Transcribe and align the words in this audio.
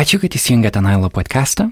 Ačiū, 0.00 0.16
kad 0.16 0.32
įsijungėte 0.32 0.80
Nailo 0.80 1.10
podcastą. 1.12 1.66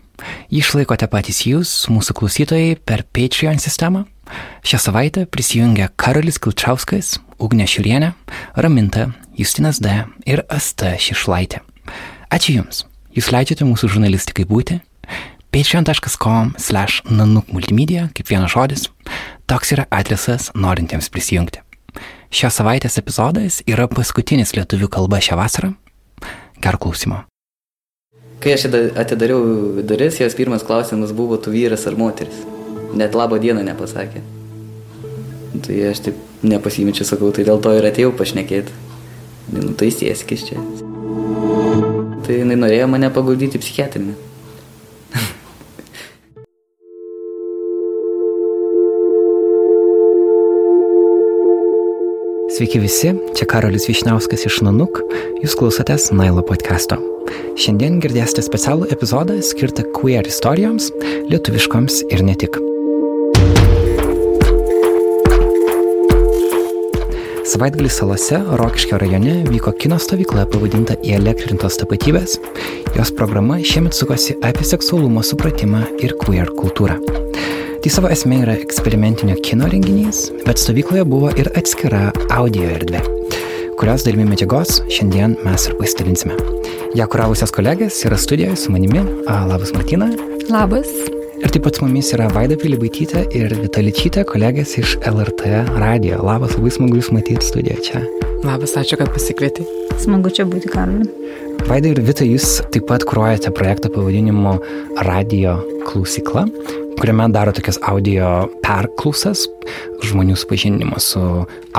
Jį 0.53 0.59
išlaikote 0.61 1.07
patys 1.09 1.39
jūs, 1.49 1.71
mūsų 1.89 2.13
klausytojai, 2.19 2.75
per 2.77 3.07
Patreon 3.17 3.57
sistemą. 3.63 4.03
Šią 4.69 4.81
savaitę 4.85 5.23
prisijungia 5.33 5.87
Karolis 5.97 6.37
Kilčiauskas, 6.37 7.15
Ugnė 7.41 7.65
Šiurienė, 7.65 8.11
Raminta, 8.61 9.07
Justinas 9.39 9.81
D. 9.81 9.95
ir 10.29 10.43
Asta 10.53 10.91
Šišlaitė. 11.01 11.63
Ačiū 12.29 12.59
Jums. 12.59 12.83
Jūs 13.17 13.31
leidžiate 13.33 13.65
mūsų 13.65 13.95
žurnalistikai 13.95 14.45
būti. 14.45 14.83
patreon.com 15.49 16.53
slash 16.59 17.01
nanuk 17.09 17.49
multimedia, 17.49 18.11
kaip 18.13 18.29
vienas 18.29 18.53
žodis. 18.53 18.91
Toks 19.47 19.73
yra 19.73 19.89
adresas 19.89 20.51
norintiems 20.53 21.09
prisijungti. 21.09 21.65
Šios 22.29 22.61
savaitės 22.61 23.01
epizodas 23.01 23.63
yra 23.65 23.89
paskutinis 23.89 24.53
lietuvių 24.53 24.93
kalba 24.93 25.17
šią 25.17 25.41
vasarą. 25.41 25.73
Gerų 26.61 26.85
klausimų. 26.85 27.28
Kai 28.39 28.55
aš 28.55 28.69
atidariau 28.71 29.83
duris, 29.83 30.21
jos 30.21 30.37
pirmas 30.39 30.63
klausimas 30.63 31.13
buvo, 31.13 31.37
tu 31.43 31.51
vyras 31.51 31.87
ar 31.91 31.97
moteris. 31.99 32.45
Net 32.95 33.17
labo 33.19 33.39
dieną 33.43 33.65
nepasakė. 33.67 34.23
Tai 35.65 35.79
aš 35.91 36.05
taip 36.07 36.21
nepasimečiu, 36.47 37.07
sakau, 37.09 37.33
tai 37.35 37.45
dėl 37.49 37.59
to 37.63 37.73
ir 37.75 37.89
atėjau 37.89 38.13
pašnekėti. 38.15 38.77
Nu, 39.57 39.73
tai 39.81 39.91
sėskis 39.91 40.47
čia. 40.47 40.63
Tai 42.23 42.37
jinai 42.37 42.59
norėjo 42.61 42.87
mane 42.93 43.11
paguldyti 43.11 43.61
psichiatrinį. 43.61 44.15
Sveiki 52.59 52.81
visi, 52.83 53.13
čia 53.39 53.47
Karolis 53.47 53.85
Višniauskas 53.87 54.43
iš 54.49 54.57
Nanuk, 54.67 54.97
jūs 55.39 55.53
klausotės 55.55 56.09
Nailo 56.11 56.43
podcast'o. 56.43 56.97
Šiandien 57.55 58.01
girdėsite 58.03 58.43
specialų 58.43 58.89
epizodą 58.91 59.37
skirtą 59.47 59.85
queer 59.95 60.27
istorijoms, 60.27 60.89
lietuviškoms 61.31 62.01
ir 62.11 62.25
ne 62.27 62.35
tik. 62.35 62.59
Savaitgalį 67.47 67.95
salose 67.95 68.43
Rokiškio 68.59 68.99
rajone 69.05 69.37
vyko 69.47 69.77
kino 69.79 70.01
stovykla 70.03 70.49
pavadinta 70.51 70.99
Įelektrintos 70.99 71.79
tapatybės. 71.79 72.41
Jos 72.99 73.15
programa 73.15 73.63
šiemet 73.63 73.95
sukosi 73.95 74.35
apie 74.43 74.67
seksualumo 74.67 75.23
supratimą 75.23 75.87
ir 76.03 76.19
queer 76.19 76.51
kultūrą. 76.59 76.99
Tai 77.89 77.95
savo 78.03 78.09
esmė 78.13 78.43
yra 78.43 78.53
eksperimentinio 78.61 79.39
kino 79.41 79.65
renginys, 79.73 80.27
bet 80.45 80.59
stovykloje 80.61 81.07
buvo 81.09 81.31
ir 81.41 81.49
atskira 81.57 82.11
audio 82.37 82.67
erdvė, 82.69 82.99
kurios 83.81 84.03
dalimi 84.05 84.27
medžiagos 84.29 84.83
šiandien 84.93 85.39
mes 85.41 85.65
ir 85.71 85.77
pasidalinsime. 85.79 86.37
Ja 86.99 87.07
kuravusios 87.09 87.49
kolegės 87.57 88.03
yra 88.05 88.19
studijoje 88.21 88.59
su 88.61 88.75
manimi. 88.75 89.01
A, 89.25 89.39
labas 89.49 89.73
Martina. 89.73 90.11
Labas. 90.53 90.91
Ir 91.41 91.49
taip 91.49 91.65
pat 91.65 91.81
su 91.81 91.87
mumis 91.87 92.13
yra 92.13 92.29
Vaida 92.35 92.59
Pilibaitytė 92.61 93.23
ir 93.41 93.57
Vitaličytė, 93.57 94.27
kolegės 94.29 94.77
iš 94.83 94.99
LRT 95.09 95.55
radio. 95.81 96.21
Labas, 96.29 96.59
labai 96.61 96.75
smagu 96.77 97.01
Jūs 97.01 97.09
matyti 97.17 97.49
studijoje 97.49 97.87
čia. 97.89 98.03
Labas, 98.45 98.77
ačiū, 98.77 99.01
kad 99.01 99.17
pasikvietei. 99.17 99.65
Smagu 99.97 100.29
čia 100.29 100.45
būti, 100.45 100.69
Karolin. 100.77 101.09
Vaida 101.65 101.89
ir 101.89 102.05
Vita, 102.05 102.29
Jūs 102.29 102.59
taip 102.69 102.85
pat 102.93 103.09
kruojate 103.09 103.49
projektą 103.57 103.89
pavadinimu 103.97 104.59
Radio 105.09 105.57
klausykla, 105.89 106.45
kuriame 106.99 107.29
daro 107.31 107.53
tokias 107.55 107.79
audio 107.87 108.49
perklausas, 108.65 109.45
žmonių 110.03 110.35
supažinimą 110.39 110.99
su 111.03 111.23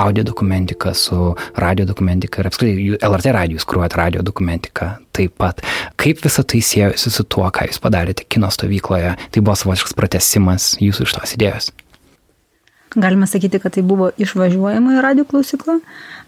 audio 0.00 0.24
dokumentika, 0.24 0.94
su 0.94 1.34
radio 1.60 1.84
dokumentika 1.88 2.40
ir 2.40 2.48
apskritai 2.48 2.96
LRT 3.04 3.34
radijus 3.36 3.66
kruojat 3.68 3.96
radio 4.00 4.24
dokumentiką 4.24 4.90
taip 5.16 5.36
pat. 5.36 5.60
Kaip 6.00 6.24
visą 6.24 6.44
tai 6.44 6.62
siejasi 6.64 7.12
su 7.12 7.24
tuo, 7.28 7.44
ką 7.52 7.68
jūs 7.68 7.82
padarėte 7.82 8.24
kino 8.28 8.48
stovykloje? 8.50 9.14
Tai 9.30 9.44
buvo 9.44 9.56
savotiškas 9.60 9.96
pratesimas 9.98 10.72
jūsų 10.80 11.08
iš 11.08 11.16
tos 11.18 11.36
idėjos. 11.36 11.70
Galima 12.96 13.28
sakyti, 13.30 13.60
kad 13.62 13.76
tai 13.76 13.84
buvo 13.86 14.10
išvažiuojama 14.18 14.96
į 14.96 15.02
radio 15.04 15.24
klausyklą. 15.28 15.78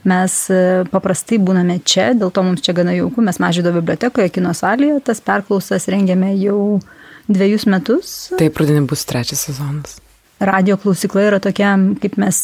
Mes 0.06 0.34
e, 0.52 0.82
paprastai 0.92 1.40
būname 1.42 1.80
čia, 1.82 2.12
dėl 2.14 2.30
to 2.34 2.44
mums 2.46 2.62
čia 2.62 2.74
gana 2.76 2.94
jauku. 2.94 3.24
Mes 3.24 3.40
Mažydo 3.42 3.72
bibliotekoje, 3.74 4.30
kino 4.36 4.52
salėje, 4.54 5.00
tas 5.08 5.22
perklausas 5.24 5.88
rengiame 5.90 6.36
jau 6.38 6.58
uh, 6.76 7.01
dviejus 7.34 7.66
metus. 7.70 8.16
Taip, 8.40 8.58
rudenį 8.60 8.86
bus 8.90 9.04
trečias 9.08 9.44
sezonas. 9.48 9.98
Radio 10.42 10.76
klausykla 10.80 11.28
yra 11.28 11.38
tokia, 11.42 11.76
kaip 12.02 12.18
mes 12.18 12.40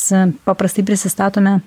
paprastai 0.46 0.84
prisistatome 0.86 1.58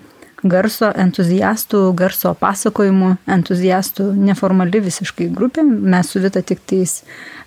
garso 0.48 0.90
entuziastų, 0.98 1.82
garso 1.98 2.32
pasakojimų 2.40 3.12
entuziastų, 3.30 4.08
neformali 4.30 4.82
visiškai 4.88 5.30
grupė. 5.36 5.66
Mes 5.66 6.10
su 6.10 6.22
Vita 6.24 6.42
tik 6.42 6.64
tais, 6.66 7.02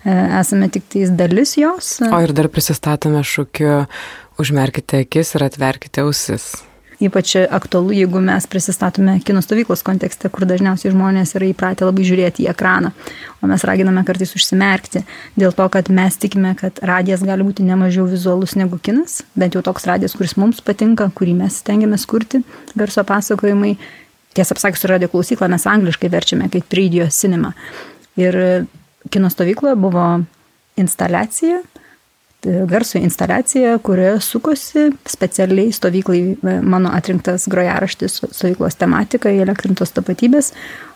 e, 0.05 0.13
esame 0.39 0.69
tik 0.71 0.87
tais 0.91 1.11
dalis 1.11 1.57
jos. 1.59 1.97
O 2.07 2.21
ir 2.23 2.33
dar 2.35 2.47
prisistatome 2.51 3.23
šūkiu, 3.25 3.85
užmerkite 4.39 5.03
akis 5.05 5.35
ir 5.35 5.47
atverkite 5.49 6.05
ausis. 6.05 6.53
Ypač 7.03 7.33
aktualu, 7.35 7.91
jeigu 7.91 8.21
mes 8.23 8.45
prisistatome 8.47 9.17
kino 9.25 9.41
stovyklos 9.43 9.83
kontekste, 9.83 10.29
kur 10.31 10.45
dažniausiai 10.47 10.93
žmonės 10.93 11.35
yra 11.35 11.49
įpratę 11.49 11.83
labai 11.83 12.05
žiūrėti 12.07 12.45
į 12.45 12.49
ekraną, 12.53 12.93
o 13.43 13.49
mes 13.51 13.65
raginame 13.67 14.05
kartais 14.07 14.31
užsimerkti, 14.37 15.03
dėl 15.35 15.51
to, 15.57 15.67
kad 15.73 15.91
mes 15.91 16.15
tikime, 16.21 16.53
kad 16.59 16.79
radijas 16.87 17.25
gali 17.27 17.43
būti 17.43 17.67
nemažiau 17.67 18.07
vizualus 18.07 18.55
negu 18.55 18.79
kinas, 18.79 19.23
bent 19.35 19.57
jau 19.57 19.63
toks 19.65 19.89
radijas, 19.89 20.15
kuris 20.15 20.37
mums 20.39 20.63
patinka, 20.63 21.09
kurį 21.11 21.35
mes 21.41 21.59
stengiamės 21.65 22.07
kurti, 22.07 22.45
garso 22.79 23.03
pasakojimai. 23.03 23.75
Tiesą 24.35 24.55
pasakius, 24.55 24.87
radio 24.91 25.07
klausyklą 25.11 25.47
mes 25.51 25.63
angliškai 25.71 26.09
verčiame 26.11 26.49
kaip 26.51 26.73
radio 26.75 27.05
cinema. 27.11 27.53
Ir 28.19 28.35
kino 29.11 29.29
stovykloje 29.31 29.75
buvo 29.79 30.07
instaliacija, 30.79 31.61
garso 32.69 32.97
instaliacija, 32.97 33.77
kurioje 33.77 34.19
sukosi 34.21 34.89
specialiai 35.05 35.71
stovyklai 35.71 36.19
e, 36.31 36.57
mano 36.61 36.89
atrinktas 36.93 37.47
grojaraštis 37.51 38.21
stovyklos 38.31 38.77
tematika 38.79 39.31
į 39.33 39.41
elektrintos 39.45 39.93
tapatybės, 39.95 40.51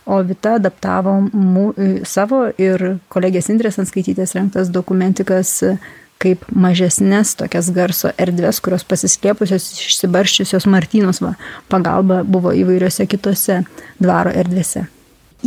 o 0.09 0.21
Vita 0.25 0.55
adaptavo 0.59 1.15
mū, 1.29 1.69
e, 1.77 1.89
savo 2.05 2.45
ir 2.57 2.99
kolegės 3.13 3.49
Indrės 3.53 3.79
Anskaitytės 3.81 4.35
renktas 4.37 4.71
dokumentikas 4.73 5.55
e, 5.65 5.73
kaip 6.19 6.43
mažesnės 6.51 7.33
tokias 7.39 7.71
garso 7.73 8.11
erdvės, 8.19 8.59
kurios 8.63 8.83
pasislėpusios, 8.87 9.69
išsibarščiusios 9.87 10.67
Martynos 10.67 11.21
va, 11.23 11.35
pagalba 11.71 12.23
buvo 12.27 12.51
įvairiose 12.55 13.07
kitose 13.09 13.61
dvaro 13.99 14.33
erdvėse. 14.35 14.85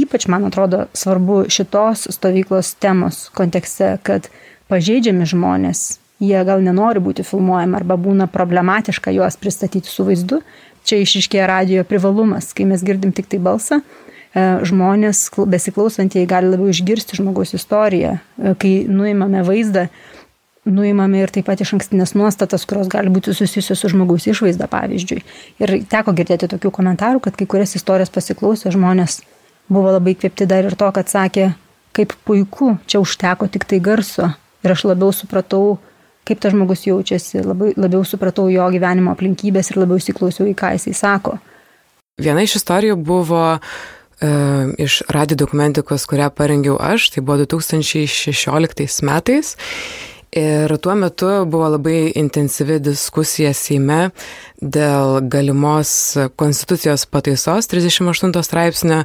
Ypač, 0.00 0.24
man 0.32 0.46
atrodo, 0.48 0.86
svarbu 0.96 1.42
šitos 1.52 2.06
stovyklos 2.16 2.72
temos 2.80 3.26
kontekste, 3.36 3.98
kad 4.06 4.30
pažeidžiami 4.72 5.28
žmonės, 5.28 5.98
jie 6.22 6.40
gal 6.48 6.62
nenori 6.64 7.02
būti 7.04 7.26
filmuojami 7.26 7.76
arba 7.76 7.98
būna 8.00 8.28
problematiška 8.32 9.12
juos 9.12 9.36
pristatyti 9.40 9.90
su 9.90 10.06
vaizdu. 10.08 10.40
Čia 10.88 11.02
išiškėja 11.04 11.50
radio 11.50 11.84
privalumas, 11.86 12.50
kai 12.56 12.66
mes 12.66 12.82
girdim 12.82 13.12
tik 13.14 13.28
tai 13.30 13.38
balsą, 13.42 13.78
e, 13.78 14.46
žmonės 14.66 15.28
besiklausantieji 15.36 16.30
gali 16.30 16.50
labiau 16.50 16.72
išgirsti 16.72 17.20
žmogaus 17.20 17.54
istoriją. 17.54 18.16
E, 18.18 18.54
kai 18.58 18.72
nuimame 18.90 19.44
vaizdą, 19.46 19.86
nuimame 20.66 21.22
ir 21.22 21.30
taip 21.34 21.46
pat 21.46 21.62
iš 21.62 21.76
ankstinės 21.76 22.16
nuostatas, 22.18 22.66
kurios 22.66 22.90
gali 22.90 23.12
būti 23.14 23.34
susijusios 23.34 23.78
su 23.78 23.92
žmogaus 23.94 24.26
išvaizda, 24.30 24.66
pavyzdžiui. 24.72 25.22
Ir 25.62 25.76
teko 25.90 26.14
girdėti 26.18 26.50
tokių 26.50 26.74
komentarų, 26.74 27.22
kad 27.22 27.38
kai 27.38 27.46
kurias 27.50 27.76
istorijas 27.78 28.10
pasiklausę 28.14 28.74
žmonės 28.74 29.20
buvo 29.70 29.94
labai 29.94 30.16
kvėpti 30.18 30.50
dar 30.50 30.66
ir 30.66 30.78
to, 30.78 30.90
kad 30.94 31.10
sakė, 31.10 31.52
kaip 31.94 32.14
puiku, 32.26 32.76
čia 32.90 33.02
užteko 33.02 33.46
tik 33.52 33.66
tai 33.68 33.78
garso, 33.82 34.32
ir 34.62 34.74
aš 34.74 34.84
labiau 34.88 35.12
supratau, 35.14 35.78
kaip 36.28 36.42
tas 36.42 36.54
žmogus 36.54 36.86
jaučiasi, 36.86 37.42
labai, 37.46 37.72
labiau 37.76 38.04
supratau 38.06 38.48
jo 38.52 38.68
gyvenimo 38.74 39.14
aplinkybės 39.14 39.72
ir 39.72 39.82
labiau 39.82 40.00
įsiklausiau 40.00 40.48
į 40.50 40.54
ką 40.58 40.74
jisai 40.76 40.94
sako. 40.96 41.36
Viena 42.22 42.44
iš 42.44 42.58
istorijų 42.60 42.98
buvo 43.00 43.42
e, 43.56 43.58
iš 44.84 45.00
radio 45.12 45.38
dokumentikos, 45.44 46.06
kurią 46.10 46.30
parengiau 46.36 46.76
aš, 46.78 47.10
tai 47.14 47.24
buvo 47.24 47.40
2016 47.42 49.02
metais. 49.08 49.56
Ir 50.32 50.72
tuo 50.80 50.94
metu 50.96 51.26
buvo 51.44 51.66
labai 51.68 52.12
intensyvi 52.16 52.78
diskusija 52.80 53.50
Seime 53.52 54.06
dėl 54.64 55.18
galimos 55.28 55.90
konstitucijos 56.40 57.04
pataisos 57.12 57.68
38 57.68 58.32
straipsnio, 58.46 59.02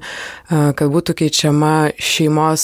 kad 0.47 0.94
būtų 0.94 1.18
keičiama 1.19 1.74
šeimos 2.00 2.63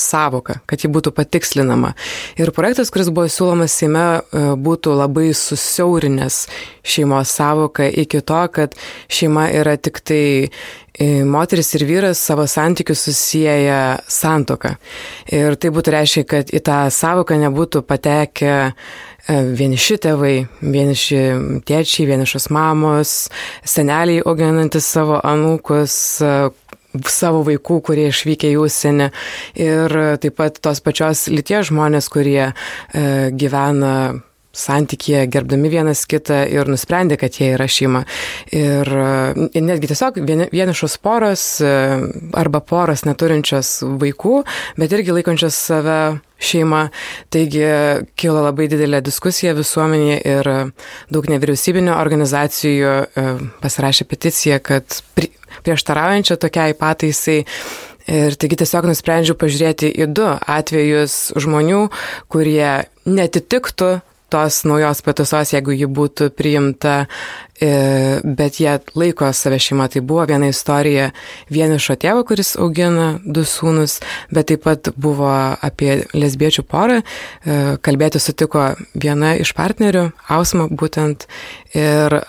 savoka, 0.00 0.62
kad 0.64 0.80
ji 0.80 0.88
būtų 0.88 1.12
patikslinama. 1.12 1.92
Ir 2.40 2.54
projektas, 2.56 2.88
kuris 2.88 3.12
buvo 3.12 3.28
siūlomas 3.28 3.76
Seime, 3.76 4.06
būtų 4.32 4.96
labai 4.96 5.34
susiaurinęs 5.36 6.46
šeimos 6.80 7.36
savoką 7.36 7.90
iki 8.00 8.24
to, 8.24 8.40
kad 8.48 8.80
šeima 9.12 9.50
yra 9.60 9.76
tik 9.76 10.00
tai 10.00 10.24
moteris 11.24 11.74
ir 11.74 11.84
vyras 11.88 12.18
savo 12.18 12.46
santykius 12.46 13.00
susiję 13.00 13.98
santoką. 14.08 14.74
Ir 15.32 15.56
tai 15.56 15.72
būtų 15.72 15.94
reiškia, 15.96 16.24
kad 16.28 16.52
į 16.52 16.60
tą 16.66 16.80
savoką 16.92 17.38
nebūtų 17.40 17.82
patekę 17.88 18.52
e, 18.68 18.72
vieniši 19.28 19.96
tėvai, 20.04 20.34
vieniši 20.60 21.20
tėčiai, 21.68 22.08
vienišos 22.10 22.50
mamos, 22.52 23.14
seneliai 23.64 24.20
auginantis 24.26 24.88
savo 24.92 25.20
anūkus, 25.24 25.94
e, 26.20 26.34
savo 27.08 27.44
vaikų, 27.46 27.80
kurie 27.86 28.08
išvykę 28.10 28.50
į 28.50 28.58
užsienį 28.64 29.10
ir 29.62 29.94
taip 30.20 30.36
pat 30.36 30.58
tos 30.60 30.82
pačios 30.84 31.28
lyties 31.32 31.70
žmonės, 31.70 32.10
kurie 32.12 32.50
e, 32.50 32.52
gyvena 33.32 33.94
santykėje, 34.56 35.26
gerbdami 35.30 35.70
vienas 35.70 36.02
kitą 36.10 36.42
ir 36.50 36.68
nusprendė, 36.70 37.18
kad 37.20 37.36
jie 37.38 37.52
yra 37.54 37.68
šeima. 37.70 38.02
Ir 38.54 38.88
e, 38.90 39.60
netgi 39.62 39.90
tiesiog 39.92 40.18
vienišos 40.50 40.96
poros 41.02 41.44
e, 41.62 41.74
arba 42.38 42.62
poros 42.64 43.04
neturinčios 43.06 43.78
vaikų, 44.00 44.40
bet 44.80 44.96
irgi 44.96 45.14
laikančios 45.14 45.58
save 45.68 46.00
šeima. 46.40 46.88
Taigi 47.30 47.62
kilo 48.18 48.42
labai 48.48 48.66
didelė 48.72 49.02
diskusija 49.06 49.54
visuomenėje 49.58 50.18
ir 50.34 50.50
daug 51.12 51.30
nevyriausybinio 51.30 51.94
organizacijų 52.00 52.96
e, 52.96 53.28
pasirašė 53.62 54.08
peticiją, 54.10 54.58
kad 54.66 54.98
prieštaraujančią 55.62 56.40
tokiai 56.40 56.74
pataisai 56.78 57.44
Ir 58.10 58.34
taigi 58.40 58.56
tiesiog 58.58 58.88
nusprendžiau 58.88 59.36
pažiūrėti 59.38 59.86
į 60.02 60.08
du 60.16 60.24
atvejus 60.26 61.30
žmonių, 61.38 61.84
kurie 62.32 62.88
netitiktų 63.06 63.90
tos 64.30 64.62
naujos 64.68 65.02
pataisos, 65.04 65.54
jeigu 65.54 65.74
ji 65.74 65.88
būtų 65.90 66.30
priimta, 66.36 66.94
e, 67.60 67.70
bet 68.24 68.60
jie 68.62 68.78
laiko 68.94 69.28
save 69.36 69.58
šeima. 69.60 69.88
Tai 69.90 70.02
buvo 70.06 70.24
viena 70.30 70.50
istorija 70.50 71.10
vienišo 71.52 71.98
tėvo, 72.00 72.24
kuris 72.28 72.54
augina 72.56 73.12
du 73.24 73.44
sūnus, 73.44 73.98
bet 74.30 74.50
taip 74.52 74.64
pat 74.66 74.92
buvo 74.96 75.30
apie 75.60 76.04
lesbiečių 76.14 76.66
porą. 76.66 77.00
E, 77.00 77.60
kalbėti 77.82 78.22
sutiko 78.22 78.72
viena 78.94 79.36
iš 79.40 79.54
partnerių, 79.58 80.10
Ausma 80.30 80.68
būtent, 80.70 81.26
ir 81.74 82.20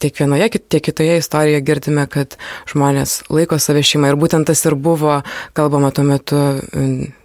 tiek 0.00 0.18
vienoje, 0.20 0.48
tiek 0.58 0.84
kitoje 0.84 1.18
istorijoje 1.20 1.62
girdime, 1.66 2.06
kad 2.10 2.36
žmonės 2.70 3.22
laiko 3.32 3.58
save 3.62 3.82
šeimą 3.86 4.12
ir 4.12 4.18
būtent 4.20 4.48
tas 4.48 4.64
ir 4.66 4.76
buvo 4.78 5.20
kalbama 5.56 5.90
tuo 5.94 6.04
metu 6.06 6.42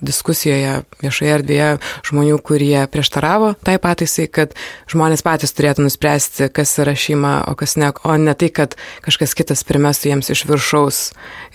diskusijoje 0.02 0.82
viešoje 1.04 1.36
erdvėje 1.38 1.70
žmonių, 2.10 2.40
kurie 2.46 2.86
prieštaravo 2.92 3.54
tai 3.66 3.78
pataisai, 3.82 4.28
kad 4.32 4.56
žmonės 4.92 5.26
patys 5.26 5.56
turėtų 5.58 5.86
nuspręsti, 5.88 6.50
kas 6.54 6.74
yra 6.82 6.96
šeima, 6.98 7.36
o 7.52 7.56
kas 7.60 7.78
ne, 7.82 7.92
o 8.04 8.18
ne 8.18 8.36
tai, 8.38 8.52
kad 8.54 8.78
kažkas 9.06 9.36
kitas 9.38 9.66
primestų 9.68 10.14
jiems 10.14 10.32
iš 10.34 10.46
viršaus 10.50 11.04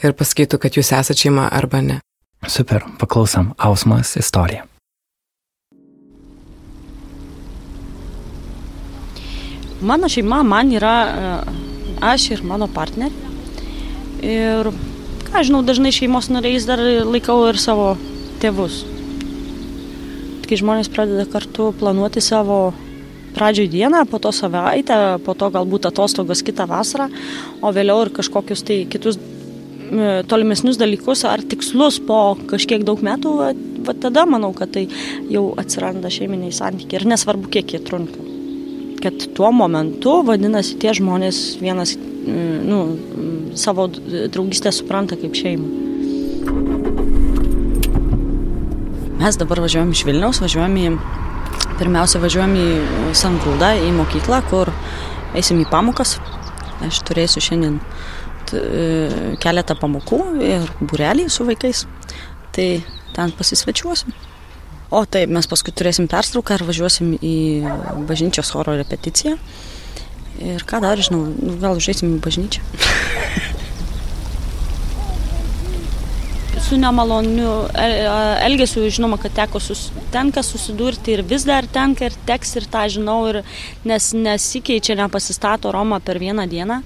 ir 0.05 0.17
pasakytų, 0.17 0.63
kad 0.63 0.79
jūs 0.79 0.93
esate 0.93 1.27
šeima 1.27 1.51
arba 1.53 1.83
ne. 1.85 2.01
Super, 2.47 2.85
paklausom 3.01 3.55
Ausmas 3.59 4.15
istoriją. 4.21 4.76
Mano 9.81 10.09
šeima 10.09 10.41
man 10.43 10.71
yra 10.73 10.97
e, 11.05 11.33
aš 12.01 12.31
ir 12.33 12.43
mano 12.49 12.69
partnerė. 12.73 13.13
Ir, 14.25 14.71
ką 15.29 15.43
žinau, 15.45 15.61
dažnai 15.67 15.93
šeimos 15.93 16.31
nariais 16.33 16.65
dar 16.69 16.81
laikau 16.81 17.43
ir 17.51 17.61
savo 17.61 17.93
tėvus. 18.41 18.85
Kai 20.47 20.57
žmonės 20.57 20.89
pradeda 20.93 21.27
kartu 21.29 21.73
planuoti 21.77 22.23
savo 22.25 22.73
pradžioj 23.37 23.69
dieną, 23.69 24.07
po 24.09 24.21
to 24.23 24.33
savaitę, 24.33 25.19
po 25.27 25.35
to 25.37 25.51
galbūt 25.53 25.91
atostogas 25.91 26.41
kitą 26.47 26.65
vasarą, 26.71 27.11
o 27.61 27.73
vėliau 27.75 28.07
ir 28.07 28.13
kažkokius 28.17 28.65
tai 28.65 28.79
kitus 28.89 29.19
e, 29.21 30.23
tolimesnius 30.31 30.81
dalykus 30.81 31.27
ar 31.29 31.45
tikslus 31.45 31.99
po 32.01 32.21
kažkiek 32.49 32.87
daug 32.87 33.03
metų, 33.05 33.35
va 33.85 33.97
tada 34.01 34.25
manau, 34.25 34.55
kad 34.57 34.73
tai 34.73 34.87
jau 35.29 35.51
atsiranda 35.61 36.09
šeiminiai 36.09 36.55
santykiai 36.55 37.03
ir 37.03 37.11
nesvarbu, 37.13 37.53
kiek 37.53 37.77
jie 37.77 37.83
trunka 37.85 38.26
kad 39.07 39.27
tuo 39.39 39.53
momentu, 39.55 40.19
vadinasi, 40.27 40.75
tie 40.83 40.91
žmonės 40.99 41.39
vienas 41.63 41.95
mm, 41.95 42.57
nu, 42.67 42.81
savo 43.55 43.87
draugystę 43.87 44.73
supranta 44.75 45.19
kaip 45.21 45.37
šeimą. 45.39 45.69
Mes 49.21 49.39
dabar 49.39 49.63
važiuojam 49.63 49.95
iš 49.95 50.03
Vilniaus, 50.09 50.43
važiuojam 50.43 50.75
į, 50.83 50.91
pirmiausia 51.79 52.21
važiuojam 52.21 52.59
į 52.59 52.67
Sangrūdą, 53.17 53.73
į 53.87 53.95
mokyklą, 53.95 54.43
kur 54.51 54.75
eisim 55.39 55.63
į 55.63 55.71
pamokas. 55.71 56.19
Aš 56.85 57.01
turėsiu 57.07 57.41
šiandien 57.47 57.79
e, 57.79 59.37
keletą 59.43 59.79
pamokų 59.79 60.21
ir 60.51 60.67
burelį 60.83 61.31
su 61.33 61.47
vaikais. 61.47 61.87
Tai 62.59 62.71
ten 63.15 63.39
pasisvečiuosim. 63.39 64.26
O 64.91 65.03
taip, 65.05 65.31
mes 65.35 65.49
paskui 65.51 65.75
turėsim 65.75 66.07
pertrauką 66.11 66.59
ir 66.59 66.67
važiuosim 66.69 67.17
į 67.19 67.37
bažnyčios 68.07 68.53
choro 68.55 68.77
repeticiją. 68.79 69.35
Ir 70.47 70.63
ką 70.69 70.83
dar 70.85 71.01
žinau, 71.01 71.25
nu, 71.33 71.57
gal 71.63 71.81
užeisim 71.81 72.19
į 72.19 72.23
bažnyčią. 72.23 72.63
su 76.67 76.77
nemaloniu 76.77 77.51
elgesiu, 78.43 78.89
žinoma, 78.91 79.19
kad 79.23 79.35
teko 79.37 79.61
sus, 79.63 79.87
tenka 80.13 80.43
susidurti 80.43 81.15
ir 81.15 81.23
vis 81.23 81.45
dar 81.47 81.67
tenka 81.71 82.09
ir 82.09 82.17
teks 82.27 82.57
ir 82.59 82.67
tą 82.73 82.87
žinau, 82.91 83.21
ir 83.31 83.43
nes 83.87 84.11
nesikeičia, 84.17 84.97
nepasistato 84.99 85.71
Roma 85.75 86.01
per 86.03 86.19
vieną 86.19 86.49
dieną. 86.51 86.81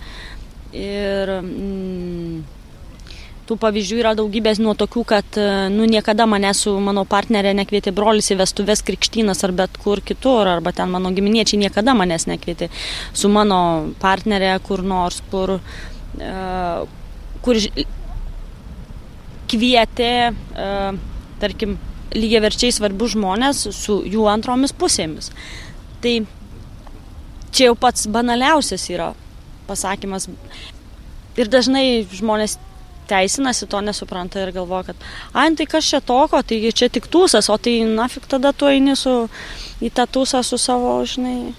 Ir 0.77 1.33
mm, 1.41 2.43
tų 3.51 3.59
pavyzdžių 3.59 3.99
yra 3.99 4.15
daugybės 4.19 4.61
nuo 4.63 4.77
tokių, 4.79 5.03
kad 5.11 5.39
e, 5.41 5.47
nu, 5.75 5.87
niekada 5.91 6.27
mane 6.31 6.53
su 6.55 6.77
mano 6.83 7.03
partnerė 7.09 7.53
nekvietė 7.59 7.93
brolis 7.97 8.31
į 8.31 8.39
vestuvės 8.39 8.85
krikštynas 8.87 9.43
ar 9.47 9.55
bet 9.59 9.79
kur 9.83 10.03
kitur, 10.07 10.47
arba 10.47 10.73
ten 10.77 10.93
mano 10.93 11.11
giminiečiai 11.17 11.59
niekada 11.65 11.97
manęs 11.99 12.29
nekvietė 12.31 12.71
su 13.13 13.31
mano 13.33 13.61
partnerė 14.03 14.55
kur 14.67 14.85
nors, 14.87 15.19
kur, 15.33 15.57
uh, 15.59 16.83
kur 17.43 17.61
kvietė, 19.51 20.15
uh, 20.31 20.95
tarkim, 21.43 21.75
lygiai 22.15 22.45
verčiai 22.47 22.75
svarbius 22.75 23.17
žmonės 23.17 23.67
su 23.75 24.01
jų 24.07 24.31
antromis 24.31 24.75
pusėmis. 24.77 25.31
Tai 26.03 26.15
čia 27.51 27.71
jau 27.71 27.77
pats 27.79 28.07
banaliausias 28.11 28.87
yra 28.91 29.13
pasakymas. 29.67 30.29
Ir 31.39 31.51
dažnai 31.51 32.03
žmonės 32.11 32.59
teisinasi, 33.11 33.69
to 33.71 33.83
nesupranta 33.85 34.43
ir 34.45 34.53
galvoja, 34.55 34.91
kad, 34.91 35.05
ai, 35.33 35.49
nu 35.51 35.59
tai 35.59 35.67
kas 35.71 35.89
čia 35.91 36.01
toko, 36.05 36.41
taigi 36.43 36.73
čia 36.83 36.91
tik 36.93 37.11
tūsas, 37.11 37.51
o 37.53 37.59
tai 37.59 37.81
nafik 37.89 38.29
tada 38.31 38.55
tu 38.57 38.71
eini 38.71 38.97
su, 38.99 39.15
į 39.83 39.93
tą 39.97 40.07
tūsą 40.19 40.43
su 40.47 40.59
savo, 40.61 40.99
žinai, 41.05 41.53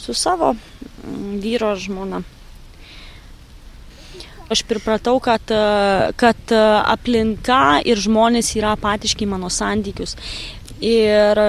su 0.00 0.16
savo 0.16 0.54
mm, 0.54 1.36
vyro 1.44 1.74
žmona. 1.78 2.24
Aš 4.52 4.60
pripratau, 4.68 5.16
kad, 5.24 5.48
kad 6.20 6.52
aplinka 6.52 7.80
ir 7.88 7.96
žmonės 7.96 8.50
yra 8.58 8.74
apatiški 8.76 9.24
mano 9.26 9.48
santykius. 9.48 10.18
Ir 10.84 11.40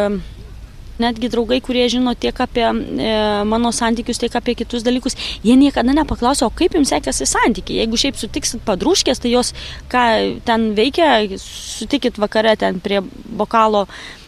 netgi 1.02 1.30
draugai, 1.34 1.62
kurie 1.64 1.86
žino 1.92 2.14
tiek 2.16 2.40
apie 2.44 2.66
e, 2.66 3.14
mano 3.48 3.72
santykius, 3.76 4.20
tiek 4.22 4.36
apie 4.38 4.56
kitus 4.60 4.86
dalykus, 4.86 5.18
jie 5.44 5.56
niekada 5.60 5.96
nepaklausia, 5.96 6.48
o 6.48 6.54
kaip 6.56 6.78
jums 6.78 6.94
sekėsi 6.94 7.28
santykiai. 7.30 7.82
Jeigu 7.84 8.00
šiaip 8.00 8.20
sutiksit 8.20 8.64
padrūškės, 8.68 9.24
tai 9.24 9.34
jos 9.34 9.54
ką 9.92 10.06
ten 10.48 10.72
veikia, 10.78 11.18
sutikit 11.42 12.20
vakare 12.22 12.56
ten 12.60 12.80
prie 12.84 13.02
bokalo 13.26 13.86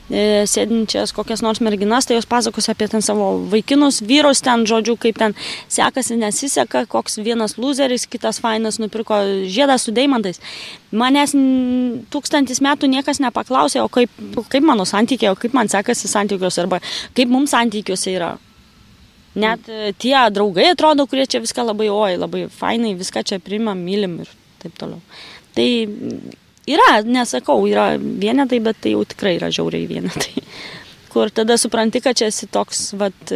sėdinčias 0.08 1.12
kokias 1.16 1.42
nors 1.44 1.60
merginas, 1.64 2.08
tai 2.08 2.16
jos 2.16 2.28
pasakos 2.30 2.70
apie 2.72 2.88
ten 2.88 3.04
savo 3.04 3.44
vaikinus, 3.52 4.00
vyrus 4.08 4.42
ten, 4.46 4.64
žodžiu, 4.70 4.96
kaip 5.00 5.20
ten 5.20 5.36
sekasi, 5.68 6.16
nesiseka, 6.22 6.86
koks 6.88 7.20
vienas 7.20 7.58
loseris, 7.60 8.08
kitas 8.08 8.40
fainas 8.44 8.80
nupirko 8.80 9.20
žiedą 9.52 9.76
su 9.82 9.92
deimantais. 9.92 10.40
Manęs 10.96 11.36
tūkstantis 12.14 12.64
metų 12.64 12.88
niekas 12.94 13.20
nepaklausė, 13.24 13.84
o 13.84 13.92
kaip, 13.92 14.14
kaip 14.48 14.64
mano 14.64 14.88
santykiai, 14.88 15.34
o 15.34 15.40
kaip 15.40 15.56
man 15.58 15.68
sekasi 15.72 16.08
santykiuose, 16.08 16.64
arba 16.64 16.82
kaip 17.18 17.32
mums 17.32 17.52
santykiuose 17.56 18.16
yra. 18.16 18.36
Net 19.38 19.68
e, 19.70 19.92
tie 20.00 20.16
draugai 20.34 20.72
atrodo, 20.72 21.06
kurie 21.06 21.28
čia 21.30 21.44
viską 21.44 21.68
labai 21.68 21.92
oi, 21.94 22.16
labai 22.18 22.48
fainai, 22.50 22.96
viską 22.98 23.22
čia 23.28 23.38
primam, 23.44 23.78
mylim 23.86 24.22
ir 24.24 24.32
taip 24.64 24.80
toliau. 24.80 25.04
Tai 25.54 25.68
Yra, 26.68 27.02
nesakau, 27.08 27.62
yra 27.70 27.94
vienetai, 27.98 28.60
bet 28.64 28.82
tai 28.84 28.92
jau 28.96 29.06
tikrai 29.08 29.38
yra 29.38 29.52
žiauriai 29.54 29.88
vienetai. 29.88 30.44
Kur 31.14 31.32
tada 31.32 31.56
supranti, 31.58 32.02
kad 32.04 32.18
čia 32.20 32.28
esi 32.32 32.50
toks, 32.52 32.90
vat, 33.00 33.34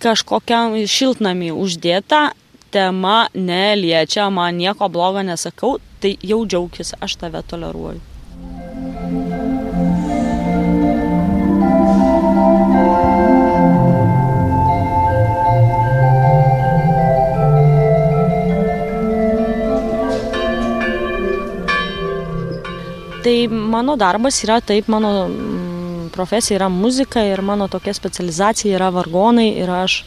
kažkokiam 0.00 0.78
šiltnamį 0.88 1.52
uždėta, 1.52 2.30
tema 2.72 3.26
neliečia, 3.34 4.30
man 4.32 4.56
nieko 4.56 4.88
blogo 4.88 5.22
nesakau, 5.26 5.78
tai 6.00 6.14
jau 6.24 6.44
džiaugtis, 6.46 6.94
aš 7.02 7.18
tave 7.20 7.42
toleruoju. 7.50 8.00
Tai 23.24 23.48
mano 23.48 23.96
darbas 24.00 24.38
yra 24.44 24.60
taip, 24.64 24.88
mano 24.88 25.28
mm, 25.28 26.08
profesija 26.14 26.56
yra 26.56 26.68
muzika 26.72 27.20
ir 27.24 27.42
mano 27.42 27.68
tokia 27.68 27.92
specializacija 27.94 28.78
yra 28.78 28.88
vargonai 28.94 29.50
ir 29.60 29.70
aš 29.70 30.04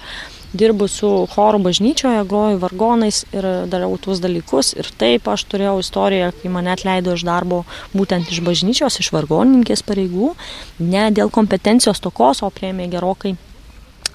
dirbu 0.54 0.88
su 0.88 1.10
choru 1.34 1.60
bažnyčioje, 1.60 2.24
groju 2.30 2.58
vargonais 2.62 3.24
ir 3.34 3.46
darau 3.70 3.98
tuos 4.02 4.22
dalykus. 4.22 4.74
Ir 4.78 4.90
taip 4.98 5.30
aš 5.30 5.46
turėjau 5.50 5.80
istoriją, 5.82 6.32
kai 6.42 6.52
mane 6.54 6.74
atleido 6.74 7.14
iš 7.14 7.26
darbo 7.26 7.64
būtent 7.94 8.30
iš 8.34 8.42
bažnyčios, 8.46 9.00
iš 9.02 9.12
vargonininkės 9.14 9.86
pareigų, 9.86 10.34
ne 10.80 11.08
dėl 11.14 11.34
kompetencijos 11.34 12.02
tokos, 12.02 12.42
o 12.42 12.50
prieimė 12.54 12.90
gerokai. 12.94 13.36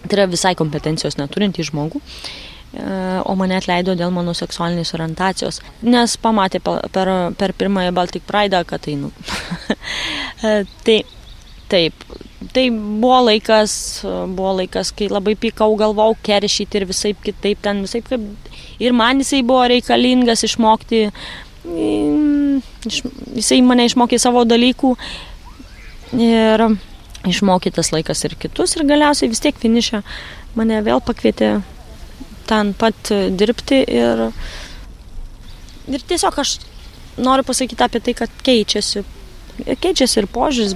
Tai 0.06 0.14
yra 0.14 0.28
visai 0.30 0.54
kompetencijos 0.58 1.18
neturintį 1.18 1.70
žmogų 1.72 1.98
e, 1.98 2.47
o 3.24 3.34
mane 3.38 3.56
atleido 3.56 3.94
dėl 3.96 4.12
mano 4.12 4.34
seksualinės 4.36 4.92
orientacijos, 4.96 5.62
nes 5.82 6.16
pamatė 6.20 6.60
per, 6.60 7.10
per 7.40 7.54
pirmąją 7.56 7.94
Baltic 7.96 8.26
Pride, 8.28 8.60
kad 8.68 8.84
tai, 8.84 8.96
nu. 9.00 9.12
tai 10.84 10.98
taip, 11.72 12.04
tai 12.52 12.68
buvo 12.70 13.22
laikas, 13.30 13.72
buvo 14.04 14.52
laikas, 14.60 14.92
kai 14.96 15.08
labai 15.12 15.34
pykau, 15.40 15.76
galvau, 15.80 16.12
keršyti 16.24 16.82
ir 16.82 16.86
visai 16.90 17.14
kitaip 17.24 17.64
ten, 17.64 17.82
visai 17.86 18.02
kaip. 18.04 18.24
Ir 18.78 18.94
man 18.94 19.24
jisai 19.24 19.40
buvo 19.42 19.64
reikalingas 19.72 20.44
išmokti, 20.46 21.06
iš, 22.88 23.00
jisai 23.34 23.62
mane 23.66 23.88
išmokė 23.88 24.20
savo 24.20 24.44
dalykų 24.48 24.92
ir 26.20 26.64
išmokė 27.28 27.72
tas 27.74 27.90
laikas 27.92 28.24
ir 28.24 28.36
kitus 28.40 28.76
ir 28.76 28.86
galiausiai 28.88 29.28
vis 29.32 29.42
tiek 29.44 29.58
finišę 29.58 30.00
mane 30.56 30.78
vėl 30.86 31.02
pakvietė 31.04 31.58
ten 32.48 32.72
pat 32.78 33.12
dirbti 33.38 33.82
ir, 33.84 34.24
ir 35.88 36.04
tiesiog 36.08 36.40
aš 36.42 36.58
noriu 37.18 37.44
pasakyti 37.44 37.84
apie 37.84 38.00
tai, 38.00 38.14
kad 38.14 38.42
keičiasi, 38.46 39.04
keičiasi 39.82 40.20
ir 40.22 40.28
požiūris, 40.32 40.74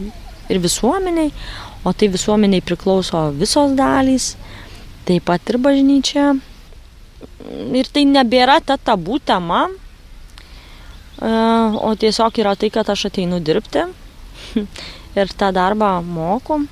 ir 0.52 0.60
visuomeniai, 0.62 1.30
o 1.84 1.92
tai 1.92 2.08
visuomeniai 2.12 2.64
priklauso 2.64 3.28
visos 3.38 3.76
dalys, 3.78 4.32
taip 5.06 5.26
pat 5.30 5.50
ir 5.50 5.60
bažnyčia. 5.62 6.32
Ir 7.74 7.88
tai 7.90 8.04
nebėra 8.06 8.60
ta 8.62 8.76
tabų 8.78 9.18
tema, 9.26 9.64
e, 9.66 11.30
o 11.78 11.90
tiesiog 11.98 12.38
yra 12.42 12.54
tai, 12.58 12.70
kad 12.74 12.90
aš 12.90 13.08
ateinu 13.10 13.40
dirbti 13.42 13.86
ir 15.20 15.34
tą 15.38 15.50
darbą 15.54 15.96
moku. 16.06 16.62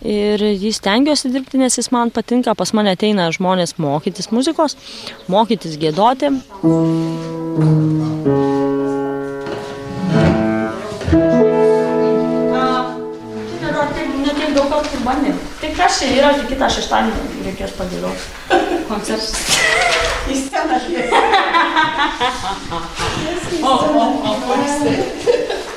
Ir 0.00 0.40
jis 0.40 0.80
tengiuosi 0.80 1.28
dirbti, 1.32 1.58
nes 1.60 1.76
jis 1.76 1.90
man 1.92 2.10
patinka, 2.10 2.54
pas 2.56 2.72
mane 2.72 2.94
ateina 2.96 3.28
žmonės 3.36 3.76
mokytis 3.76 4.30
muzikos, 4.32 4.76
mokytis 5.28 5.76
gėdoti. 5.80 6.32
Tai 15.60 15.70
kas 15.76 15.98
čia 16.00 16.08
yra, 16.16 16.30
tai 16.38 16.46
kitą 16.48 16.68
šeštadienį 16.72 17.44
reikės 17.44 17.72
padėlioti 17.76 18.24
koncertus. 18.88 19.34
Į 20.30 20.38
sceną 20.38 20.78
šviesi. 20.84 21.12
o, 23.60 23.72
o, 23.72 24.06
o, 24.30 24.36
polistai. 24.46 25.69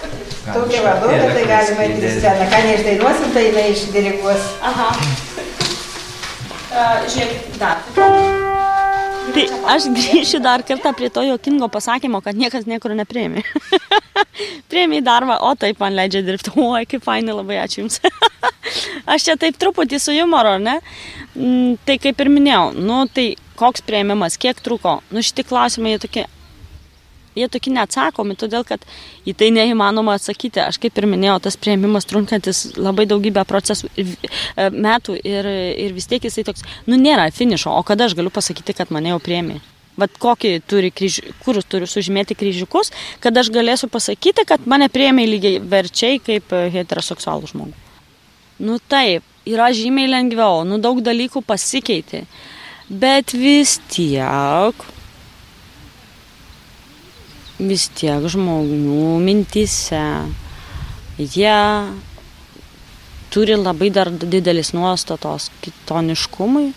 Tokia 0.44 0.82
vadovė, 0.84 1.28
tai 1.32 1.44
galima 1.48 1.86
į 1.88 2.14
sceną. 2.18 2.48
Ką 2.52 2.62
neišdainuosim, 2.68 3.30
tai 3.36 3.46
jinai 3.50 3.68
išdiriguos. 3.76 4.50
Aha. 4.72 4.92
Uh, 6.74 7.04
žiūrėk, 7.06 7.52
dar. 7.62 7.84
Tai 7.94 9.44
aš 9.70 9.86
grįšiu 9.94 10.40
dar 10.42 10.64
kartą 10.66 10.90
prie 10.98 11.12
to 11.14 11.22
jokingo 11.22 11.68
pasakymo, 11.70 12.18
kad 12.26 12.34
niekas 12.34 12.66
niekur 12.66 12.96
neprieimė. 12.98 13.44
Prieimė 14.74 14.98
į 14.98 15.04
darbą, 15.06 15.38
o 15.46 15.52
taip 15.54 15.78
man 15.84 15.94
leidžia 15.94 16.24
dirbti. 16.26 16.56
Oi, 16.58 16.88
kaip 16.90 17.06
fainai, 17.06 17.36
labai 17.38 17.60
ačiū 17.62 17.84
Jums. 17.84 18.02
aš 19.14 19.30
čia 19.30 19.38
taip 19.38 19.62
truputį 19.62 20.02
su 20.02 20.18
humoro, 20.18 20.56
ne? 20.58 20.80
Mm, 21.38 21.78
tai 21.86 22.00
kaip 22.02 22.26
ir 22.26 22.34
minėjau, 22.34 22.72
nu 22.74 23.04
tai 23.06 23.36
koks 23.60 23.86
prieimimas, 23.86 24.42
kiek 24.42 24.58
truko. 24.66 25.00
Nu 25.14 25.22
šitie 25.22 25.46
klausimai 25.46 25.94
jie 25.94 26.04
tokie 26.08 26.26
jie 27.36 27.50
tokie 27.52 27.74
neatsakomi, 27.74 28.38
todėl 28.40 28.66
kad 28.68 28.84
į 29.28 29.36
tai 29.38 29.50
neįmanoma 29.56 30.18
atsakyti. 30.20 30.62
Aš 30.64 30.80
kaip 30.84 30.98
ir 31.00 31.08
minėjau, 31.10 31.40
tas 31.48 31.60
prieimimas 31.60 32.08
trunkantis 32.10 32.66
labai 32.78 33.06
daugybę 33.10 33.46
procesų 33.50 33.92
ir, 34.00 34.16
e, 34.56 34.70
metų 34.70 35.18
ir, 35.20 35.50
ir 35.86 35.94
vis 35.96 36.10
tiek 36.10 36.24
jisai 36.24 36.46
toks, 36.48 36.66
nu 36.88 37.00
nėra 37.00 37.30
finišo, 37.34 37.74
o 37.74 37.84
kada 37.88 38.10
aš 38.10 38.18
galiu 38.20 38.34
pasakyti, 38.34 38.76
kad 38.78 38.94
mane 38.94 39.14
jau 39.14 39.22
prieimė. 39.24 39.60
Vat 40.00 40.16
kokį 40.18 40.56
turi 40.66 40.90
kryž, 40.90 41.20
kur 41.44 41.60
turiu 41.70 41.86
sužymėti 41.90 42.34
kryžiukus, 42.38 42.90
kad 43.22 43.38
aš 43.38 43.52
galėsiu 43.54 43.92
pasakyti, 43.94 44.46
kad 44.50 44.66
mane 44.66 44.88
prieimė 44.90 45.28
lygiai 45.30 45.60
verčiai 45.62 46.18
kaip 46.24 46.50
heteroseksualų 46.50 47.52
žmogų. 47.52 47.78
Nu 48.64 48.80
taip, 48.90 49.26
yra 49.46 49.70
žymiai 49.76 50.10
lengviau, 50.10 50.64
nu 50.66 50.80
daug 50.82 51.02
dalykų 51.04 51.44
pasikeitė, 51.46 52.24
bet 52.90 53.36
vis 53.38 53.78
tiek 53.92 54.86
vis 57.70 57.90
tiek 57.98 58.26
žmonių 58.30 59.20
mintise 59.24 60.04
jie 61.18 61.60
turi 63.34 63.56
labai 63.58 63.90
dar 63.90 64.12
didelis 64.12 64.74
nuostatos 64.74 65.50
kitoniškumui 65.64 66.68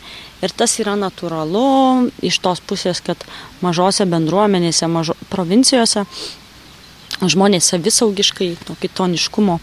ir 0.45 0.55
tas 0.57 0.79
yra 0.81 0.97
natūralu 0.97 2.09
iš 2.25 2.41
tos 2.45 2.63
pusės, 2.65 3.03
kad 3.05 3.21
mažose 3.65 4.07
bendruomenėse, 4.09 4.89
mažo, 4.89 5.17
provincijose 5.33 6.07
žmonės 7.21 7.73
savisaugiškai 7.73 8.51
to 8.67 8.77
kitoniškumo 8.81 9.61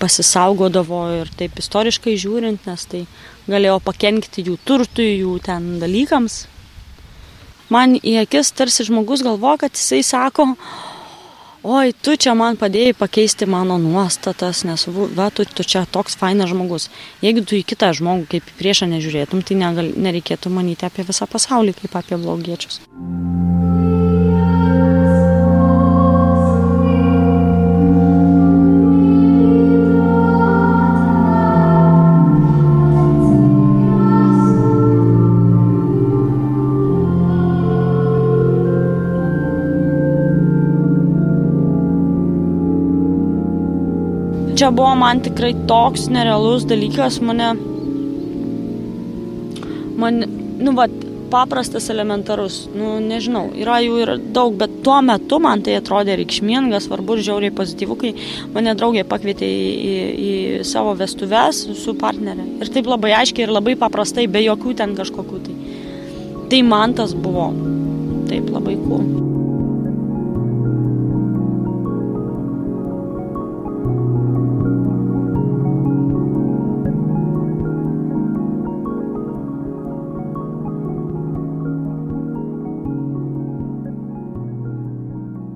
pasisaugodavo 0.00 1.00
ir 1.20 1.30
taip 1.38 1.58
istoriškai 1.60 2.16
žiūrint, 2.20 2.66
nes 2.68 2.86
tai 2.90 3.04
galėjo 3.50 3.78
pakenkti 3.84 4.44
jų 4.46 4.58
turtui, 4.66 5.14
jų 5.20 5.38
ten 5.44 5.78
dalykams, 5.82 6.44
man 7.72 7.96
į 8.00 8.18
akis 8.24 8.52
tarsi 8.56 8.86
žmogus 8.88 9.24
galvo, 9.24 9.54
kad 9.60 9.76
jisai 9.76 10.02
sako, 10.06 10.50
oi, 11.64 11.94
tu 12.04 12.16
čia 12.20 12.34
man 12.36 12.58
padėjai 12.60 12.96
pakeisti 12.98 13.48
mano 13.48 13.78
nuostatas, 13.80 14.64
nes 14.68 14.86
va, 14.88 15.30
tu, 15.34 15.46
tu 15.48 15.64
čia 15.64 15.86
toks 15.86 16.18
fainas 16.20 16.52
žmogus. 16.52 16.90
Jeigu 17.24 17.46
tu 17.46 17.56
į 17.56 17.64
kitą 17.74 17.94
žmogų 17.96 18.28
kaip 18.36 18.52
į 18.52 18.58
priešą 18.60 18.90
nežiūrėtum, 18.92 19.44
tai 19.46 19.58
negal, 19.62 19.94
nereikėtų 19.96 20.52
manyti 20.52 20.88
apie 20.88 21.06
visą 21.08 21.30
pasaulį 21.30 21.76
kaip 21.80 22.00
apie 22.02 22.20
blogiečius. 22.20 22.82
čia 22.84 23.53
buvo 44.74 44.94
man 44.98 45.22
tikrai 45.24 45.54
toks 45.68 46.08
nerealus 46.12 46.66
dalykas, 46.68 47.20
mane, 47.24 47.52
man, 50.00 50.22
nu, 50.58 50.74
va, 50.76 50.88
paprastas, 51.34 51.88
elementarus, 51.90 52.60
nu, 52.76 52.94
nežinau, 53.02 53.48
yra 53.58 53.80
jų 53.82 53.96
ir 54.04 54.12
daug, 54.36 54.54
bet 54.60 54.76
tuo 54.86 55.00
metu 55.02 55.40
man 55.42 55.64
tai 55.66 55.78
atrodė 55.80 56.18
reikšmingas, 56.20 56.86
svarbu 56.88 57.16
ir 57.16 57.24
žiauriai 57.26 57.54
pozityvu, 57.58 57.98
kai 57.98 58.12
mane 58.54 58.76
draugė 58.78 59.02
pakvietė 59.10 59.48
į, 59.48 59.66
į, 59.74 59.96
į 60.28 60.32
savo 60.68 60.94
vestuves 60.98 61.64
su 61.80 61.96
partnerė. 61.98 62.46
Ir 62.62 62.72
taip 62.76 62.90
labai 62.90 63.16
aiškiai 63.18 63.48
ir 63.48 63.56
labai 63.56 63.74
paprastai, 63.80 64.28
be 64.30 64.44
jokių 64.46 64.78
ten 64.78 64.94
kažkokių 64.98 65.44
tai. 65.48 65.60
Tai 66.52 66.64
man 66.70 66.94
tas 66.94 67.16
buvo 67.18 67.50
taip 68.30 68.50
labai 68.54 68.78
cool. 68.86 69.23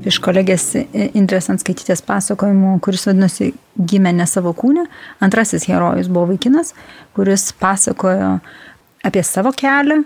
Iš 0.07 0.19
kolegės 0.23 0.71
Indrės 0.95 1.49
Anskaitytės 1.53 2.03
pasakojimo, 2.07 2.77
kuris 2.85 3.07
vadinosi 3.09 3.53
Gimė 3.79 4.13
ne 4.17 4.27
savo 4.27 4.53
kūnę. 4.57 4.87
Antrasis 5.25 5.67
herojus 5.71 6.11
buvo 6.13 6.33
vaikinas, 6.33 6.75
kuris 7.17 7.51
pasakojo 7.59 8.39
apie 9.07 9.25
savo 9.27 9.53
kelią 9.57 10.03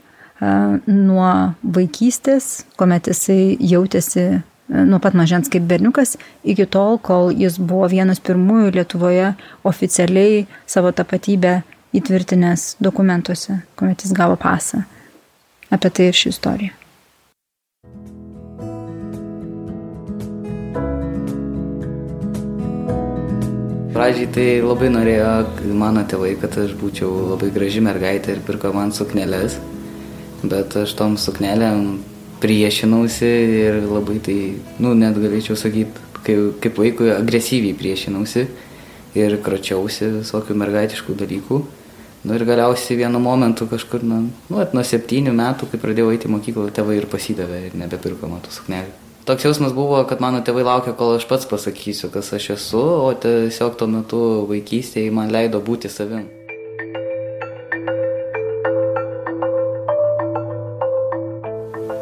nuo 0.87 1.29
vaikystės, 1.63 2.65
kuomet 2.77 3.11
jisai 3.13 3.57
jautėsi 3.61 4.43
nuo 4.73 4.99
pat 5.03 5.15
mažens 5.19 5.51
kaip 5.53 5.67
berniukas, 5.69 6.17
iki 6.45 6.67
tol, 6.67 6.99
kol 6.99 7.31
jis 7.37 7.59
buvo 7.61 7.89
vienas 7.93 8.23
pirmųjų 8.25 8.73
Lietuvoje 8.79 9.33
oficialiai 9.69 10.47
savo 10.67 10.93
tapatybę 10.97 11.61
įtvirtinęs 11.93 12.77
dokumentuose, 12.83 13.61
kuomet 13.77 14.07
jis 14.07 14.15
gavo 14.17 14.39
pasą. 14.41 14.87
Apie 15.73 15.93
tai 15.93 16.11
ir 16.11 16.17
ši 16.17 16.33
istorija. 16.33 16.82
Pradžiai 23.93 24.29
tai 24.33 24.47
labai 24.65 24.89
norėjo 24.93 25.73
mano 25.77 26.03
tėvai, 26.09 26.33
kad 26.41 26.55
aš 26.61 26.73
būčiau 26.81 27.11
labai 27.33 27.51
graži 27.53 27.83
mergaitė 27.85 28.37
ir 28.37 28.41
pirko 28.47 28.73
man 28.75 28.93
suknelės, 28.97 29.59
bet 30.43 30.77
aš 30.81 30.95
tom 30.99 31.19
suknelėm 31.21 32.01
priešinausi 32.43 33.29
ir 33.59 33.79
labai 33.85 34.19
tai, 34.25 34.39
nu, 34.83 34.95
net 34.99 35.19
galėčiau 35.21 35.59
sakyti, 35.59 36.09
kaip, 36.25 36.59
kaip 36.65 36.81
vaikui 36.81 37.13
agresyviai 37.15 37.77
priešinausi 37.79 38.47
ir 39.19 39.39
kračiausi 39.45 40.11
visokių 40.23 40.59
mergaitiškų 40.65 41.17
dalykų. 41.23 41.63
Nu 42.23 42.37
ir 42.39 42.47
galiausiai 42.47 43.01
vienu 43.01 43.19
momentu 43.23 43.67
kažkur, 43.71 44.05
nu, 44.07 44.25
nu 44.49 44.67
nuo 44.73 44.85
septynių 44.87 45.35
metų, 45.37 45.73
kai 45.73 45.83
pradėjau 45.83 46.13
eiti 46.15 46.31
į 46.31 46.37
mokyklą, 46.37 46.69
tėvai 46.75 47.01
ir 47.01 47.11
pasidavė 47.11 47.67
ir 47.69 47.81
nebepirko 47.83 48.31
man 48.31 48.45
tų 48.47 48.61
suknelių 48.61 49.12
toks 49.25 49.45
jausmas 49.45 49.73
buvo, 49.75 50.01
kad 50.09 50.21
mano 50.21 50.43
tėvai 50.43 50.65
laukia, 50.67 50.95
kol 50.99 51.17
aš 51.17 51.27
pats 51.31 51.47
pasakysiu, 51.51 52.11
kas 52.13 52.33
aš 52.35 52.51
esu, 52.57 52.83
o 52.83 53.11
tiesiog 53.15 53.77
tuo 53.79 53.89
metu 53.91 54.23
vaikystėje 54.51 55.13
man 55.15 55.31
leido 55.35 55.63
būti 55.63 55.91
savim. 55.93 56.27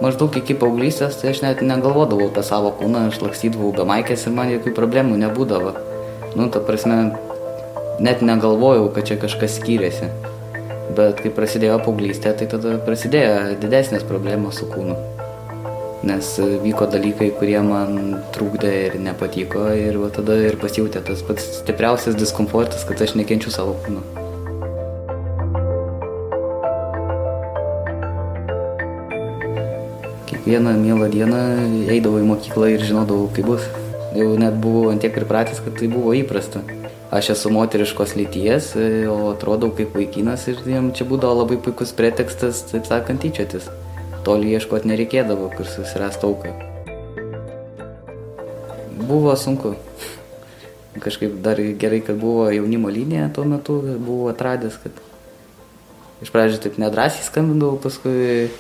Maždaug 0.00 0.33
iki 0.41 0.57
paauglystės, 0.57 1.19
tai 1.21 1.35
aš 1.35 1.43
net 1.45 1.61
negalvodavau 1.61 2.31
apie 2.31 2.45
savo 2.47 2.73
kūną, 2.79 3.11
aš 3.11 3.21
lakstydavau 3.21 3.75
be 3.77 3.85
maikės 3.85 4.25
ir 4.25 4.37
man 4.37 4.49
jokių 4.55 4.73
problemų 4.79 5.21
nebūdavo. 5.21 5.75
Nu, 6.41 6.49
ta 6.49 6.65
prasme, 6.65 7.11
net 8.00 8.25
negalvojau, 8.25 8.89
kad 8.97 9.12
čia 9.12 9.21
kažkas 9.21 9.61
skyrėsi. 9.61 10.09
Bet 10.97 11.21
kai 11.21 11.31
prasidėjo 11.37 11.83
paauglystė, 11.85 12.33
tai 12.33 12.49
tada 12.50 12.79
prasidėjo 12.87 13.59
didesnės 13.61 14.09
problemos 14.09 14.62
su 14.62 14.73
kūnu 14.73 15.20
nes 16.02 16.28
vyko 16.64 16.87
dalykai, 16.88 17.28
kurie 17.37 17.59
man 17.64 18.16
trūkdė 18.33 18.71
ir 18.87 18.97
nepatiko 19.04 19.66
ir 19.76 19.99
va 20.00 20.09
tada 20.14 20.37
ir 20.40 20.57
pasijūtė 20.61 21.02
tas 21.04 21.21
pats 21.26 21.45
stipriausias 21.61 22.16
diskomfortas, 22.16 22.87
kad 22.88 23.02
aš 23.04 23.16
nekenčiu 23.21 23.52
savo 23.52 23.76
kūno. 23.85 24.00
Kiekvieną 30.30 30.73
mielą 30.80 31.11
dieną 31.12 31.42
eidavau 31.92 32.23
į 32.23 32.30
mokyklą 32.33 32.73
ir 32.76 32.87
žinodavau, 32.87 33.28
kaip 33.37 33.52
bus. 33.52 33.69
Jau 34.16 34.33
net 34.40 34.57
buvau 34.59 34.88
antiek 34.90 35.12
pripratęs, 35.14 35.61
kad 35.62 35.76
tai 35.78 35.90
buvo 35.92 36.16
įprasta. 36.16 36.64
Aš 37.14 37.33
esu 37.35 37.50
moteriškos 37.52 38.16
lyties, 38.16 38.73
o 39.11 39.35
atrodau 39.35 39.71
kaip 39.75 39.95
vaikinas 39.99 40.49
ir 40.50 40.64
jiem 40.64 40.90
čia 40.97 41.07
būdavo 41.07 41.42
labai 41.42 41.61
puikus 41.62 41.92
pretekstas, 41.95 42.64
taip 42.71 42.88
sakant, 42.88 43.23
tyčiotis 43.23 43.69
toli 44.27 44.53
ieškoti 44.55 44.91
nereikėdavo, 44.91 45.50
kur 45.55 45.69
susirasti 45.69 46.27
auką. 46.29 46.53
Buvo 49.09 49.35
sunku. 49.37 49.75
Kažkaip 51.00 51.39
dar 51.45 51.61
gerai, 51.81 52.03
kad 52.05 52.19
buvo 52.21 52.49
jaunimo 52.53 52.91
linija 52.93 53.31
tuo 53.35 53.47
metu, 53.49 53.79
buvau 54.03 54.29
atradęs, 54.33 54.77
kad 54.83 54.99
iš 56.21 56.33
pradžių 56.35 56.59
taip 56.61 56.77
nedrasiai 56.83 57.25
skambindavau, 57.25 57.79
paskui 57.81 58.50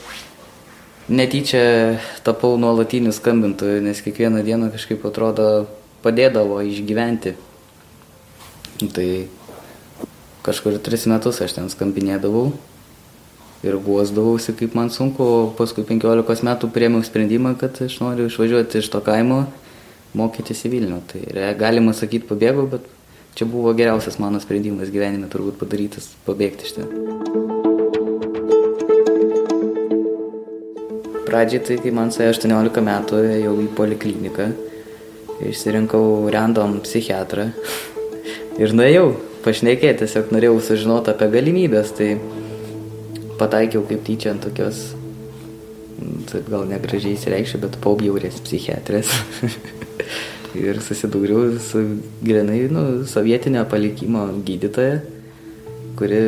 netyčia 1.10 1.98
tapau 2.24 2.54
nuolatiniu 2.60 3.12
skambintoju, 3.12 3.82
nes 3.84 4.00
kiekvieną 4.00 4.44
dieną 4.46 4.70
kažkaip 4.72 5.04
atrodo 5.10 5.66
padėdavo 6.04 6.62
išgyventi. 6.70 7.34
Tai 8.80 9.08
kažkur 10.46 10.78
tris 10.80 11.04
metus 11.10 11.42
aš 11.44 11.58
ten 11.58 11.68
skambinėdavau 11.68 12.54
ir 13.66 13.76
guosdavausi, 13.84 14.54
kaip 14.56 14.74
man 14.76 14.88
sunku, 14.92 15.24
o 15.24 15.40
paskui 15.56 15.84
15 15.84 16.46
metų 16.46 16.70
priemiau 16.72 17.04
sprendimą, 17.04 17.54
kad 17.60 17.76
aš 17.84 17.98
noriu 18.00 18.30
išvažiuoti 18.30 18.80
iš 18.80 18.88
to 18.92 19.02
kaimo, 19.04 19.42
mokytis 20.16 20.64
į 20.64 20.72
Vilnių. 20.74 21.02
Tai 21.10 21.20
galima 21.60 21.92
sakyti 21.96 22.28
pabėgau, 22.30 22.66
bet 22.72 22.88
čia 23.36 23.46
buvo 23.50 23.74
geriausias 23.76 24.18
mano 24.22 24.40
sprendimas 24.42 24.90
gyvenime 24.92 25.28
turbūt 25.30 25.60
padarytas 25.60 26.08
pabėgti 26.26 26.66
iš 26.66 26.76
ten. 26.78 26.90
Pradžiai 31.30 31.62
tai, 31.62 31.76
kai 31.78 31.92
man 31.94 32.10
suėjo 32.10 32.32
18 32.40 32.82
metų, 32.82 33.22
jau 33.44 33.54
į 33.62 33.68
polikliniką, 33.76 34.48
išsirinkau 35.46 36.30
random 36.32 36.80
psichiatrą 36.82 37.50
ir 38.62 38.74
nuėjau 38.74 39.12
pašnekėti, 39.44 40.02
tiesiog 40.02 40.32
norėjau 40.34 40.58
sužinoti 40.64 41.12
apie 41.12 41.28
galimybės. 41.36 41.94
Tai 41.96 42.08
pataikiau 43.40 43.86
kaip 43.88 44.04
tyčia 44.06 44.34
ant 44.34 44.44
tokios, 44.44 44.90
gal 46.48 46.68
negražiai 46.68 47.16
įsireikščiau, 47.16 47.64
bet 47.64 47.80
paubjaurės 47.84 48.42
psichiatrės. 48.44 49.14
ir 50.58 50.80
susidūriau 50.82 51.54
su 51.62 51.82
grinai, 52.24 52.64
nu, 52.72 52.84
sovietinio 53.08 53.64
palikimo 53.70 54.26
gydytoja, 54.46 55.00
kuri 55.98 56.20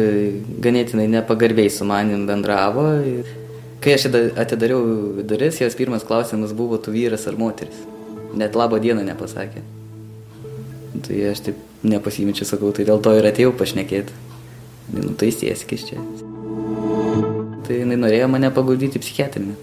ganėtinai 0.62 1.08
nepagarbiai 1.10 1.70
su 1.72 1.86
manim 1.88 2.26
bendravo. 2.28 2.86
Ir 3.08 3.30
kai 3.82 3.96
aš 3.96 4.08
atidariau 4.12 5.22
duris, 5.26 5.60
jos 5.62 5.78
pirmas 5.78 6.06
klausimas 6.08 6.54
buvo, 6.56 6.78
tu 6.78 6.94
vyras 6.94 7.26
ar 7.30 7.38
moteris. 7.40 7.86
Net 8.38 8.56
labo 8.56 8.78
dieną 8.80 9.04
nepasakė. 9.06 9.64
Tai 11.02 11.22
aš 11.32 11.46
taip 11.48 11.88
nepasimečiau, 11.88 12.48
sakau, 12.48 12.72
tai 12.72 12.86
dėl 12.88 13.02
to 13.02 13.14
ir 13.16 13.32
atėjau 13.32 13.56
pašnekėti. 13.58 14.20
Nu, 14.92 15.16
tai 15.18 15.32
sėskis 15.34 15.88
čia 15.88 16.31
tai 17.66 17.82
jinai 17.82 17.98
norėjo 18.00 18.28
mane 18.30 18.50
paguldyti 18.54 19.00
psichiatrinį. 19.02 19.54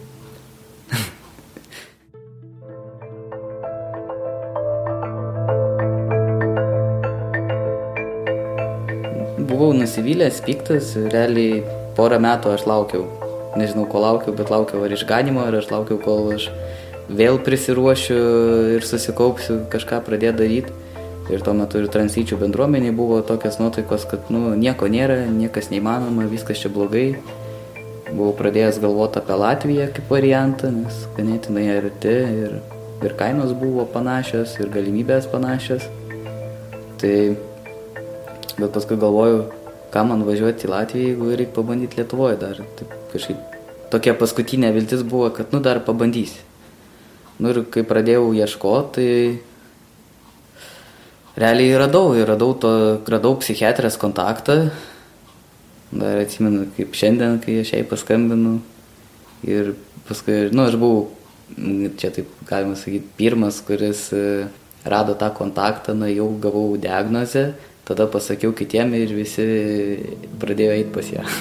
Buvau 9.49 9.73
nusivylęs, 9.75 10.43
piktas, 10.45 10.93
realiai 11.12 11.63
porą 11.97 12.19
metų 12.23 12.53
aš 12.55 12.67
laukiau. 12.69 13.07
Nežinau, 13.59 13.88
ko 13.89 14.03
laukiau, 14.03 14.35
bet 14.38 14.51
laukiau 14.53 14.83
ar 14.85 14.93
išganimo, 14.93 15.41
ar 15.43 15.57
aš 15.59 15.71
laukiau, 15.73 15.97
kol 16.03 16.35
aš 16.35 16.47
vėl 17.09 17.39
prisiruošiu 17.43 18.19
ir 18.77 18.85
susikaupsiu 18.85 19.63
kažką 19.73 20.03
pradėti 20.05 20.38
daryti. 20.43 20.77
Ir 21.29 21.43
tuo 21.45 21.53
metu 21.53 21.77
ir 21.77 21.89
transyčių 21.93 22.39
bendruomeniai 22.41 22.93
buvo 22.95 23.19
tokios 23.25 23.59
nuotaikos, 23.62 24.07
kad 24.09 24.31
nu, 24.33 24.55
nieko 24.57 24.88
nėra, 24.89 25.27
niekas 25.29 25.69
neįmanoma, 25.69 26.25
viskas 26.29 26.63
čia 26.63 26.71
blogai. 26.73 27.19
Buvau 28.09 28.33
pradėjęs 28.37 28.79
galvoti 28.81 29.19
apie 29.21 29.35
Latviją 29.37 29.85
kaip 29.93 30.09
variantą, 30.09 30.71
nes 30.73 31.03
ganėtinai 31.17 31.67
arti 31.75 32.15
ir, 32.43 32.55
ir 33.05 33.15
kainos 33.19 33.53
buvo 33.57 33.85
panašios, 33.93 34.55
ir 34.59 34.71
galimybės 34.73 35.29
panašios. 35.29 35.85
Tai, 36.99 37.15
bet 38.57 38.69
paskui 38.75 38.97
galvoju, 38.99 39.43
ką 39.93 40.05
man 40.09 40.25
važiuoti 40.27 40.65
į 40.65 40.73
Latviją, 40.73 41.11
jeigu 41.13 41.29
reikia 41.35 41.55
pabandyti 41.59 42.01
Lietuvoje 42.01 42.39
dar. 42.41 42.55
Taip, 42.79 42.89
kažkaip 43.13 43.39
tokia 43.93 44.13
paskutinė 44.17 44.73
viltis 44.73 45.05
buvo, 45.05 45.29
kad 45.33 45.53
nu 45.53 45.61
dar 45.65 45.77
pabandysi. 45.85 46.41
Nu 47.39 47.53
ir 47.53 47.63
kai 47.71 47.85
pradėjau 47.87 48.33
ieškoti, 48.35 48.95
tai 48.97 49.39
realiai 51.39 51.77
radau, 51.79 52.11
radau, 52.27 52.51
to, 52.59 52.71
radau 53.07 53.37
psichiatrės 53.39 53.95
kontaktą, 54.01 54.69
Dar 55.89 56.19
atsimenu, 56.21 56.67
kaip 56.75 56.93
šiandien, 56.93 57.39
kai 57.41 57.60
aš 57.63 57.73
jai 57.73 57.84
paskambinu. 57.89 58.60
Ir 59.47 59.73
paskui, 60.06 60.49
nu, 60.54 60.62
aš 60.67 60.75
buvau, 60.78 61.10
čia 61.97 62.12
taip 62.13 62.28
galima 62.45 62.75
sakyti, 62.78 63.08
pirmas, 63.17 63.62
kuris 63.65 64.13
e, 64.13 64.47
rado 64.86 65.13
tą 65.17 65.34
kontaktą, 65.34 65.93
na 65.97 66.08
jau 66.12 66.30
gavau 66.41 66.78
diagnozę, 66.78 67.54
tada 67.89 68.06
pasakiau 68.12 68.54
kitiem 68.54 68.93
ir 68.99 69.13
visi 69.17 69.45
pradėjo 70.41 70.71
eiti 70.78 70.91
pas 70.93 71.08
ją. 71.15 71.23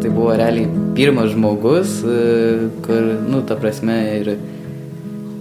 tai 0.00 0.08
buvo 0.08 0.32
realiai 0.32 0.68
pirmas 0.96 1.28
žmogus, 1.34 2.00
e, 2.08 2.08
kur, 2.86 3.02
nu, 3.28 3.44
ta 3.44 3.54
prasme, 3.60 3.98
ir 4.16 4.26
ir 4.32 4.59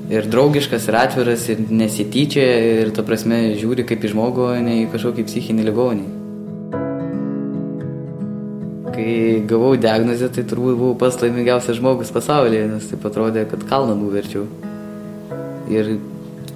draugiškas, 0.09 0.87
ir 0.89 0.95
atviras, 0.97 1.43
ir 1.53 1.59
nesityčia, 1.69 2.45
ir 2.81 2.91
to 2.97 3.03
prasme 3.05 3.53
žiūri 3.59 3.85
kaip 3.85 4.01
į 4.01 4.13
žmogų, 4.15 4.47
ne 4.65 4.79
į 4.83 4.87
kažkokį 4.93 5.25
psichinį 5.27 5.67
ligonį. 5.67 6.07
Kai 8.95 9.13
gavau 9.47 9.75
diagnozę, 9.77 10.31
tai 10.33 10.43
turbūt 10.49 10.79
buvau 10.79 10.95
pats 10.97 11.21
laimingiausias 11.21 11.77
žmogus 11.77 12.09
pasaulyje, 12.15 12.65
nes 12.71 12.89
taip 12.89 13.05
atrodė, 13.05 13.45
kad 13.51 13.67
kalną 13.69 13.93
nuverčiau. 13.99 14.47
Ir 15.69 15.99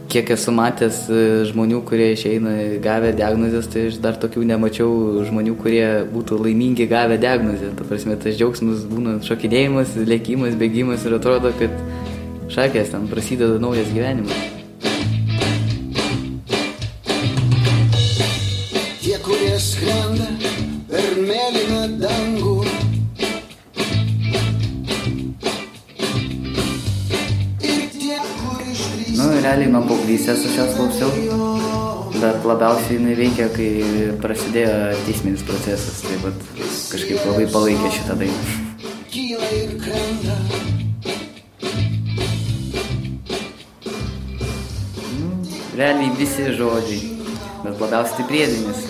kiek 0.09 0.29
esu 0.33 0.51
matęs 0.53 1.05
e, 1.09 1.21
žmonių, 1.49 1.79
kurie 1.87 2.11
išeina 2.13 2.53
gavę 2.83 3.13
diagnozės, 3.17 3.69
tai 3.69 3.87
aš 3.89 4.01
dar 4.01 4.17
tokių 4.21 4.43
nemačiau 4.49 5.23
žmonių, 5.29 5.55
kurie 5.61 5.85
būtų 6.09 6.41
laimingi 6.41 6.89
gavę 6.89 7.21
diagnozę. 7.21 7.71
Ta 7.77 7.85
prasme, 7.85 8.17
tas 8.21 8.37
džiaugsmas 8.37 8.85
būna 8.89 9.19
šokinėjimas, 9.25 9.93
lėkimas, 10.09 10.57
bėgimas 10.59 11.05
ir 11.05 11.17
atrodo, 11.17 11.53
kad 11.61 11.73
šakės, 12.53 12.91
ten 12.93 13.07
prasideda 13.09 13.57
naujas 13.61 13.89
gyvenimas. 13.93 14.37
Tie, 19.01 19.17
kurie 19.25 19.55
skrenda 19.61 20.29
per 20.91 21.09
mėlyną 21.17 21.83
dangų. 22.03 22.57
Ir 29.23 29.39
realiai 29.45 29.71
nuo 29.71 29.81
paauglystės 29.87 30.43
aš 30.47 30.55
jos 30.59 30.75
klausiau, 30.77 31.09
bet 32.15 32.45
labiausiai 32.47 32.97
jinai 32.97 33.15
veikia, 33.17 33.47
kai 33.55 33.69
prasidėjo 34.23 34.75
teisminis 35.07 35.43
procesas, 35.47 36.03
tai 36.05 36.19
vat, 36.23 36.45
kažkaip 36.91 37.25
labai 37.31 37.49
palaikė 37.51 37.91
šitą 37.97 38.19
dainą. 38.23 38.72
Realiai 45.73 46.11
visi 46.13 46.51
žodžiai, 46.53 47.15
bet 47.63 47.79
labiausiai 47.81 48.19
tai 48.19 48.25
priedinis. 48.29 48.83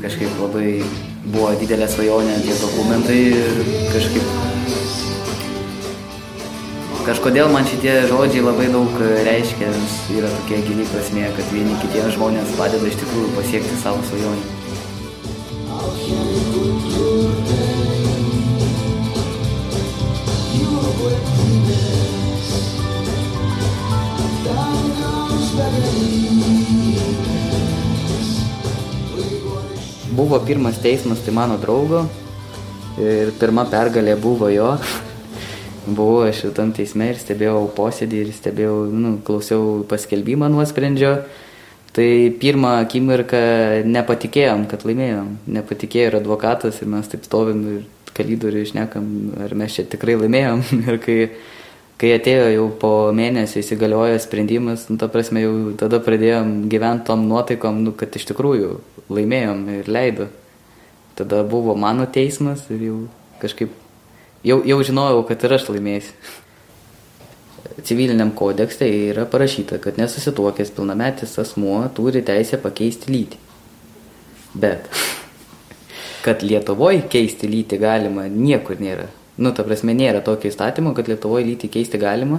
Kažkaip 0.00 0.38
labai 0.40 0.70
buvo 1.26 1.50
didelė 1.60 1.86
svajonė 1.92 2.38
tie 2.46 2.56
dokumentai 2.62 3.18
ir 3.28 3.60
kažkaip 3.92 4.32
Kažkodėl 7.02 7.48
man 7.50 7.66
šitie 7.66 7.96
žodžiai 8.06 8.44
labai 8.46 8.68
daug 8.70 9.00
reiškia, 9.26 9.68
yra 10.14 10.30
tokia 10.36 10.62
gili 10.68 10.86
prasmė, 10.86 11.26
kad 11.34 11.48
vieni 11.50 11.74
kitiems 11.82 12.14
žmonės 12.14 12.54
padeda 12.54 12.86
iš 12.86 13.00
tikrųjų 13.02 13.36
pasiekti 13.40 13.80
savo 13.82 14.04
svajonę. 14.06 14.61
Buvo 30.12 30.38
pirmas 30.44 30.76
teismas, 30.76 31.22
tai 31.24 31.32
mano 31.32 31.54
draugo 31.56 32.02
ir 33.00 33.30
pirma 33.40 33.64
pergalė 33.64 34.12
buvo 34.20 34.50
jo. 34.52 34.74
Buvau 35.96 36.26
aš 36.26 36.42
tam 36.52 36.74
teisme 36.76 37.08
ir 37.08 37.16
stebėjau 37.16 37.62
posėdį 37.72 38.18
ir 38.20 38.34
stebėjau, 38.36 38.74
nu, 38.92 39.14
klausiau 39.24 39.80
paskelbimą 39.88 40.50
nuosprendžio. 40.52 41.14
Tai 41.96 42.08
pirmą 42.40 42.74
akimirką 42.82 43.40
nepatikėjom, 43.88 44.66
kad 44.68 44.84
laimėjom. 44.88 45.32
Nepatikėjo 45.56 46.10
ir 46.10 46.18
advokatas 46.20 46.82
ir 46.84 46.92
mes 46.92 47.08
taip 47.08 47.24
stovim 47.24 47.64
ir 47.72 48.12
kalidoriui 48.12 48.66
išnekam, 48.68 49.08
ar 49.44 49.56
mes 49.56 49.78
čia 49.78 49.86
tikrai 49.88 50.18
laimėjom. 50.20 50.62
ir 50.92 51.00
kai, 51.00 51.18
kai 52.02 52.16
atėjo 52.16 52.46
jau 52.50 52.64
po 52.82 52.88
mėnesio 53.14 53.60
įsigaliojo 53.62 54.16
sprendimas, 54.24 54.88
nu, 54.90 54.96
ta 54.98 55.06
prasme 55.06 55.44
jau 55.44 55.52
tada 55.78 56.00
pradėjom 56.02 56.64
gyventi 56.72 57.06
tom 57.06 57.28
nuotaikom, 57.30 57.78
nu, 57.86 57.92
kad 57.94 58.18
iš 58.18 58.26
tikrųjų 58.32 58.72
laimėjom 59.06 59.60
ir 59.76 59.90
leido. 59.92 60.26
Tada 61.14 61.44
buvo 61.46 61.76
mano 61.78 62.08
teismas 62.10 62.64
ir 62.74 62.82
jau 62.88 62.96
kažkaip, 63.38 63.70
jau, 64.42 64.58
jau 64.66 64.80
žinojau, 64.82 65.22
kad 65.30 65.46
ir 65.46 65.54
aš 65.54 65.68
laimėsiu. 65.70 66.18
Civiliniam 67.86 68.34
kodekste 68.34 68.90
yra 68.90 69.22
parašyta, 69.30 69.78
kad 69.78 70.02
nesusituokęs 70.02 70.74
pilnametis 70.74 71.38
asmuo 71.38 71.84
turi 71.94 72.24
teisę 72.26 72.58
pakeisti 72.58 73.14
lytį. 73.14 73.42
Bet, 74.58 74.90
kad 76.26 76.42
Lietuvoje 76.42 77.06
keisti 77.14 77.46
lytį 77.46 77.78
galima, 77.86 78.26
niekur 78.26 78.82
nėra. 78.82 79.06
Nu, 79.42 79.50
ta 79.56 79.64
prasme, 79.66 79.94
nėra 79.98 80.22
tokio 80.24 80.50
įstatymo, 80.52 80.92
kad 80.94 81.08
Lietuvoje 81.10 81.48
lytį 81.48 81.70
keisti 81.76 81.98
galima. 81.98 82.38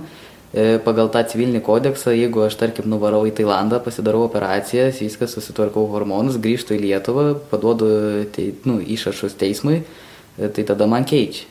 E, 0.54 0.78
Pagal 0.86 1.10
tą 1.12 1.24
civilinį 1.32 1.64
kodeksą, 1.66 2.14
jeigu 2.14 2.44
aš, 2.46 2.56
tarkim, 2.62 2.86
nuvarau 2.92 3.24
į 3.26 3.34
Tailandą, 3.40 3.80
pasidarau 3.84 4.22
operacijas, 4.28 5.02
viskas 5.02 5.34
susitvarkau 5.36 5.88
hormonus, 5.92 6.38
grįžtu 6.42 6.78
į 6.78 6.84
Lietuvą, 6.86 7.26
paduodu 7.50 7.90
te, 8.36 8.52
nu, 8.70 8.78
išrašus 8.80 9.36
teismui, 9.40 9.82
e, 9.82 10.52
tai 10.54 10.68
tada 10.70 10.88
man 10.88 11.08
keičia. 11.10 11.50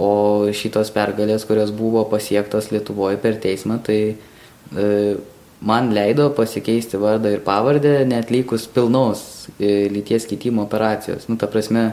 O 0.00 0.48
šitos 0.54 0.92
pergalės, 0.94 1.44
kurios 1.44 1.72
buvo 1.74 2.06
pasiektos 2.08 2.70
Lietuvoje 2.72 3.18
per 3.20 3.36
teismą, 3.42 3.80
tai 3.84 3.98
e, 4.14 5.16
man 5.60 5.90
leido 5.92 6.30
pasikeisti 6.32 6.98
vardą 7.00 7.34
ir 7.34 7.42
pavardę, 7.44 7.98
netlikus 8.08 8.64
pilnos 8.70 9.50
e, 9.58 9.90
lyties 9.92 10.24
keitimo 10.30 10.64
operacijos. 10.64 11.28
Nu, 11.28 11.36
ta 11.36 11.50
prasme, 11.50 11.90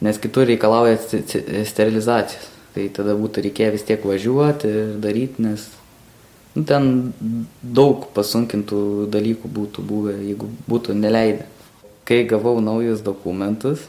nes 0.00 0.18
kitur 0.18 0.46
reikalauja 0.46 0.98
ci- 1.08 1.22
ci- 1.26 1.44
sterilizacijos. 1.64 2.52
Tai 2.74 2.88
tada 2.92 3.14
būtų 3.16 3.46
reikėję 3.46 3.72
vis 3.72 3.84
tiek 3.88 4.02
važiuoti 4.04 4.68
ir 4.68 4.88
daryti, 5.00 5.40
nes 5.40 5.62
nu, 6.54 6.64
ten 6.68 7.12
daug 7.62 8.04
pasunkintų 8.12 9.08
dalykų 9.12 9.48
būtų 9.48 9.84
buvę, 9.86 10.16
jeigu 10.20 10.50
būtų 10.68 10.96
neleidę. 10.96 11.46
Kai 12.04 12.24
gavau 12.28 12.60
naujus 12.60 13.00
dokumentus, 13.00 13.88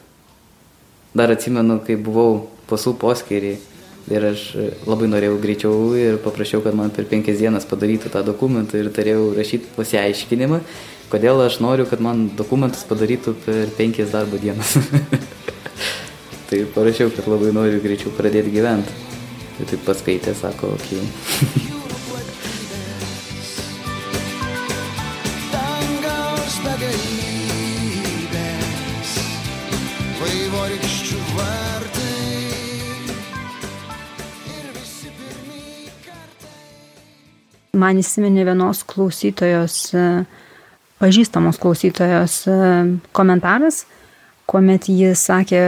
dar 1.14 1.32
atsimenu, 1.36 1.82
kai 1.86 1.98
buvau 2.00 2.48
pasų 2.70 2.96
poskirį 2.98 3.58
ir 4.08 4.26
aš 4.32 4.44
labai 4.88 5.10
norėjau 5.12 5.38
greičiau 5.44 5.92
ir 6.00 6.18
paprašiau, 6.24 6.64
kad 6.64 6.76
man 6.76 6.90
per 6.96 7.06
penkias 7.10 7.42
dienas 7.42 7.68
padarytų 7.68 8.12
tą 8.14 8.24
dokumentą 8.24 8.80
ir 8.80 8.88
turėjau 8.96 9.34
rašyti 9.36 9.74
pasiaiškinimą, 9.76 10.62
kodėl 11.12 11.44
aš 11.44 11.60
noriu, 11.60 11.86
kad 11.90 12.00
man 12.00 12.30
dokumentus 12.40 12.88
padarytų 12.88 13.36
per 13.44 13.76
penkias 13.76 14.16
darbo 14.16 14.40
dienas. 14.40 14.78
tai 16.50 16.64
parašiau, 16.76 17.14
kad 17.16 17.28
labai 17.30 17.54
noriu 17.56 17.84
greičiau 17.84 18.14
pradėti 18.18 18.54
gyventi. 18.56 18.94
Tai 19.58 19.72
taip 19.72 19.88
paskaitė, 19.88 20.36
sako, 20.38 20.76
okei. 20.78 21.02
Okay. 21.02 21.64
Ir. 21.64 21.78
Man 37.78 38.00
įsiminė 38.02 38.46
vienos 38.48 38.82
klausytojos, 38.90 39.76
e, 39.94 40.06
pažįstamos 41.02 41.60
klausytojos 41.62 42.40
e, 42.50 42.56
komentaras, 43.14 43.84
kuomet 44.50 44.88
ji 44.90 45.12
sakė, 45.18 45.62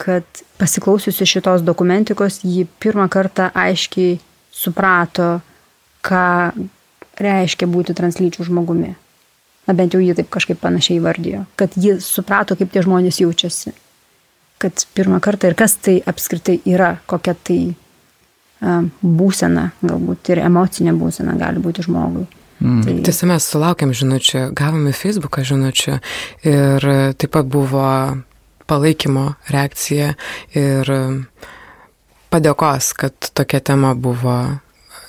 kad 0.00 0.24
pasiklausiusi 0.58 1.26
šitos 1.26 1.64
dokumentikos, 1.66 2.40
ji 2.44 2.66
pirmą 2.82 3.08
kartą 3.12 3.50
aiškiai 3.54 4.18
suprato, 4.54 5.38
ką 6.04 6.26
reiškia 7.20 7.68
būti 7.70 7.94
translyčių 7.96 8.48
žmogumi. 8.50 8.94
Na 9.64 9.74
bent 9.76 9.94
jau 9.94 10.02
ji 10.02 10.16
taip 10.18 10.28
kažkaip 10.32 10.60
panašiai 10.60 11.00
vardijo, 11.00 11.44
kad 11.56 11.72
ji 11.80 11.96
suprato, 12.04 12.56
kaip 12.58 12.72
tie 12.72 12.82
žmonės 12.84 13.22
jaučiasi. 13.22 13.72
Kad 14.60 14.84
pirmą 14.96 15.20
kartą 15.24 15.48
ir 15.50 15.56
kas 15.58 15.78
tai 15.80 15.96
apskritai 16.04 16.58
yra, 16.68 16.94
kokia 17.10 17.34
tai 17.34 17.60
būsena, 19.00 19.70
galbūt 19.84 20.32
ir 20.32 20.44
emocinė 20.44 20.94
būsena 20.96 21.36
gali 21.40 21.62
būti 21.62 21.84
žmogui. 21.84 22.26
Mm. 22.62 22.84
Tai, 22.84 22.94
Tiesa, 23.04 23.26
mes 23.28 23.46
sulaukėm 23.50 23.92
žinučių, 23.96 24.46
gavome 24.56 24.94
Facebooką 24.96 25.42
žinučių 25.44 25.98
ir 26.48 26.86
taip 27.18 27.32
pat 27.34 27.48
buvo 27.50 27.88
palaikymo 28.70 29.34
reakcija 29.52 30.14
ir 30.56 30.92
padėkos, 32.34 32.92
kad 32.98 33.30
tokia 33.36 33.60
tema 33.60 33.94
buvo 33.94 34.36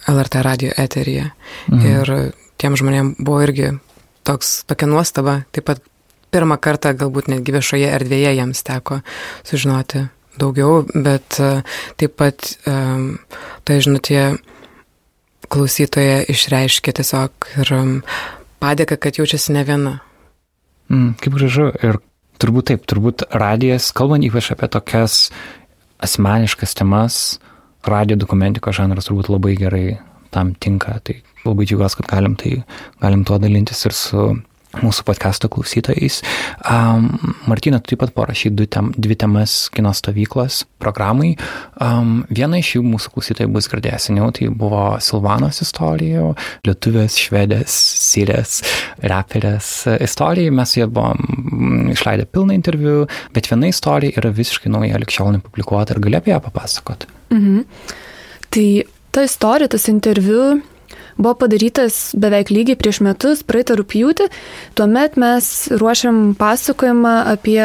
LRT 0.08 0.42
radio 0.46 0.74
eteryje. 0.78 1.32
Mhm. 1.72 1.86
Ir 1.86 2.14
tiem 2.62 2.78
žmonėm 2.78 3.16
buvo 3.20 3.42
irgi 3.46 3.74
toks, 4.26 4.64
tokia 4.70 4.90
nuostaba, 4.90 5.44
taip 5.52 5.68
pat 5.70 5.82
pirmą 6.34 6.58
kartą 6.62 6.92
galbūt 6.98 7.30
netgi 7.32 7.56
viešoje 7.56 7.90
erdvėje 7.96 8.36
jiems 8.36 8.64
teko 8.68 9.00
sužinoti 9.48 10.08
daugiau, 10.40 10.84
bet 10.92 11.40
e, 11.40 11.52
taip 12.00 12.18
pat 12.20 12.50
um, 12.68 13.16
tai 13.64 13.80
žinutė 13.84 14.36
klausytoje 15.52 16.26
išreiškė 16.34 16.96
tiesiog 16.98 17.48
ir 17.62 17.72
um, 17.78 17.94
padėka, 18.60 18.98
kad 19.00 19.20
jaučiasi 19.20 19.56
ne 19.56 19.64
viena. 19.68 19.94
Mm, 20.92 21.14
kaip 21.22 21.38
gražu 21.38 21.70
ir 21.86 22.02
turbūt 22.42 22.72
taip, 22.72 22.88
turbūt 22.90 23.28
radijas, 23.36 23.92
kalbant 23.96 24.26
ypač 24.26 24.52
apie 24.54 24.70
tokias 24.72 25.30
asmeniškas 26.04 26.76
temas, 26.78 27.20
radio 27.88 28.18
dokumentikos 28.20 28.78
žanras 28.80 29.10
turbūt 29.10 29.32
labai 29.32 29.56
gerai 29.60 29.86
tam 30.36 30.54
tinka. 30.60 30.98
Tai 31.06 31.20
labai 31.46 31.68
džiugiuosi, 31.70 32.02
kad 32.02 32.12
galim, 32.18 32.36
tai, 32.40 32.58
galim 33.04 33.24
tuo 33.28 33.40
dalintis 33.42 33.86
ir 33.88 33.96
su 33.96 34.28
mūsų 34.84 35.06
podcast'o 35.08 35.50
klausytojais. 35.52 36.22
Um, 36.70 37.36
Martina, 37.50 37.80
tu 37.80 37.94
taip 37.94 38.02
pat 38.04 38.14
parašy 38.16 38.52
tem, 38.72 38.92
dvi 38.98 39.18
temas 39.20 39.70
kino 39.74 39.94
stovyklos 39.96 40.64
programai. 40.82 41.36
Um, 41.82 42.24
viena 42.30 42.60
iš 42.60 42.76
jų 42.78 42.84
mūsų 42.88 43.14
klausytojai 43.16 43.52
bus 43.52 43.70
girdėję 43.72 44.00
seniau, 44.08 44.32
tai 44.36 44.50
buvo 44.50 44.98
Silvanos 45.04 45.62
istorija, 45.64 46.34
lietuvės, 46.68 47.20
švedės, 47.22 47.76
sirės, 48.10 48.60
reperės 49.04 49.72
istorija. 50.00 50.54
Mes 50.56 50.76
su 50.76 50.82
jie 50.82 50.90
buvom 50.92 51.92
išleidę 51.96 52.28
pilną 52.32 52.56
interviu, 52.58 53.06
bet 53.36 53.50
viena 53.52 53.72
istorija 53.72 54.20
yra 54.20 54.34
visiškai 54.36 54.72
nauja, 54.74 55.00
likščiol 55.02 55.36
nepublikuota. 55.38 55.96
Ar 55.96 56.04
gali 56.04 56.20
apie 56.20 56.36
ją 56.36 56.42
papasakoti? 56.44 57.12
Mhm. 57.36 57.66
Tai 58.56 58.68
ta 59.12 59.24
istorija, 59.26 59.72
tas 59.72 59.90
interviu 59.92 60.56
buvo 61.18 61.36
padarytas 61.46 62.14
beveik 62.20 62.52
lygiai 62.52 62.78
prieš 62.80 63.02
metus, 63.06 63.44
praeitą 63.48 63.78
rūpjūtį. 63.80 64.30
Tuomet 64.78 65.18
mes 65.22 65.50
ruošiam 65.72 66.36
pasakojimą 66.40 67.16
apie 67.36 67.62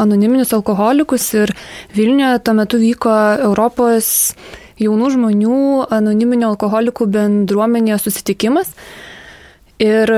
anoniminius 0.00 0.54
alkoholikus 0.56 1.28
ir 1.38 1.54
Vilniuje 1.96 2.38
tuo 2.44 2.56
metu 2.58 2.80
vyko 2.80 3.14
Europos 3.48 4.34
jaunų 4.80 5.10
žmonių 5.16 5.60
anoniminio 5.92 6.52
alkoholikų 6.54 7.08
bendruomenėje 7.12 8.00
susitikimas. 8.04 8.72
Ir 9.80 10.12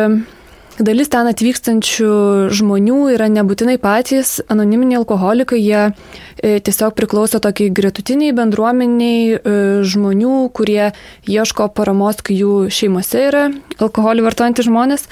dalis 0.81 1.11
ten 1.13 1.29
atvykstančių 1.29 2.13
žmonių 2.55 2.99
yra 3.15 3.29
nebūtinai 3.33 3.77
patys 3.83 4.39
anoniminiai 4.53 5.01
alkoholikai, 5.01 5.59
jie 5.61 5.83
e, 5.91 6.61
tiesiog 6.65 6.95
priklauso 6.97 7.41
tokiai 7.43 7.73
gretutiniai 7.75 8.33
bendruomeniai 8.37 9.37
e, 9.37 9.57
žmonių, 9.85 10.37
kurie 10.57 10.93
ieško 11.29 11.69
paramos, 11.77 12.23
kai 12.25 12.39
jų 12.41 12.71
šeimose 12.73 13.27
yra 13.29 13.45
alkoholį 13.83 14.25
vartojantys 14.29 14.69
žmonės. 14.71 15.07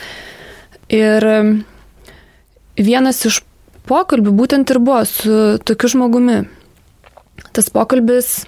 Ir 0.94 1.28
e, 1.28 1.36
vienas 2.80 3.20
iš 3.28 3.42
pokalbių 3.90 4.32
būtent 4.36 4.72
ir 4.72 4.80
buvo 4.80 5.04
su 5.08 5.58
tokiu 5.66 5.92
žmogumi. 5.96 6.42
Tas 7.52 7.68
pokalbis 7.74 8.44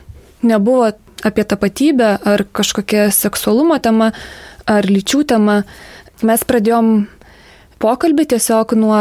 nebuvo 0.47 0.93
apie 1.23 1.45
tapatybę 1.47 2.17
ar 2.27 2.45
kažkokią 2.55 3.11
seksualumo 3.15 3.79
temą 3.83 4.13
ar 4.67 4.87
lyčių 4.87 5.25
temą. 5.35 5.63
Mes 6.27 6.43
pradėjom 6.47 6.91
pokalbį 7.83 8.29
tiesiog 8.31 8.75
nuo, 8.79 8.99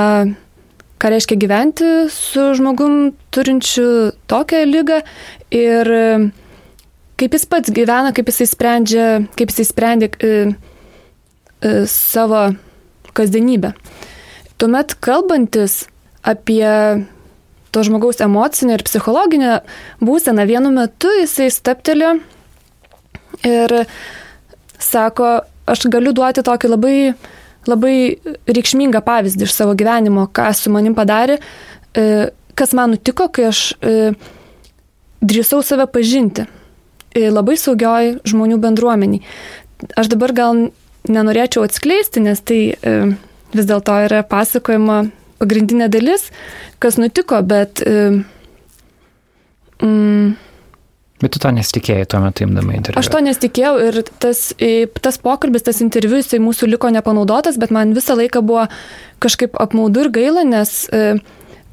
ką 1.02 1.12
reiškia 1.14 1.38
gyventi 1.42 1.90
su 2.14 2.52
žmogum 2.58 3.12
turinčiu 3.34 4.12
tokią 4.32 4.64
lygą 4.70 5.02
ir 5.54 5.92
kaip 7.22 7.38
jis 7.38 7.46
pats 7.46 7.70
gyvena, 7.70 8.14
kaip 8.18 8.32
jisai 8.32 8.50
sprendžia, 8.50 9.08
kaip 9.38 9.54
jisai 9.54 9.68
sprendė 9.70 10.10
e, 10.10 10.32
e, 11.62 11.74
savo 11.86 12.48
kasdienybę. 13.18 13.76
Tuomet 14.58 14.96
kalbantis 15.06 15.84
apie 16.26 16.66
to 17.72 17.84
žmogaus 17.86 18.22
emocinę 18.26 18.78
ir 18.78 18.86
psichologinę 18.88 19.62
būseną, 20.02 20.48
vienu 20.50 20.74
metu 20.74 21.14
jisai 21.22 21.52
stapteli 21.54 22.16
ir 23.48 23.78
sako, 24.82 25.42
aš 25.70 25.86
galiu 25.92 26.14
duoti 26.16 26.44
tokį 26.46 26.72
labai, 26.72 26.96
labai 27.70 27.96
reikšmingą 28.50 29.02
pavyzdį 29.06 29.48
iš 29.48 29.56
savo 29.56 29.76
gyvenimo, 29.78 30.28
ką 30.34 30.50
su 30.58 30.74
manim 30.74 30.96
padarė, 30.98 31.40
e, 31.94 32.30
kas 32.58 32.76
man 32.78 32.96
nutiko, 32.96 33.30
kai 33.34 33.50
aš 33.52 33.64
e, 33.82 34.12
drįsau 35.22 35.62
save 35.66 35.88
pažinti 35.92 36.46
e, 36.46 37.30
labai 37.30 37.58
saugioj 37.60 38.18
žmonių 38.28 38.60
bendruomeniai. 38.62 39.24
Aš 39.98 40.12
dabar 40.14 40.34
gal 40.38 40.68
nenorėčiau 41.10 41.66
atskleisti, 41.66 42.22
nes 42.22 42.38
tai 42.46 42.60
vis 43.52 43.66
dėlto 43.66 43.96
yra 44.06 44.22
pasakojama 44.22 45.00
pagrindinė 45.42 45.88
dalis, 45.90 46.28
kas 46.78 47.00
nutiko, 47.02 47.40
bet 47.42 47.82
mm, 49.82 50.36
Bet 51.22 51.36
tu 51.36 51.42
to 51.44 51.52
nesitikėjai 51.54 52.08
tuo 52.10 52.22
metu 52.24 52.46
imdama 52.48 52.74
interviu. 52.78 53.00
Aš 53.02 53.12
to 53.14 53.22
nesitikėjau 53.22 53.74
ir 53.88 54.02
tas, 54.24 54.48
tas 55.06 55.22
pokalbis, 55.22 55.66
tas 55.68 55.82
interviu, 55.86 56.18
jisai 56.22 56.42
mūsų 56.42 56.72
liko 56.74 56.90
nepanaudotas, 56.94 57.60
bet 57.62 57.74
man 57.74 57.94
visą 57.98 58.18
laiką 58.18 58.42
buvo 58.46 58.66
kažkaip 59.22 59.60
apmaudu 59.62 60.08
ir 60.08 60.12
gaila, 60.16 60.46
nes 60.48 60.74
e, 60.90 61.20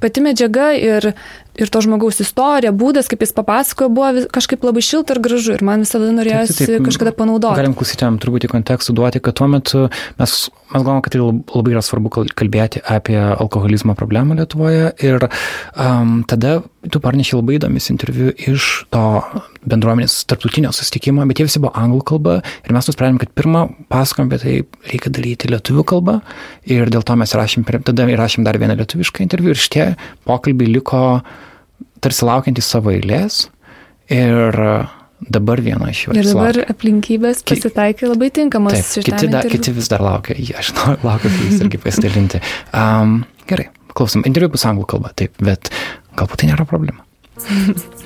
pati 0.03 0.25
medžiaga 0.25 0.73
ir 0.77 1.13
ir 1.59 1.71
to 1.75 1.81
žmogaus 1.83 2.21
istorija, 2.23 2.71
būdas, 2.75 3.09
kaip 3.11 3.25
jis 3.25 3.35
papasakojo, 3.35 3.91
buvo 3.91 4.25
kažkaip 4.35 4.63
labai 4.67 4.83
šilta 4.85 5.17
ir 5.17 5.23
gražu 5.25 5.57
ir 5.57 5.65
man 5.67 5.83
visada 5.83 6.11
norėjosi 6.15 6.55
taip, 6.55 6.71
taip, 6.71 6.85
kažkada 6.87 7.13
panaudoti. 7.19 7.59
Galim 7.59 7.75
klausytėm 7.79 8.21
truputį 8.23 8.53
kontekstų 8.53 8.95
duoti, 9.01 9.23
kad 9.25 9.39
tuo 9.41 9.49
metu 9.51 9.89
mes, 10.21 10.37
mes 10.69 10.83
galvom, 10.85 11.01
kad 11.05 11.15
tai 11.15 11.21
labai 11.23 11.73
yra 11.73 11.83
svarbu 11.85 12.11
kalbėti 12.37 12.83
apie 12.85 13.17
alkoholizmo 13.17 13.95
problemą 13.99 14.37
Lietuvoje 14.39 14.91
ir 15.05 15.25
um, 15.29 16.21
tada 16.29 16.59
tu 16.93 17.01
parneši 17.05 17.39
labai 17.39 17.57
įdomis 17.57 17.89
interviu 17.93 18.33
iš 18.37 18.69
to 18.93 19.05
bendruomenės 19.69 20.21
tarptautinio 20.29 20.73
susitikimo, 20.77 21.25
bet 21.29 21.41
jie 21.41 21.49
visi 21.49 21.63
buvo 21.63 21.73
anglų 21.79 22.03
kalba 22.13 22.39
ir 22.67 22.77
mes 22.77 22.89
nusprendėm, 22.91 23.21
kad 23.23 23.33
pirmą 23.39 23.65
pasakom 23.93 24.29
apie 24.29 24.41
tai 24.45 24.55
reikia 24.93 25.13
daryti 25.15 25.53
lietuvių 25.53 25.87
kalbą 25.89 26.19
ir 26.69 26.93
dėl 26.93 27.05
to 27.07 27.17
mes 27.21 27.35
rašėm, 27.41 27.67
tada 27.89 28.09
įrašėm 28.13 28.47
dar 28.47 28.61
vieną 28.61 28.77
lietuvišką 28.83 29.25
interviu 29.25 29.55
ir 29.55 29.61
šitie 29.61 29.91
pokalbiai 30.29 30.77
liko 30.77 31.03
tarsi 32.05 32.29
laukiantys 32.29 32.69
savo 32.77 32.93
eilės 32.95 33.47
ir 34.13 34.63
dabar 35.21 35.63
viena 35.65 35.91
iš 35.91 36.07
jų. 36.07 36.17
Ir 36.19 36.31
dabar 36.31 36.53
laukia. 36.55 36.67
aplinkybės 36.75 37.43
pasitaikė 37.49 38.13
labai 38.13 38.31
tinkamos. 38.35 38.77
Taip, 38.77 39.09
kiti, 39.11 39.31
da, 39.33 39.43
kiti 39.51 39.75
vis 39.77 39.91
dar 39.91 40.05
laukia, 40.05 40.39
aš 40.63 40.73
noriu 40.79 40.99
laukiu, 41.09 41.35
jūs 41.45 41.63
irgi 41.65 41.83
pasidalinti. 41.83 42.43
Um, 42.77 43.21
gerai, 43.51 43.71
klausom, 43.95 44.27
interviu 44.29 44.53
bus 44.55 44.67
anglų 44.69 44.89
kalba, 44.95 45.15
taip, 45.19 45.35
bet 45.43 45.73
galbūt 46.19 46.45
tai 46.45 46.53
nėra 46.53 46.69
problema. 46.69 47.05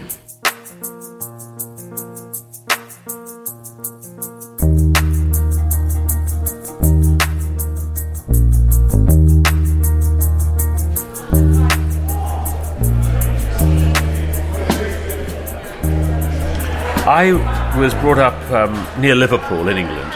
I 17.12 17.78
was 17.78 17.92
brought 17.92 18.16
up 18.16 18.50
um, 18.50 18.72
near 18.98 19.14
Liverpool 19.14 19.68
in 19.68 19.76
England. 19.76 20.12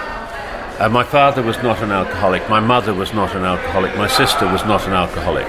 Uh, 0.78 0.88
my 0.90 1.04
father 1.04 1.42
was 1.42 1.58
not 1.58 1.82
an 1.82 1.90
alcoholic. 1.92 2.48
My 2.48 2.58
mother 2.58 2.94
was 2.94 3.12
not 3.12 3.36
an 3.36 3.44
alcoholic. 3.44 3.94
My 3.98 4.06
sister 4.06 4.50
was 4.50 4.64
not 4.64 4.86
an 4.86 4.94
alcoholic. 4.94 5.46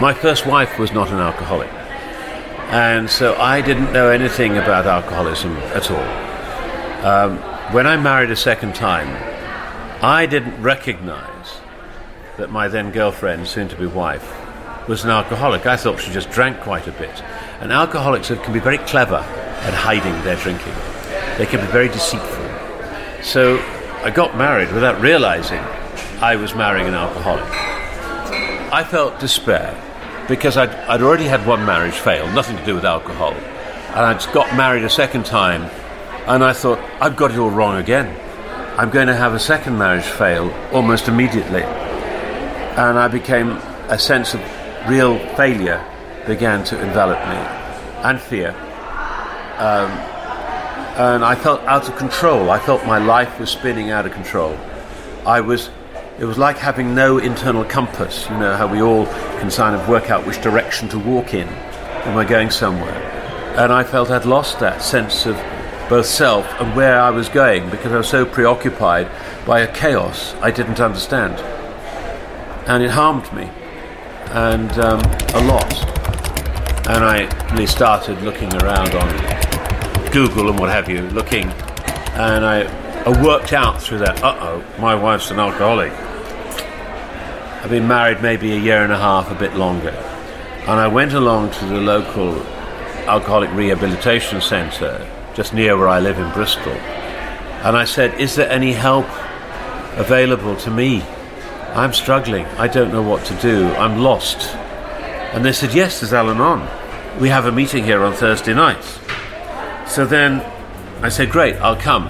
My 0.00 0.14
first 0.14 0.46
wife 0.46 0.78
was 0.78 0.92
not 0.92 1.10
an 1.10 1.18
alcoholic. 1.18 1.70
And 2.72 3.10
so 3.10 3.34
I 3.36 3.60
didn't 3.60 3.92
know 3.92 4.08
anything 4.08 4.56
about 4.56 4.86
alcoholism 4.86 5.54
at 5.74 5.90
all. 5.90 7.04
Um, 7.04 7.36
when 7.74 7.86
I 7.86 7.98
married 7.98 8.30
a 8.30 8.36
second 8.36 8.74
time, 8.74 9.08
I 10.02 10.24
didn't 10.24 10.62
recognize 10.62 11.60
that 12.38 12.50
my 12.50 12.68
then 12.68 12.92
girlfriend, 12.92 13.46
soon 13.46 13.68
to 13.68 13.76
be 13.76 13.84
wife, 13.84 14.26
was 14.88 15.04
an 15.04 15.10
alcoholic. 15.10 15.66
I 15.66 15.76
thought 15.76 16.00
she 16.00 16.12
just 16.12 16.30
drank 16.30 16.60
quite 16.60 16.86
a 16.86 16.92
bit. 16.92 17.22
And 17.60 17.72
alcoholics 17.72 18.28
can 18.28 18.52
be 18.52 18.60
very 18.60 18.78
clever 18.78 19.16
at 19.16 19.74
hiding 19.74 20.12
their 20.24 20.36
drinking. 20.36 20.74
They 21.38 21.46
can 21.46 21.60
be 21.60 21.72
very 21.72 21.88
deceitful. 21.88 22.44
So 23.22 23.58
I 24.02 24.10
got 24.10 24.36
married 24.36 24.72
without 24.72 25.00
realizing 25.00 25.60
I 26.20 26.36
was 26.36 26.54
marrying 26.54 26.86
an 26.86 26.94
alcoholic. 26.94 27.44
I 28.72 28.84
felt 28.84 29.18
despair 29.20 29.74
because 30.28 30.56
I'd, 30.56 30.70
I'd 30.70 31.02
already 31.02 31.24
had 31.24 31.46
one 31.46 31.64
marriage 31.64 31.94
fail, 31.94 32.30
nothing 32.32 32.56
to 32.56 32.64
do 32.64 32.74
with 32.74 32.84
alcohol. 32.84 33.32
And 33.32 34.00
I'd 34.00 34.32
got 34.32 34.54
married 34.56 34.84
a 34.84 34.90
second 34.90 35.24
time, 35.24 35.62
and 36.26 36.44
I 36.44 36.52
thought, 36.52 36.78
I've 37.00 37.16
got 37.16 37.30
it 37.30 37.38
all 37.38 37.50
wrong 37.50 37.76
again. 37.76 38.14
I'm 38.78 38.90
going 38.90 39.06
to 39.06 39.16
have 39.16 39.32
a 39.32 39.38
second 39.38 39.78
marriage 39.78 40.04
fail 40.04 40.50
almost 40.72 41.08
immediately. 41.08 41.62
And 41.62 42.98
I 42.98 43.08
became 43.08 43.52
a 43.88 43.98
sense 43.98 44.34
of 44.34 44.40
real 44.88 45.18
failure 45.36 45.82
began 46.26 46.64
to 46.64 46.80
envelop 46.80 47.18
me 47.28 47.36
and 48.04 48.20
fear. 48.20 48.50
Um, 49.58 49.90
and 50.96 51.24
I 51.24 51.34
felt 51.34 51.60
out 51.62 51.88
of 51.88 51.96
control. 51.96 52.50
I 52.50 52.58
felt 52.58 52.84
my 52.86 52.98
life 52.98 53.38
was 53.38 53.50
spinning 53.50 53.90
out 53.90 54.06
of 54.06 54.12
control. 54.12 54.56
I 55.26 55.40
was, 55.40 55.70
it 56.18 56.24
was 56.24 56.38
like 56.38 56.56
having 56.56 56.94
no 56.94 57.18
internal 57.18 57.64
compass. 57.64 58.28
You 58.30 58.38
know 58.38 58.56
how 58.56 58.66
we 58.66 58.80
all 58.80 59.06
can 59.38 59.50
kind 59.50 59.76
of 59.76 59.88
work 59.88 60.10
out 60.10 60.26
which 60.26 60.40
direction 60.40 60.88
to 60.90 60.98
walk 60.98 61.34
in 61.34 61.48
when 61.48 62.14
we're 62.14 62.28
going 62.28 62.50
somewhere. 62.50 62.94
And 63.56 63.72
I 63.72 63.84
felt 63.84 64.10
I'd 64.10 64.24
lost 64.24 64.60
that 64.60 64.82
sense 64.82 65.26
of 65.26 65.36
both 65.88 66.06
self 66.06 66.46
and 66.60 66.74
where 66.74 67.00
I 67.00 67.10
was 67.10 67.28
going 67.28 67.70
because 67.70 67.92
I 67.92 67.98
was 67.98 68.08
so 68.08 68.24
preoccupied 68.26 69.08
by 69.46 69.60
a 69.60 69.72
chaos 69.72 70.34
I 70.40 70.50
didn't 70.50 70.80
understand. 70.80 71.34
And 72.68 72.82
it 72.82 72.90
harmed 72.90 73.32
me, 73.32 73.48
and 74.32 74.72
um, 74.78 75.00
a 75.34 75.44
lot. 75.44 75.95
And 76.88 77.04
I 77.04 77.64
started 77.66 78.22
looking 78.22 78.54
around 78.62 78.94
on 78.94 80.12
Google 80.12 80.48
and 80.50 80.58
what 80.58 80.70
have 80.70 80.88
you, 80.88 81.02
looking, 81.10 81.50
and 82.14 82.46
I, 82.46 82.62
I 83.04 83.22
worked 83.22 83.52
out 83.52 83.82
through 83.82 83.98
that. 83.98 84.22
Uh 84.22 84.36
oh, 84.40 84.64
my 84.78 84.94
wife's 84.94 85.30
an 85.30 85.38
alcoholic. 85.40 85.92
I've 87.62 87.70
been 87.70 87.88
married 87.88 88.22
maybe 88.22 88.52
a 88.52 88.58
year 88.58 88.84
and 88.84 88.92
a 88.92 88.98
half, 88.98 89.30
a 89.30 89.34
bit 89.34 89.54
longer, 89.56 89.90
and 89.90 90.80
I 90.80 90.86
went 90.86 91.12
along 91.12 91.50
to 91.50 91.66
the 91.66 91.80
local 91.80 92.40
alcoholic 93.06 93.52
rehabilitation 93.52 94.40
centre 94.40 95.06
just 95.34 95.52
near 95.52 95.76
where 95.76 95.88
I 95.88 96.00
live 96.00 96.18
in 96.18 96.32
Bristol, 96.32 96.72
and 96.72 97.76
I 97.76 97.84
said, 97.84 98.18
"Is 98.20 98.36
there 98.36 98.48
any 98.48 98.72
help 98.72 99.06
available 99.96 100.56
to 100.56 100.70
me? 100.70 101.02
I'm 101.74 101.92
struggling. 101.92 102.46
I 102.58 102.68
don't 102.68 102.92
know 102.92 103.02
what 103.02 103.24
to 103.24 103.34
do. 103.42 103.66
I'm 103.74 103.98
lost." 103.98 104.56
And 105.36 105.44
they 105.44 105.52
said, 105.52 105.74
"Yes, 105.74 106.00
there's 106.00 106.12
Al-Anon. 106.12 106.66
We 107.20 107.28
have 107.28 107.46
a 107.46 107.52
meeting 107.52 107.84
here 107.84 108.02
on 108.02 108.14
Thursday 108.14 108.54
nights." 108.54 108.98
So 109.86 110.04
then 110.04 110.42
I 111.02 111.10
said, 111.10 111.30
Great, 111.30 111.56
I'll 111.56 111.76
come. 111.76 112.04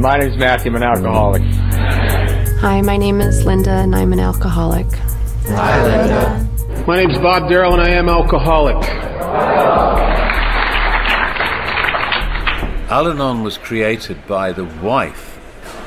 My 0.00 0.18
name 0.18 0.30
is 0.30 0.36
Matthew. 0.38 0.70
I'm 0.70 0.76
an 0.76 0.82
alcoholic. 0.84 1.42
Hi, 2.60 2.80
my 2.82 2.96
name 2.96 3.20
is 3.20 3.44
Linda, 3.44 3.70
and 3.70 3.94
I'm 3.94 4.12
an 4.12 4.20
alcoholic. 4.20 4.86
Hi, 5.48 5.82
Linda. 5.82 6.84
My 6.86 6.96
name's 6.96 7.18
Bob 7.18 7.48
Darrell, 7.48 7.72
and 7.72 7.82
I 7.82 7.90
am 7.90 8.08
alcoholic. 8.08 8.76
Al 12.90 13.10
Anon 13.10 13.42
was 13.42 13.58
created 13.58 14.24
by 14.28 14.52
the 14.52 14.64
wife 14.82 15.33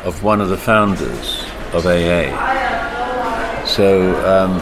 of 0.04 0.24
one 0.24 0.42
of 0.42 0.50
the 0.50 0.58
founders 0.58 1.44
of 1.74 1.86
AA. 1.86 3.66
So 3.66 4.16
um, 4.26 4.62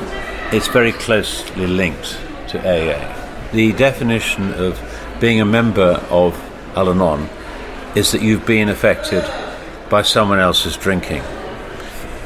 it's 0.53 0.67
very 0.67 0.91
closely 0.91 1.67
linked 1.67 2.17
to 2.49 2.59
AA. 2.59 3.51
The 3.51 3.71
definition 3.73 4.53
of 4.53 4.79
being 5.19 5.39
a 5.39 5.45
member 5.45 6.03
of 6.09 6.35
Al 6.75 6.89
Anon 6.89 7.29
is 7.95 8.11
that 8.11 8.21
you've 8.21 8.45
been 8.45 8.69
affected 8.69 9.23
by 9.89 10.01
someone 10.01 10.39
else's 10.39 10.75
drinking. 10.75 11.23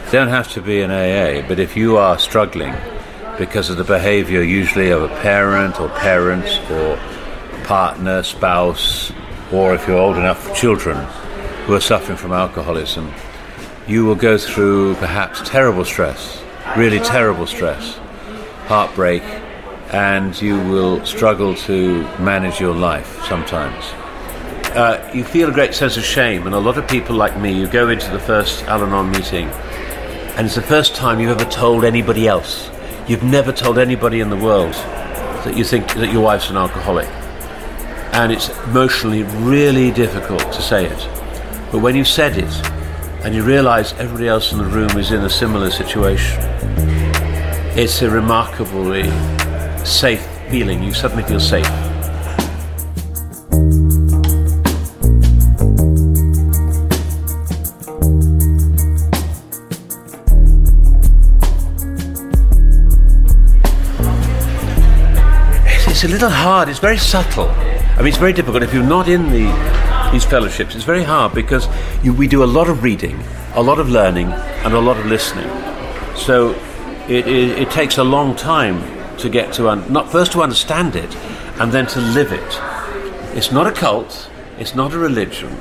You 0.06 0.12
don't 0.12 0.30
have 0.30 0.52
to 0.54 0.62
be 0.62 0.82
an 0.82 0.90
AA, 0.90 1.48
but 1.48 1.60
if 1.60 1.76
you 1.76 1.98
are 1.98 2.18
struggling 2.18 2.74
because 3.38 3.70
of 3.70 3.78
the 3.78 3.84
behavior 3.84 4.42
usually 4.42 4.90
of 4.90 5.04
a 5.04 5.08
parent 5.22 5.80
or 5.80 5.90
parents 5.90 6.58
or 6.72 6.98
partner, 7.64 8.24
spouse, 8.24 9.12
or 9.52 9.76
if 9.76 9.88
you're 9.88 9.98
old 9.98 10.18
enough 10.18 10.56
children 10.56 11.06
who 11.70 11.76
are 11.76 11.80
suffering 11.80 12.18
from 12.18 12.34
alcoholism, 12.34 13.14
you 13.88 14.04
will 14.04 14.16
go 14.16 14.40
through 14.40 14.96
perhaps 14.96 15.48
terrible 15.48 15.86
stress, 15.86 16.44
really 16.76 17.00
terrible 17.00 17.46
stress, 17.46 17.96
heartbreak, 18.66 19.22
and 19.92 20.42
you 20.42 20.56
will 20.72 21.06
struggle 21.06 21.54
to 21.54 22.02
manage 22.18 22.60
your 22.60 22.74
life 22.74 23.24
sometimes. 23.26 23.86
Uh, 24.76 25.12
you 25.14 25.24
feel 25.24 25.48
a 25.48 25.52
great 25.52 25.76
sense 25.76 25.96
of 25.96 26.04
shame, 26.04 26.48
and 26.48 26.56
a 26.56 26.60
lot 26.60 26.76
of 26.76 26.88
people 26.88 27.16
like 27.16 27.40
me, 27.40 27.54
you 27.54 27.68
go 27.68 27.90
into 27.90 28.10
the 28.10 28.20
first 28.20 28.64
Al 28.64 28.84
Anon 28.84 29.12
meeting, 29.12 29.48
and 30.38 30.48
it's 30.48 30.56
the 30.56 30.64
first 30.64 30.96
time 30.96 31.20
you've 31.20 31.40
ever 31.40 31.52
told 31.52 31.86
anybody 31.86 32.28
else. 32.28 32.72
You've 33.08 33.22
never 33.22 33.52
told 33.52 33.78
anybody 33.78 34.22
in 34.22 34.32
the 34.32 34.38
world 34.38 34.74
that 34.74 35.56
you 35.56 35.64
think 35.64 35.94
that 35.94 36.12
your 36.12 36.24
wife's 36.24 36.50
an 36.50 36.58
alcoholic. 36.58 37.08
And 38.12 38.32
it's 38.32 38.50
emotionally 38.66 39.22
really 39.22 39.92
difficult 39.92 40.52
to 40.52 40.64
say 40.64 40.88
it. 40.88 41.19
But 41.72 41.80
when 41.80 41.96
you 41.96 42.04
said 42.04 42.36
it, 42.36 42.52
and 43.24 43.36
you 43.36 43.44
realize 43.44 43.94
everybody 43.94 44.28
else 44.28 44.52
in 44.52 44.58
the 44.58 44.64
room 44.64 44.90
is 44.98 45.12
in 45.12 45.22
a 45.22 45.30
similar 45.30 45.70
situation, 45.70 46.40
it's 47.78 48.02
a 48.02 48.10
remarkably 48.10 49.04
safe 49.86 50.26
feeling. 50.50 50.82
You 50.82 50.94
suddenly 50.94 51.24
feel 51.24 51.40
safe. 51.40 51.68
It's 65.88 66.04
a 66.04 66.08
little 66.08 66.30
hard. 66.30 66.70
It's 66.70 66.80
very 66.80 66.98
subtle. 66.98 67.50
I 67.50 67.98
mean, 67.98 68.08
it's 68.08 68.18
very 68.18 68.34
difficult 68.34 68.64
if 68.64 68.74
you're 68.74 68.82
not 68.82 69.08
in 69.08 69.30
the 69.30 69.89
these 70.12 70.26
fellowships. 70.26 70.76
It's 70.76 70.84
very 70.84 71.04
hard 71.04 71.34
because 71.34 71.68
you, 72.04 72.14
we 72.14 72.28
do 72.28 72.44
a 72.44 72.46
lot 72.46 72.70
of 72.70 72.84
reading, 72.84 73.20
a 73.54 73.62
lot 73.62 73.80
of 73.80 73.90
learning, 73.90 74.28
and 74.28 74.74
a 74.74 74.80
lot 74.80 74.98
of 74.98 75.06
listening. 75.06 75.48
So 76.16 76.52
it, 77.08 77.28
it, 77.28 77.60
it 77.60 77.72
takes 77.72 77.98
a 77.98 78.04
long 78.04 78.36
time 78.36 79.18
to 79.18 79.30
get 79.30 79.54
to 79.54 79.70
un, 79.70 79.92
not 79.92 80.12
first 80.12 80.32
to 80.34 80.42
understand 80.42 80.96
it, 80.96 81.16
and 81.60 81.72
then 81.72 81.86
to 81.88 82.02
live 82.02 82.32
it. 82.32 82.60
It's 83.38 83.52
not 83.52 83.68
a 83.68 83.72
cult. 83.72 84.30
It's 84.58 84.76
not 84.76 84.94
a 84.94 84.98
religion. 84.98 85.56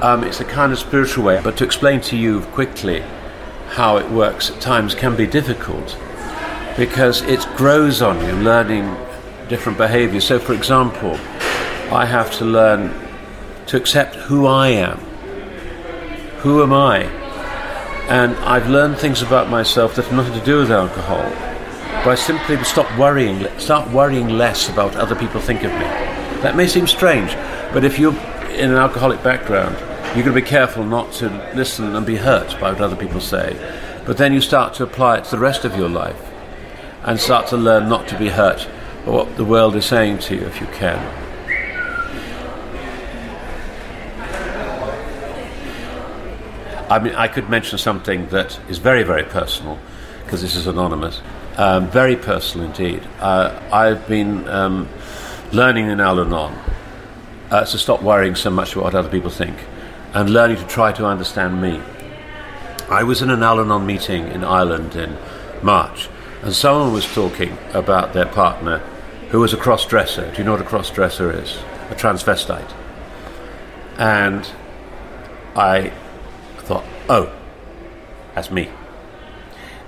Um, 0.00 0.24
it's 0.24 0.40
a 0.40 0.44
kind 0.44 0.72
of 0.72 0.78
spiritual 0.78 1.24
way. 1.24 1.40
But 1.42 1.56
to 1.58 1.64
explain 1.64 2.00
to 2.02 2.16
you 2.16 2.40
quickly 2.52 3.00
how 3.68 3.96
it 3.96 4.10
works 4.10 4.50
at 4.50 4.60
times 4.60 4.94
can 4.94 5.16
be 5.16 5.26
difficult 5.26 5.96
because 6.76 7.22
it 7.22 7.46
grows 7.56 8.02
on 8.02 8.18
you, 8.26 8.32
learning 8.42 8.96
different 9.48 9.78
behaviors. 9.78 10.24
So, 10.24 10.38
for 10.38 10.54
example, 10.54 11.14
I 11.92 12.06
have 12.06 12.32
to 12.38 12.44
learn 12.44 12.92
to 13.72 13.78
accept 13.78 14.14
who 14.16 14.46
I 14.46 14.68
am. 14.68 14.98
Who 16.40 16.62
am 16.62 16.74
I? 16.74 17.04
And 18.06 18.36
I've 18.44 18.68
learned 18.68 18.98
things 18.98 19.22
about 19.22 19.48
myself 19.48 19.94
that 19.94 20.04
have 20.04 20.12
nothing 20.14 20.38
to 20.38 20.44
do 20.44 20.58
with 20.58 20.70
alcohol. 20.70 21.22
I 22.06 22.14
simply 22.14 22.62
stop 22.64 22.98
worrying, 22.98 23.46
start 23.58 23.90
worrying 23.90 24.28
less 24.28 24.68
about 24.68 24.92
what 24.92 24.96
other 24.96 25.14
people 25.14 25.40
think 25.40 25.62
of 25.62 25.72
me. 25.72 25.86
That 26.42 26.54
may 26.54 26.66
seem 26.66 26.86
strange, 26.86 27.32
but 27.72 27.82
if 27.82 27.98
you're 27.98 28.12
in 28.50 28.72
an 28.72 28.76
alcoholic 28.76 29.22
background, 29.22 29.74
you've 30.14 30.26
got 30.26 30.34
to 30.34 30.42
be 30.42 30.42
careful 30.42 30.84
not 30.84 31.10
to 31.12 31.28
listen 31.54 31.96
and 31.96 32.04
be 32.04 32.16
hurt 32.16 32.60
by 32.60 32.72
what 32.72 32.82
other 32.82 32.96
people 32.96 33.22
say. 33.22 33.56
But 34.04 34.18
then 34.18 34.34
you 34.34 34.42
start 34.42 34.74
to 34.74 34.82
apply 34.82 35.16
it 35.16 35.24
to 35.24 35.30
the 35.30 35.38
rest 35.38 35.64
of 35.64 35.78
your 35.78 35.88
life 35.88 36.30
and 37.04 37.18
start 37.18 37.46
to 37.46 37.56
learn 37.56 37.88
not 37.88 38.06
to 38.08 38.18
be 38.18 38.28
hurt 38.28 38.68
by 39.06 39.12
what 39.12 39.36
the 39.38 39.46
world 39.46 39.76
is 39.76 39.86
saying 39.86 40.18
to 40.18 40.34
you 40.34 40.42
if 40.42 40.60
you 40.60 40.66
can. 40.66 41.21
I 46.92 46.98
mean, 46.98 47.14
I 47.14 47.26
could 47.26 47.48
mention 47.48 47.78
something 47.78 48.28
that 48.28 48.60
is 48.68 48.76
very, 48.76 49.02
very 49.02 49.22
personal 49.22 49.78
because 50.24 50.42
this 50.42 50.54
is 50.54 50.66
anonymous. 50.66 51.22
Um, 51.56 51.88
very 51.88 52.16
personal 52.16 52.66
indeed. 52.66 53.02
Uh, 53.18 53.58
I've 53.72 54.06
been 54.06 54.46
um, 54.46 54.90
learning 55.52 55.86
in 55.86 56.00
Al 56.00 56.20
Anon 56.20 56.52
uh, 57.50 57.64
to 57.64 57.78
stop 57.78 58.02
worrying 58.02 58.34
so 58.34 58.50
much 58.50 58.74
about 58.74 58.84
what 58.84 58.94
other 58.94 59.08
people 59.08 59.30
think 59.30 59.56
and 60.12 60.28
learning 60.28 60.58
to 60.58 60.66
try 60.66 60.92
to 60.92 61.06
understand 61.06 61.62
me. 61.62 61.80
I 62.90 63.04
was 63.04 63.22
in 63.22 63.30
an 63.30 63.42
Al 63.42 63.60
Anon 63.60 63.86
meeting 63.86 64.28
in 64.28 64.44
Ireland 64.44 64.94
in 64.94 65.16
March, 65.62 66.10
and 66.42 66.54
someone 66.54 66.92
was 66.92 67.06
talking 67.14 67.56
about 67.72 68.12
their 68.12 68.26
partner 68.26 68.80
who 69.30 69.40
was 69.40 69.54
a 69.54 69.56
cross 69.56 69.86
dresser. 69.86 70.30
Do 70.30 70.36
you 70.36 70.44
know 70.44 70.52
what 70.52 70.60
a 70.60 70.64
cross 70.64 70.90
dresser 70.90 71.32
is? 71.32 71.56
A 71.88 71.94
transvestite. 71.94 72.70
And 73.96 74.46
I 75.56 75.90
oh, 77.08 77.32
that's 78.34 78.50
me. 78.50 78.70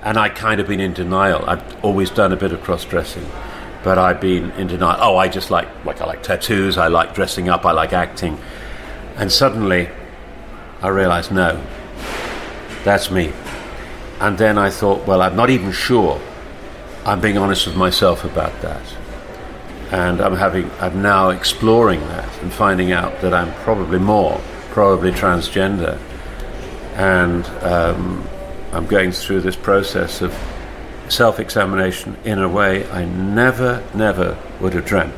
And 0.03 0.19
I'd 0.19 0.35
kind 0.35 0.61
of 0.61 0.69
been 0.69 0.81
in 0.81 0.93
denial. 0.93 1.45
I'd 1.49 1.63
always 1.83 2.11
done 2.11 2.33
a 2.33 2.37
bit 2.37 2.53
of 2.53 2.63
cross 2.63 2.85
dressing, 2.85 3.27
but 3.83 3.99
I'd 3.99 4.21
been 4.21 4.51
in 4.53 4.67
denial. 4.67 4.99
Oh, 5.01 5.17
I 5.17 5.29
just 5.29 5.51
like, 5.51 5.69
like, 5.85 6.01
I 6.01 6.07
like 6.07 6.23
tattoos, 6.23 6.77
I 6.77 6.89
like 6.89 7.15
dressing 7.15 7.49
up, 7.49 7.65
I 7.65 7.73
like 7.73 7.93
acting. 7.93 8.39
And 9.17 9.33
suddenly 9.33 9.89
I 10.83 10.89
realized, 10.89 11.33
no, 11.33 11.65
that's 12.85 13.11
me. 13.11 13.33
And 14.21 14.37
then 14.39 14.59
I 14.59 14.71
thought, 14.71 15.07
well, 15.07 15.23
I'm 15.23 15.37
not 15.37 15.51
even 15.51 15.73
sure 15.73 16.21
I'm 17.05 17.21
being 17.21 17.37
honest 17.37 17.67
with 17.67 17.77
myself 17.77 18.25
about 18.25 18.61
that. 18.63 18.83
And 19.91 20.21
I'm 20.21 20.37
having, 20.37 20.71
I'm 20.81 21.03
now 21.03 21.29
exploring 21.29 22.01
that 22.01 22.43
and 22.43 22.53
finding 22.53 22.93
out 22.93 23.21
that 23.21 23.35
I'm 23.35 23.53
probably 23.63 23.99
more, 23.99 24.41
probably 24.71 25.13
transgender. 25.13 25.99
And 26.95 27.45
um, 27.63 28.27
I'm 28.73 28.87
going 28.87 29.13
through 29.13 29.41
this 29.41 29.57
process 29.57 30.23
of 30.23 30.33
self 31.09 31.39
examination 31.39 32.17
in 32.25 32.39
a 32.39 32.49
way 32.49 32.89
I 32.91 33.05
never, 33.05 33.83
never 33.95 34.39
would 34.61 34.75
have 34.75 34.85
dreamt. 34.85 35.15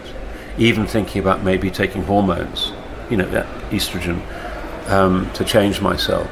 Even 0.58 0.86
thinking 0.86 1.20
about 1.20 1.42
maybe 1.42 1.70
taking 1.70 2.02
hormones, 2.02 2.72
you 3.10 3.16
know, 3.16 3.28
that 3.30 3.46
estrogen, 3.70 4.20
um, 4.88 5.30
to 5.32 5.44
change 5.44 5.80
myself. 5.80 6.28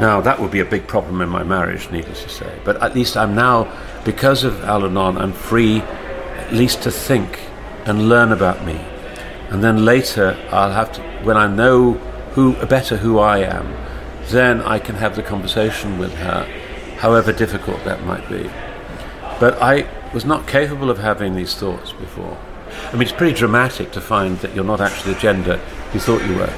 Now, 0.00 0.20
that 0.20 0.38
would 0.38 0.50
be 0.50 0.60
a 0.60 0.64
big 0.64 0.86
problem 0.86 1.20
in 1.20 1.28
my 1.28 1.42
marriage, 1.42 1.90
needless 1.90 2.22
to 2.22 2.28
say. 2.28 2.58
But 2.64 2.80
at 2.82 2.94
least 2.94 3.16
I'm 3.16 3.34
now, 3.34 3.68
because 4.04 4.44
of 4.44 4.62
Al 4.64 4.84
Anon, 4.84 5.18
I'm 5.18 5.32
free 5.32 5.80
at 5.80 6.52
least 6.52 6.82
to 6.82 6.90
think 6.90 7.40
and 7.84 8.08
learn 8.08 8.32
about 8.32 8.64
me. 8.64 8.80
And 9.50 9.64
then 9.64 9.84
later, 9.84 10.38
I'll 10.50 10.72
have 10.72 10.92
to, 10.92 11.02
when 11.24 11.36
I 11.36 11.48
know 11.48 11.94
who, 12.34 12.54
better 12.66 12.96
who 12.96 13.18
I 13.18 13.38
am, 13.38 13.66
then 14.30 14.60
I 14.62 14.78
can 14.78 14.96
have 14.96 15.16
the 15.16 15.22
conversation 15.22 15.98
with 15.98 16.14
her, 16.14 16.44
however 16.98 17.32
difficult 17.32 17.84
that 17.84 18.04
might 18.04 18.28
be. 18.28 18.50
But 19.40 19.60
I 19.62 19.88
was 20.12 20.24
not 20.24 20.46
capable 20.46 20.90
of 20.90 20.98
having 20.98 21.34
these 21.34 21.54
thoughts 21.54 21.92
before. 21.92 22.36
I 22.88 22.92
mean, 22.92 23.02
it's 23.02 23.12
pretty 23.12 23.34
dramatic 23.34 23.92
to 23.92 24.00
find 24.00 24.38
that 24.38 24.54
you're 24.54 24.64
not 24.64 24.80
actually 24.80 25.14
the 25.14 25.20
gender 25.20 25.60
you 25.92 26.00
thought 26.00 26.24
you 26.26 26.36
were. 26.36 26.52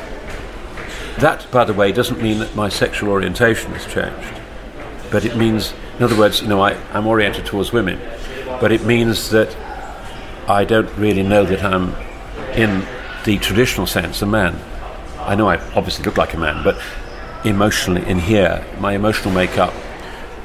That, 1.19 1.47
by 1.51 1.65
the 1.65 1.75
way, 1.75 1.93
doesn't 1.93 2.23
mean 2.23 2.39
that 2.39 2.55
my 2.55 2.69
sexual 2.69 3.11
orientation 3.11 3.73
has 3.73 3.87
changed. 3.93 4.41
But 5.11 5.25
it 5.25 5.37
means, 5.37 5.75
in 5.99 6.05
other 6.05 6.17
words, 6.17 6.41
you 6.41 6.49
know, 6.49 6.61
I, 6.61 6.73
I'm 6.93 7.07
oriented 7.07 7.47
towards 7.47 7.73
women. 7.73 8.01
But 8.61 8.73
it 8.73 8.85
means 8.85 9.31
that 9.31 9.55
I 10.49 10.65
don't 10.65 10.91
really 10.97 11.23
know 11.23 11.45
that 11.45 11.63
I'm, 11.63 11.95
in 12.55 12.87
the 13.25 13.39
traditional 13.39 13.87
sense, 13.87 14.23
a 14.23 14.27
man. 14.27 14.59
I 15.19 15.35
know 15.35 15.49
I 15.49 15.57
obviously 15.75 16.05
look 16.05 16.17
like 16.17 16.35
a 16.35 16.39
man, 16.39 16.65
but 16.65 16.81
emotionally, 17.45 18.07
in 18.09 18.19
here, 18.19 18.65
my 18.79 18.95
emotional 18.95 19.33
makeup, 19.33 19.75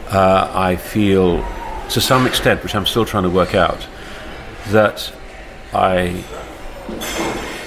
uh, 0.10 0.52
I 0.54 0.76
feel 0.76 1.44
to 1.90 2.02
some 2.02 2.26
extent, 2.26 2.64
which 2.64 2.76
I'm 2.76 2.86
still 2.86 3.06
trying 3.06 3.24
to 3.24 3.30
work 3.30 3.56
out, 3.56 3.88
that 4.68 5.14
I. 5.74 6.24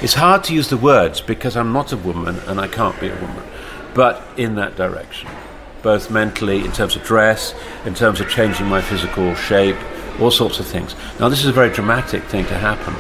It's 0.01 0.15
hard 0.15 0.45
to 0.45 0.55
use 0.55 0.69
the 0.69 0.77
words 0.77 1.21
because 1.21 1.57
I'm 1.57 1.73
not 1.73 1.93
a 1.93 1.97
woman 1.97 2.39
and 2.47 2.61
I 2.61 2.69
can't 2.69 2.99
be 3.01 3.09
a 3.09 3.15
woman, 3.17 3.43
but 3.95 4.23
in 4.37 4.55
that 4.55 4.77
direction, 4.77 5.29
both 5.83 6.11
mentally, 6.11 6.65
in 6.65 6.71
terms 6.73 6.95
of 6.95 7.03
dress, 7.03 7.55
in 7.85 7.95
terms 7.95 8.21
of 8.21 8.29
changing 8.29 8.67
my 8.67 8.81
physical 8.81 9.35
shape, 9.35 9.77
all 10.21 10.31
sorts 10.31 10.61
of 10.61 10.67
things. 10.67 10.95
Now, 11.19 11.29
this 11.29 11.41
is 11.41 11.47
a 11.47 11.53
very 11.53 11.71
dramatic 11.71 12.23
thing 12.25 12.45
to 12.47 12.55
happen. 12.55 12.95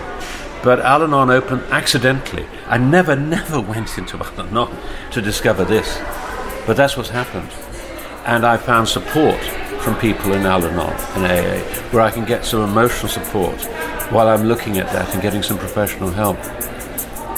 But 0.64 0.80
Al 0.80 1.04
Anon 1.04 1.30
opened 1.30 1.62
accidentally. 1.70 2.46
I 2.66 2.78
never, 2.78 3.14
never 3.34 3.60
went 3.60 3.96
into 3.96 4.18
Al 4.18 4.40
Anon 4.40 4.76
to 5.12 5.22
discover 5.22 5.64
this. 5.64 5.98
But 6.68 6.76
that's 6.76 6.98
what's 6.98 7.08
happened. 7.08 7.48
And 8.26 8.44
I 8.44 8.58
found 8.58 8.88
support 8.88 9.40
from 9.80 9.94
people 9.96 10.34
in 10.34 10.44
Al 10.44 10.62
Anon, 10.66 10.92
in 11.16 11.24
AA, 11.24 11.60
where 11.92 12.02
I 12.02 12.10
can 12.10 12.26
get 12.26 12.44
some 12.44 12.60
emotional 12.62 13.08
support 13.08 13.58
while 14.12 14.28
I'm 14.28 14.44
looking 14.46 14.76
at 14.76 14.92
that 14.92 15.08
and 15.14 15.22
getting 15.22 15.42
some 15.42 15.56
professional 15.56 16.10
help. 16.10 16.36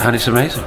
And 0.00 0.16
it's 0.16 0.26
amazing. 0.26 0.64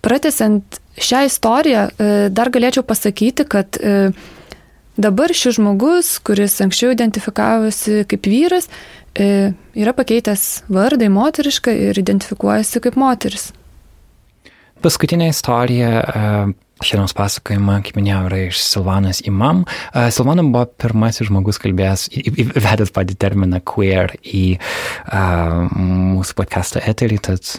Pratesant 0.00 0.80
šią 0.96 1.26
istoriją, 1.28 1.88
e, 1.98 2.28
dar 2.30 2.48
galėčiau 2.48 2.80
pasakyti, 2.82 3.44
kad 3.44 3.76
e, 3.76 4.12
dabar 4.96 5.36
šis 5.36 5.60
žmogus, 5.60 6.16
kuris 6.24 6.62
anksčiau 6.64 6.96
identifikavosi 6.96 8.06
kaip 8.08 8.24
vyras, 8.24 8.72
yra 9.16 9.94
pakeitęs 9.96 10.66
vardą 10.72 11.08
į 11.08 11.14
moterišką 11.14 11.74
ir 11.90 11.98
identifikuojasi 12.02 12.82
kaip 12.84 12.98
moteris. 13.00 13.50
Paskutinė 14.84 15.30
istorija 15.32 16.04
šiandienos 16.84 17.14
pasakojimą, 17.16 17.78
kaip 17.86 17.96
minėjau, 17.96 18.26
yra 18.28 18.40
iš 18.50 18.60
Silvanas 18.60 19.22
Imam. 19.24 19.62
Uh, 19.94 20.10
Silvana 20.12 20.44
buvo 20.44 20.66
pirmasis 20.76 21.30
žmogus 21.30 21.60
kalbėjęs, 21.62 22.08
įvedęs 22.12 22.92
patį 22.92 23.16
terminą 23.22 23.62
queer 23.64 24.12
į 24.20 24.58
uh, 24.58 25.62
mūsų 25.72 26.36
podcastą 26.36 26.84
eterį, 26.84 27.22
tad 27.30 27.54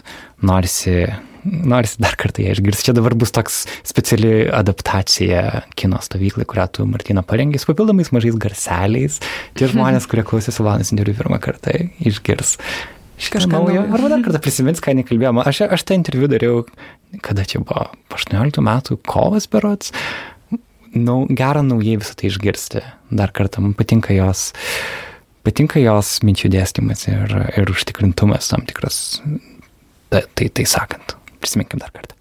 norisi, 0.46 1.00
norisi 1.48 2.00
dar 2.02 2.16
kartą 2.20 2.44
ją 2.44 2.54
išgirsti. 2.56 2.88
Čia 2.88 2.94
dabar 2.98 3.16
bus 3.18 3.32
toks 3.34 3.62
speciali 3.86 4.48
adaptacija 4.54 5.64
kino 5.78 6.00
stovyklai, 6.04 6.46
kurią 6.48 6.68
tu, 6.76 6.86
Martina, 6.88 7.24
parengė 7.26 7.60
su 7.60 7.70
papildomais 7.70 8.12
mažais 8.14 8.38
garseliais. 8.40 9.18
Tie 9.58 9.70
žmonės, 9.70 10.08
kurie 10.10 10.26
klausė 10.28 10.54
Silvanas 10.54 10.92
interviu 10.94 11.16
pirmą 11.18 11.40
kartą, 11.42 11.74
išgirs. 11.98 12.56
Kažką 13.18 13.50
naujo. 13.50 13.82
Arba 13.82 14.12
dar 14.12 14.22
kartą 14.22 14.40
prisimins, 14.42 14.80
ką 14.82 14.94
nekalbėjome. 15.00 15.42
Aš, 15.48 15.64
aš 15.66 15.84
tą 15.88 15.96
interviu 15.98 16.30
dariau, 16.30 16.62
kada 17.24 17.44
čia 17.48 17.60
buvo, 17.64 17.88
18 18.14 18.62
metų 18.62 19.00
kovas 19.08 19.48
berots. 19.50 19.90
Nau, 20.94 21.24
gera 21.28 21.64
naujai 21.66 21.98
visą 22.00 22.14
tai 22.18 22.30
išgirsti. 22.30 22.84
Dar 23.10 23.34
kartą, 23.34 23.64
man 23.64 23.74
patinka 23.78 24.14
jos, 24.14 24.52
patinka 25.46 25.82
jos 25.82 26.14
minčių 26.24 26.52
dėstymas 26.54 27.08
ir, 27.10 27.34
ir 27.58 27.74
užtikrintumas 27.74 28.52
tam 28.52 28.64
tikras. 28.68 29.18
Tai, 30.08 30.22
tai, 30.38 30.48
tai 30.48 30.64
sakant, 30.64 31.18
dar 31.78 31.90
kartą. 31.90 32.14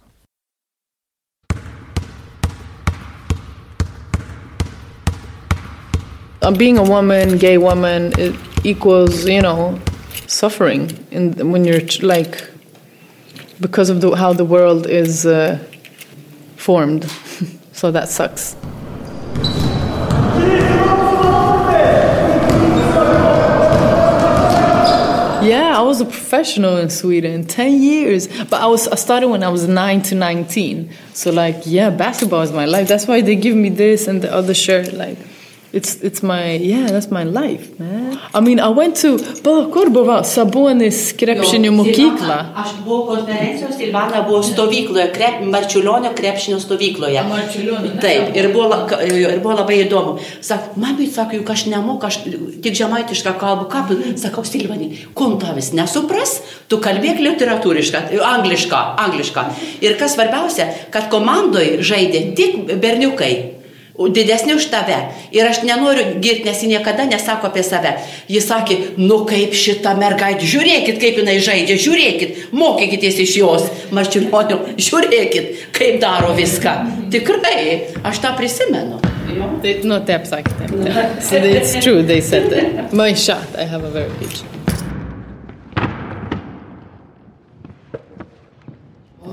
Uh, 6.41 6.51
being 6.51 6.77
a 6.77 6.83
woman, 6.83 7.37
gay 7.37 7.57
woman, 7.57 8.13
it 8.17 8.35
equals, 8.63 9.25
you 9.27 9.41
know, 9.41 9.79
suffering 10.27 10.91
in, 11.11 11.51
when 11.51 11.65
you're 11.65 11.81
like 12.01 12.49
because 13.59 13.89
of 13.89 14.01
the, 14.01 14.15
how 14.15 14.33
the 14.33 14.45
world 14.45 14.87
is 14.87 15.25
uh, 15.25 15.57
formed. 16.55 17.09
so 17.73 17.91
that 17.91 18.07
sucks. 18.07 18.55
Was 25.97 26.07
a 26.07 26.11
professional 26.11 26.77
in 26.77 26.89
Sweden, 26.89 27.45
10 27.45 27.81
years. 27.81 28.27
But 28.27 28.61
I 28.61 28.67
was 28.67 28.87
I 28.87 28.95
started 28.95 29.29
when 29.29 29.43
I 29.43 29.49
was 29.49 29.67
9 29.67 30.01
to 30.03 30.15
19. 30.15 30.89
So 31.13 31.31
like, 31.31 31.55
yeah, 31.65 31.89
basketball 31.89 32.41
is 32.41 32.51
my 32.51 32.65
life. 32.65 32.87
That's 32.87 33.07
why 33.07 33.21
they 33.21 33.35
give 33.35 33.55
me 33.55 33.69
this 33.69 34.07
and 34.07 34.21
the 34.21 34.33
other 34.33 34.53
shirt 34.53 34.93
like 34.93 35.17
it's 35.77 35.91
it's 36.07 36.21
my 36.23 36.57
yeah, 36.71 36.87
that's 36.93 37.09
my 37.11 37.23
life, 37.23 37.65
man. 37.79 38.17
I 38.33 38.39
mean, 38.41 38.59
I 38.59 38.69
went 38.79 38.95
to 39.03 39.17
pala, 39.43 39.69
kur 39.73 39.89
buvo 39.89 40.17
Sabonis 40.23 41.13
krepšinio 41.19 41.71
mokykla. 41.71 42.37
Aš 42.63 42.71
buvau 42.85 43.05
konferencijos, 43.11 43.75
Silvana 43.77 44.23
buvo 44.27 44.41
stovykloje, 44.43 45.07
krep, 45.13 45.41
Marčiulionio 45.53 46.11
krepšinio 46.17 46.59
stovykloje. 46.59 47.23
Marčiulionio. 47.29 47.91
Taip, 48.01 48.35
ir 48.35 48.49
buvo, 48.53 48.79
ir 49.05 49.39
buvo 49.43 49.55
labai 49.59 49.81
įdomu. 49.85 50.17
Sak, 50.41 50.73
mami, 50.81 51.07
sako, 51.11 51.39
juk 51.41 51.51
aš 51.53 51.67
nemoku, 51.71 52.09
aš 52.09 52.19
tik 52.63 52.79
žemaitišką 52.81 53.35
kalbą, 53.41 53.67
ką, 53.71 53.83
tu-" 53.91 53.99
sakau, 54.19 54.45
Silvanai, 54.47 54.89
kuntavis 55.17 55.71
nesupras, 55.77 56.39
tu 56.67 56.81
kalbėk 56.83 57.21
literatūrišką, 57.21 58.07
anglišką, 58.33 58.81
anglišką. 59.05 59.45
Ir 59.85 59.99
kas 60.01 60.17
svarbiausia, 60.17 60.71
kad 60.93 61.11
komandoje 61.13 61.83
žaidė 61.85 62.25
tik 62.37 62.59
berniukai. 62.81 63.56
Didesni 63.97 64.53
už 64.53 64.69
tave. 64.69 64.97
Ir 65.33 65.47
aš 65.49 65.63
nenoriu 65.65 66.19
girti, 66.21 66.45
nes 66.45 66.61
ji 66.61 66.69
niekada 66.69 67.07
nesako 67.09 67.49
apie 67.49 67.63
save. 67.65 67.95
Jis 68.29 68.45
sakė, 68.45 68.77
nu 69.01 69.23
kaip 69.29 69.55
šita 69.57 69.95
mergaitė, 69.97 70.45
žiūrėkit, 70.45 70.99
kaip 71.01 71.17
jinai 71.23 71.39
žaidžia, 71.41 71.79
žiūrėkit, 71.81 72.43
mokykitės 72.53 73.17
iš 73.25 73.37
jos, 73.41 73.65
marčiulionių, 73.97 74.59
žiūrėkit, 74.77 75.69
kaip 75.73 75.97
daro 76.03 76.35
viską. 76.37 76.75
Tikrai, 77.13 77.61
aš 78.05 78.21
tą 78.21 78.35
prisimenu. 78.37 79.01
No, 79.83 79.99
taip 80.05 80.29
sakė, 80.29 80.53
taip. 80.61 80.77
taip. 80.85 81.17
So 81.21 81.41
it's 81.41 81.73
true, 81.83 82.03
they 82.03 82.21
said 82.21 82.49
that. 82.53 82.93
My 82.93 83.13
shot, 83.13 83.57
I 83.57 83.65
have 83.65 83.83
a 83.83 83.89
very 83.89 84.13
good 84.19 84.31
shot. 84.31 84.56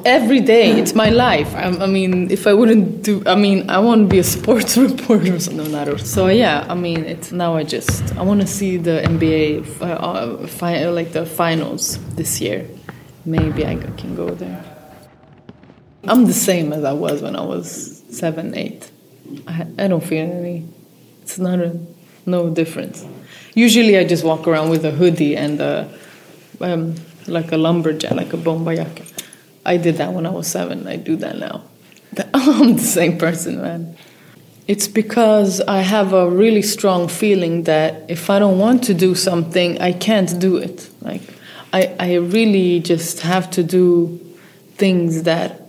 Every 0.04 0.40
day, 0.40 0.70
it's 0.78 0.94
my 0.94 1.08
life. 1.08 1.54
I, 1.54 1.62
I 1.62 1.86
mean, 1.86 2.30
if 2.30 2.46
I 2.46 2.52
wouldn't 2.52 3.02
do, 3.02 3.22
I 3.24 3.34
mean, 3.36 3.70
I 3.70 3.78
want 3.78 4.02
to 4.02 4.06
be 4.06 4.18
a 4.18 4.24
sports 4.24 4.76
reporter 4.88 5.34
or 5.34 5.40
something 5.40 5.72
like 5.72 5.86
that. 5.86 6.00
So 6.00 6.28
yeah, 6.28 6.66
I 6.68 6.74
mean, 6.74 7.04
it's 7.04 7.32
now 7.32 7.56
I 7.56 7.62
just 7.64 8.14
I 8.16 8.22
want 8.22 8.42
to 8.42 8.46
see 8.46 8.76
the 8.76 9.00
NBA, 9.02 9.80
uh, 9.80 10.46
fi- 10.46 10.86
like 10.88 11.12
the 11.12 11.24
finals 11.24 11.98
this 12.16 12.38
year. 12.38 12.68
Maybe 13.24 13.64
I 13.64 13.76
can 13.76 14.14
go 14.14 14.28
there. 14.28 14.62
I'm 16.06 16.26
the 16.26 16.34
same 16.34 16.74
as 16.74 16.84
I 16.84 16.92
was 16.92 17.22
when 17.22 17.34
I 17.34 17.42
was 17.42 18.02
seven, 18.10 18.54
eight. 18.54 18.90
I, 19.46 19.66
I 19.78 19.88
don't 19.88 20.04
feel 20.04 20.30
any. 20.30 20.68
It's 21.22 21.38
not 21.38 21.60
a 21.60 21.78
no 22.26 22.50
difference. 22.50 23.06
Usually, 23.54 23.96
I 23.96 24.04
just 24.04 24.22
walk 24.22 24.46
around 24.46 24.68
with 24.68 24.84
a 24.84 24.90
hoodie 24.90 25.34
and 25.34 25.58
a, 25.62 25.88
um, 26.60 26.94
like 27.26 27.52
a 27.52 27.56
lumberjack, 27.56 28.12
like 28.12 28.34
a 28.34 28.36
bombayaka. 28.36 29.13
I 29.64 29.76
did 29.76 29.96
that 29.96 30.12
when 30.12 30.26
I 30.26 30.30
was 30.30 30.46
seven. 30.46 30.86
I 30.86 30.96
do 30.96 31.16
that 31.16 31.38
now. 31.38 31.62
I'm 32.34 32.76
the 32.76 32.82
same 32.82 33.18
person, 33.18 33.60
man. 33.62 33.96
It's 34.66 34.88
because 34.88 35.60
I 35.60 35.80
have 35.82 36.12
a 36.14 36.28
really 36.30 36.62
strong 36.62 37.08
feeling 37.08 37.64
that 37.64 38.04
if 38.08 38.30
I 38.30 38.38
don't 38.38 38.58
want 38.58 38.84
to 38.84 38.94
do 38.94 39.14
something, 39.14 39.80
I 39.80 39.92
can't 39.92 40.38
do 40.40 40.56
it. 40.56 40.88
Like 41.02 41.20
I, 41.72 41.94
I 41.98 42.14
really 42.14 42.80
just 42.80 43.20
have 43.20 43.50
to 43.52 43.62
do 43.62 44.18
things 44.76 45.24
that 45.24 45.60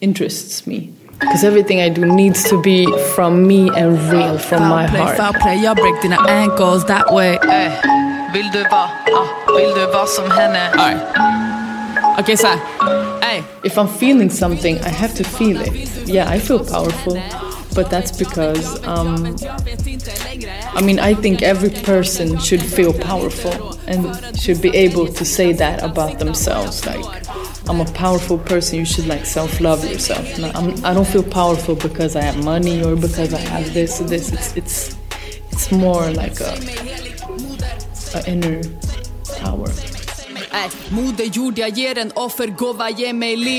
interests 0.00 0.66
me. 0.66 0.92
Because 1.20 1.42
everything 1.44 1.80
I 1.80 1.88
do 1.88 2.04
needs 2.04 2.44
to 2.50 2.60
be 2.62 2.86
from 3.14 3.46
me 3.46 3.68
and 3.70 3.98
real, 4.10 4.38
from 4.38 4.62
my 4.68 4.86
Foul 4.86 4.90
play, 4.90 5.00
heart. 5.00 5.16
foul 5.16 5.32
play, 5.32 5.56
jag 5.62 5.76
break 5.76 6.00
dina 6.02 6.16
ankles 6.28 6.84
that 6.86 7.12
way. 7.12 7.36
Eh. 7.42 8.30
Vill 8.32 8.50
du 8.52 8.62
vara, 8.62 8.90
ah, 9.12 9.52
vill 9.56 9.74
du 9.74 9.86
vara 9.92 10.06
som 10.06 10.30
henne? 10.30 10.70
Alright. 10.72 12.20
Okay, 12.20 12.36
så 12.36 12.46
här. 12.46 12.58
Hey. 13.20 13.44
If 13.64 13.76
I'm 13.78 13.88
feeling 13.88 14.30
something, 14.30 14.78
I 14.80 14.88
have 14.88 15.14
to 15.16 15.24
feel 15.24 15.60
it. 15.60 16.08
Yeah, 16.08 16.28
I 16.28 16.38
feel 16.38 16.64
powerful, 16.64 17.20
but 17.74 17.90
that's 17.90 18.16
because 18.16 18.82
um, 18.86 19.36
I 20.74 20.80
mean, 20.82 20.98
I 20.98 21.14
think 21.14 21.42
every 21.42 21.70
person 21.70 22.38
should 22.38 22.62
feel 22.62 22.92
powerful 22.92 23.78
and 23.86 24.38
should 24.38 24.62
be 24.62 24.70
able 24.76 25.06
to 25.08 25.24
say 25.24 25.52
that 25.54 25.82
about 25.82 26.18
themselves. 26.18 26.86
Like, 26.86 27.04
I'm 27.68 27.80
a 27.80 27.90
powerful 27.92 28.38
person. 28.38 28.78
You 28.78 28.84
should 28.84 29.06
like 29.06 29.26
self-love 29.26 29.84
yourself. 29.84 30.38
No, 30.38 30.50
I'm, 30.54 30.84
I 30.84 30.94
don't 30.94 31.06
feel 31.06 31.22
powerful 31.22 31.74
because 31.74 32.16
I 32.16 32.22
have 32.22 32.42
money 32.44 32.82
or 32.82 32.96
because 32.96 33.34
I 33.34 33.40
have 33.40 33.74
this 33.74 34.00
or 34.00 34.04
this. 34.04 34.32
It's 34.32 34.56
it's 34.56 34.96
it's 35.50 35.72
more 35.72 36.10
like 36.12 36.40
a, 36.40 36.54
a 38.14 38.22
inner 38.26 38.62
power. 39.38 39.68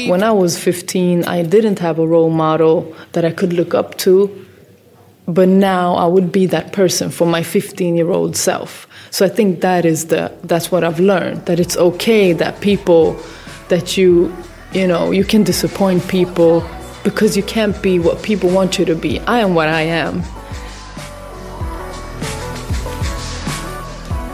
When 0.10 0.24
I 0.24 0.32
was 0.32 0.58
15, 0.58 1.24
I 1.26 1.44
didn't 1.44 1.80
have 1.80 2.00
a 2.00 2.08
role 2.08 2.30
model 2.30 2.94
that 3.12 3.24
I 3.26 3.32
could 3.32 3.54
look 3.54 3.74
up 3.74 3.98
to. 4.00 4.30
But 5.28 5.48
now 5.48 5.94
I 5.94 6.08
would 6.08 6.32
be 6.32 6.48
that 6.48 6.74
person 6.74 7.12
for 7.12 7.28
my 7.28 7.44
15 7.44 7.96
year 7.96 8.10
old 8.10 8.36
self. 8.36 8.88
So 9.12 9.26
I 9.26 9.30
think 9.30 9.62
that 9.62 9.86
is 9.86 10.08
the 10.08 10.32
that's 10.44 10.72
what 10.72 10.84
I've 10.84 11.00
learned 11.00 11.46
that 11.46 11.60
it's 11.60 11.78
okay 11.78 12.34
that 12.34 12.62
people 12.62 13.16
that 13.68 13.96
you 13.96 14.36
you 14.74 14.88
know 14.88 15.12
you 15.12 15.24
can 15.24 15.44
disappoint 15.44 16.08
people 16.08 16.64
because 17.04 17.38
you 17.38 17.44
can't 17.44 17.80
be 17.82 18.00
what 18.00 18.24
people 18.24 18.50
want 18.50 18.80
you 18.80 18.86
to 18.86 18.96
be. 18.96 19.20
I 19.22 19.40
am 19.40 19.54
what 19.54 19.68
I 19.68 19.82
am. 19.82 20.24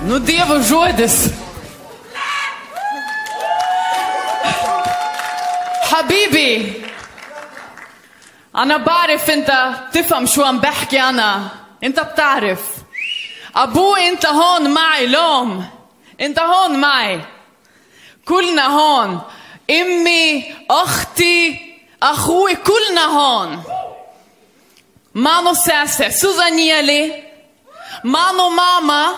Nu 0.08 0.20
dievo 0.20 0.60
žodis. 0.62 1.35
لي 6.46 6.72
أنا 8.56 8.78
بعرف 8.78 9.30
أنت 9.30 9.76
تفهم 9.94 10.26
شو 10.26 10.44
عم 10.44 10.60
بحكي 10.60 11.02
أنا. 11.02 11.50
أنت 11.84 12.00
بتعرف. 12.00 12.60
أبوي 13.56 14.08
أنت 14.08 14.26
هون 14.26 14.74
معي 14.74 15.08
لوم. 15.08 15.66
أنت 16.22 16.40
هون 16.40 16.80
معي. 16.80 17.22
كلنا 18.26 18.66
هون. 18.68 19.22
امي 19.70 20.56
اختي 20.70 21.60
اخوي 22.04 22.56
كلنا 22.56 23.06
هون. 23.06 23.64
مانو 25.14 25.54
ساسه 25.54 26.10
سوزانيلي 26.10 27.24
مانو 28.04 28.50
ماما. 28.50 29.16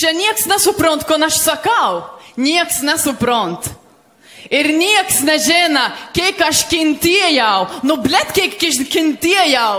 че 0.00 0.12
нијек 0.12 0.38
с 0.38 0.46
нас 0.46 0.66
упронт 0.66 1.04
ко 1.04 1.18
наш 1.18 1.34
Ir 4.48 4.72
nieks 4.72 5.20
nežino, 5.26 5.84
kiek 6.16 6.40
aš 6.40 6.64
kentėjau, 6.70 7.82
nu 7.84 8.00
blėt 8.00 8.32
kiek 8.34 8.56
aš 8.70 8.80
kentėjau. 8.88 9.74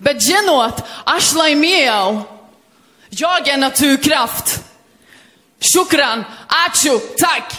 Bet 0.00 0.22
žinot, 0.24 0.80
aš 1.04 1.34
laimėjau. 1.36 2.26
Jag 3.10 3.48
är 3.48 3.58
naturkraft. 3.58 4.60
Shukran, 5.60 6.24
ačiū, 6.48 6.96
tack. 7.18 7.52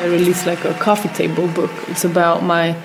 I 0.00 0.06
released 0.06 0.46
like 0.46 0.64
a 0.64 0.74
coffee 0.74 1.08
table 1.08 1.48
book. 1.48 1.70
It's 1.88 2.04
about 2.04 2.42
my, 2.42 2.76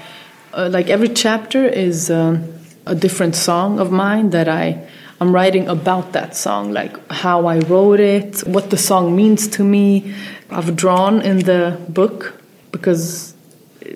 uh, 0.53 0.69
like 0.71 0.89
every 0.89 1.09
chapter 1.09 1.65
is 1.65 2.11
um, 2.11 2.43
a 2.85 2.95
different 2.95 3.35
song 3.35 3.79
of 3.79 3.91
mine 3.91 4.31
that 4.31 4.49
I, 4.49 4.87
I'm 5.21 5.33
writing 5.33 5.67
about 5.67 6.13
that 6.13 6.35
song, 6.35 6.71
like 6.71 6.95
how 7.11 7.45
I 7.45 7.59
wrote 7.59 7.99
it, 7.99 8.39
what 8.47 8.69
the 8.69 8.77
song 8.77 9.17
means 9.17 9.49
to 9.49 9.63
me. 9.65 10.15
I've 10.49 10.77
drawn 10.77 11.21
in 11.21 11.39
the 11.39 11.77
book 11.89 12.41
because, 12.71 13.33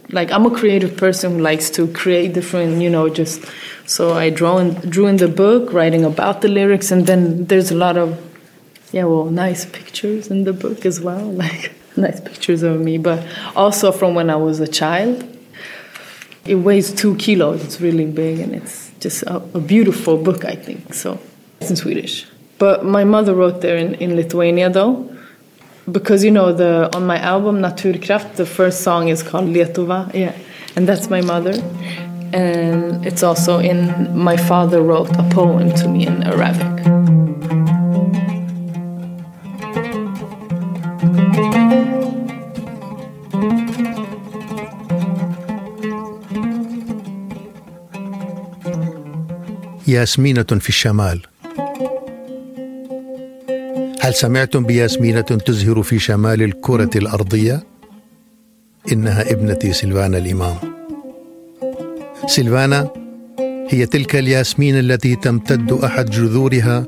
like, 0.10 0.32
I'm 0.32 0.46
a 0.46 0.52
creative 0.52 0.98
person 0.98 1.34
who 1.34 1.40
likes 1.40 1.70
to 1.72 1.88
create 1.94 2.34
different, 2.34 2.82
you 2.82 2.90
know, 2.90 3.08
just. 3.08 3.46
So 3.86 4.14
I 4.14 4.30
draw 4.30 4.58
in, 4.58 4.74
drew 4.90 5.08
in 5.08 5.18
the 5.18 5.30
book, 5.30 5.72
writing 5.72 6.04
about 6.04 6.42
the 6.42 6.50
lyrics, 6.50 6.92
and 6.92 7.08
then 7.08 7.46
there's 7.46 7.72
a 7.72 7.76
lot 7.76 7.98
of, 7.98 8.20
yeah, 8.92 9.06
well, 9.06 9.26
nice 9.26 9.66
pictures 9.66 10.28
in 10.28 10.44
the 10.44 10.54
book 10.54 10.86
as 10.86 11.00
well, 11.00 11.32
like 11.44 11.72
nice 11.96 12.20
pictures 12.20 12.64
of 12.64 12.82
me, 12.82 12.98
but 12.98 13.26
also 13.56 13.94
from 13.94 14.14
when 14.14 14.30
I 14.30 14.36
was 14.36 14.60
a 14.60 14.68
child. 14.68 15.30
It 16.46 16.56
weighs 16.56 16.92
two 16.92 17.16
kilos. 17.16 17.64
It's 17.64 17.80
really 17.80 18.06
big, 18.06 18.40
and 18.40 18.54
it's 18.54 18.92
just 19.04 19.24
a, 19.24 19.36
a 19.36 19.60
beautiful 19.60 20.18
book, 20.18 20.46
I 20.46 20.56
think. 20.56 20.94
So 20.94 21.20
it's 21.62 21.70
in 21.70 21.76
Swedish. 21.76 22.26
But 22.58 22.86
my 22.86 23.04
mother 23.04 23.36
wrote 23.36 23.62
there 23.62 23.78
in, 23.78 23.96
in 23.96 24.16
Lithuania, 24.16 24.70
though, 24.70 25.10
because 25.92 26.24
you 26.24 26.32
know 26.32 26.54
the 26.54 26.90
on 26.96 27.06
my 27.06 27.20
album 27.20 27.60
Naturkraft, 27.60 28.36
the 28.36 28.46
first 28.46 28.82
song 28.82 29.10
is 29.10 29.22
called 29.22 29.50
Lietuva, 29.50 30.14
yeah, 30.14 30.34
and 30.76 30.88
that's 30.88 31.10
my 31.10 31.22
mother. 31.22 31.54
And 32.34 33.06
it's 33.06 33.22
also 33.22 33.60
in 33.60 34.18
my 34.18 34.38
father 34.38 34.82
wrote 34.82 35.12
a 35.18 35.24
poem 35.30 35.72
to 35.76 35.88
me 35.88 36.08
in 36.08 36.24
Arabic. 36.24 36.73
ياسمينة 49.88 50.44
في 50.44 50.70
الشمال. 50.70 51.20
هل 54.02 54.14
سمعتم 54.14 54.64
بياسمينة 54.64 55.22
تزهر 55.22 55.84
في 55.84 56.00
شمال 56.00 56.44
الكرة 56.44 56.90
الأرضية؟ 56.96 57.64
إنها 58.92 59.32
ابنتي 59.32 59.74
سلفانا 59.74 60.18
الإمام. 60.18 60.56
سلفانا 62.28 62.90
هي 63.70 63.86
تلك 63.86 64.16
الياسمين 64.16 64.80
التي 64.80 65.16
تمتد 65.16 65.72
أحد 65.72 66.10
جذورها 66.10 66.86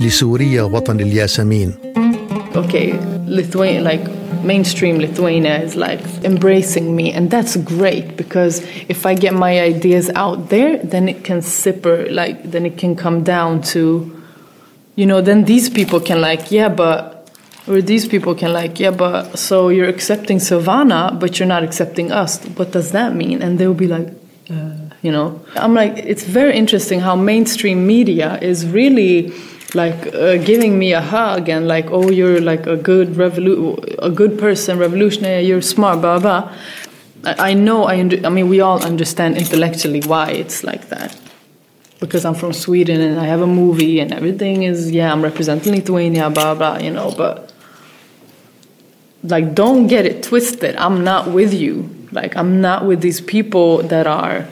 لسوريا 0.00 0.62
وطن 0.62 1.00
الياسمين. 1.00 1.74
Okay, 2.54 2.94
Lithuania, 3.26 3.80
like 3.80 4.19
mainstream 4.44 4.98
Lithuania 4.98 5.60
is 5.60 5.76
like 5.76 6.00
embracing 6.24 6.94
me, 6.96 7.12
and 7.12 7.30
that's 7.30 7.56
great 7.56 8.16
because 8.16 8.62
if 8.88 9.06
I 9.06 9.14
get 9.14 9.34
my 9.34 9.60
ideas 9.60 10.10
out 10.14 10.48
there, 10.48 10.78
then 10.78 11.08
it 11.08 11.24
can 11.24 11.40
sipper, 11.40 12.10
like 12.10 12.50
then 12.50 12.66
it 12.66 12.78
can 12.78 12.96
come 12.96 13.22
down 13.22 13.62
to, 13.74 14.22
you 14.96 15.06
know, 15.06 15.20
then 15.20 15.44
these 15.44 15.68
people 15.70 16.00
can 16.00 16.20
like, 16.20 16.50
yeah, 16.50 16.68
but, 16.68 17.30
or 17.68 17.82
these 17.82 18.06
people 18.08 18.34
can 18.34 18.52
like, 18.52 18.80
yeah, 18.80 18.90
but 18.90 19.38
so 19.38 19.68
you're 19.68 19.88
accepting 19.88 20.40
Savannah, 20.40 21.16
but 21.18 21.38
you're 21.38 21.48
not 21.48 21.62
accepting 21.62 22.10
us. 22.10 22.44
What 22.56 22.72
does 22.72 22.92
that 22.92 23.14
mean? 23.14 23.42
And 23.42 23.58
they'll 23.58 23.74
be 23.74 23.86
like, 23.86 24.08
uh, 24.50 24.74
you 25.02 25.12
know, 25.12 25.40
I'm 25.54 25.74
like, 25.74 25.96
it's 25.98 26.24
very 26.24 26.56
interesting 26.56 27.00
how 27.00 27.16
mainstream 27.16 27.86
media 27.86 28.38
is 28.42 28.66
really 28.66 29.32
like 29.74 30.14
uh, 30.14 30.36
giving 30.36 30.78
me 30.78 30.92
a 30.92 31.00
hug 31.00 31.48
and 31.48 31.68
like 31.68 31.90
oh 31.90 32.10
you're 32.10 32.40
like 32.40 32.66
a 32.66 32.76
good 32.76 33.08
revolu- 33.10 33.78
a 33.98 34.10
good 34.10 34.38
person 34.38 34.78
revolutionary 34.78 35.42
you're 35.42 35.62
smart 35.62 36.00
blah 36.00 36.18
blah 36.18 36.52
i, 37.24 37.50
I 37.50 37.54
know 37.54 37.84
I, 37.84 37.94
I 37.94 38.28
mean 38.28 38.48
we 38.48 38.60
all 38.60 38.82
understand 38.82 39.36
intellectually 39.36 40.00
why 40.00 40.30
it's 40.30 40.64
like 40.64 40.88
that. 40.88 41.16
Because 42.00 42.24
i'm 42.24 42.34
from 42.34 42.52
sweden 42.52 43.00
and 43.00 43.20
i 43.20 43.26
have 43.26 43.42
a 43.42 43.46
movie 43.46 44.00
and 44.00 44.12
everything 44.12 44.62
is 44.62 44.90
yeah 44.90 45.12
i'm 45.12 45.22
representing 45.22 45.74
lithuania 45.74 46.30
blah 46.30 46.54
blah 46.54 46.78
you 46.78 46.90
know 46.90 47.12
but 47.16 47.52
like 49.22 49.54
don't 49.54 49.86
get 49.86 50.06
it 50.06 50.22
twisted. 50.22 50.76
I'm 50.76 51.04
not 51.04 51.30
with 51.30 51.52
you. 51.52 51.90
Like 52.10 52.36
i'm 52.36 52.60
not 52.60 52.86
with 52.86 53.02
these 53.02 53.20
people 53.20 53.82
that 53.84 54.06
are 54.06 54.48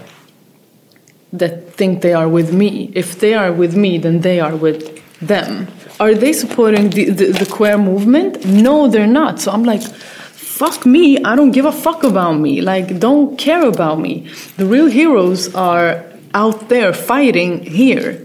that 1.33 1.73
think 1.75 2.03
they 2.03 2.13
are 2.13 2.29
with 2.29 2.53
me. 2.53 2.93
If 2.95 3.19
they 3.19 3.35
are 3.35 3.53
with 3.53 3.75
me 3.75 3.99
then 3.99 4.21
they 4.21 4.41
are 4.41 4.55
with 4.55 4.99
them. 5.21 5.69
Are 6.01 6.15
they 6.15 6.33
supporting 6.33 6.91
the, 6.91 7.11
the, 7.11 7.27
the, 7.33 7.47
queer 7.47 7.77
movement? 7.77 8.45
No, 8.47 8.89
they're 8.89 9.07
not. 9.07 9.41
So 9.41 9.51
I'm 9.51 9.65
like, 9.65 9.83
fuck 9.83 10.87
me. 10.87 11.23
I 11.25 11.35
don't 11.35 11.51
give 11.51 11.65
a 11.65 11.73
fuck 11.73 12.05
about 12.05 12.35
me. 12.35 12.61
Like, 12.61 12.99
don't 13.01 13.37
care 13.37 13.67
about 13.67 13.99
me. 13.99 14.29
The 14.57 14.67
real 14.67 14.87
heroes 14.87 15.55
are 15.55 16.05
out 16.35 16.69
there 16.69 16.93
fighting 16.93 17.65
here. 17.65 18.25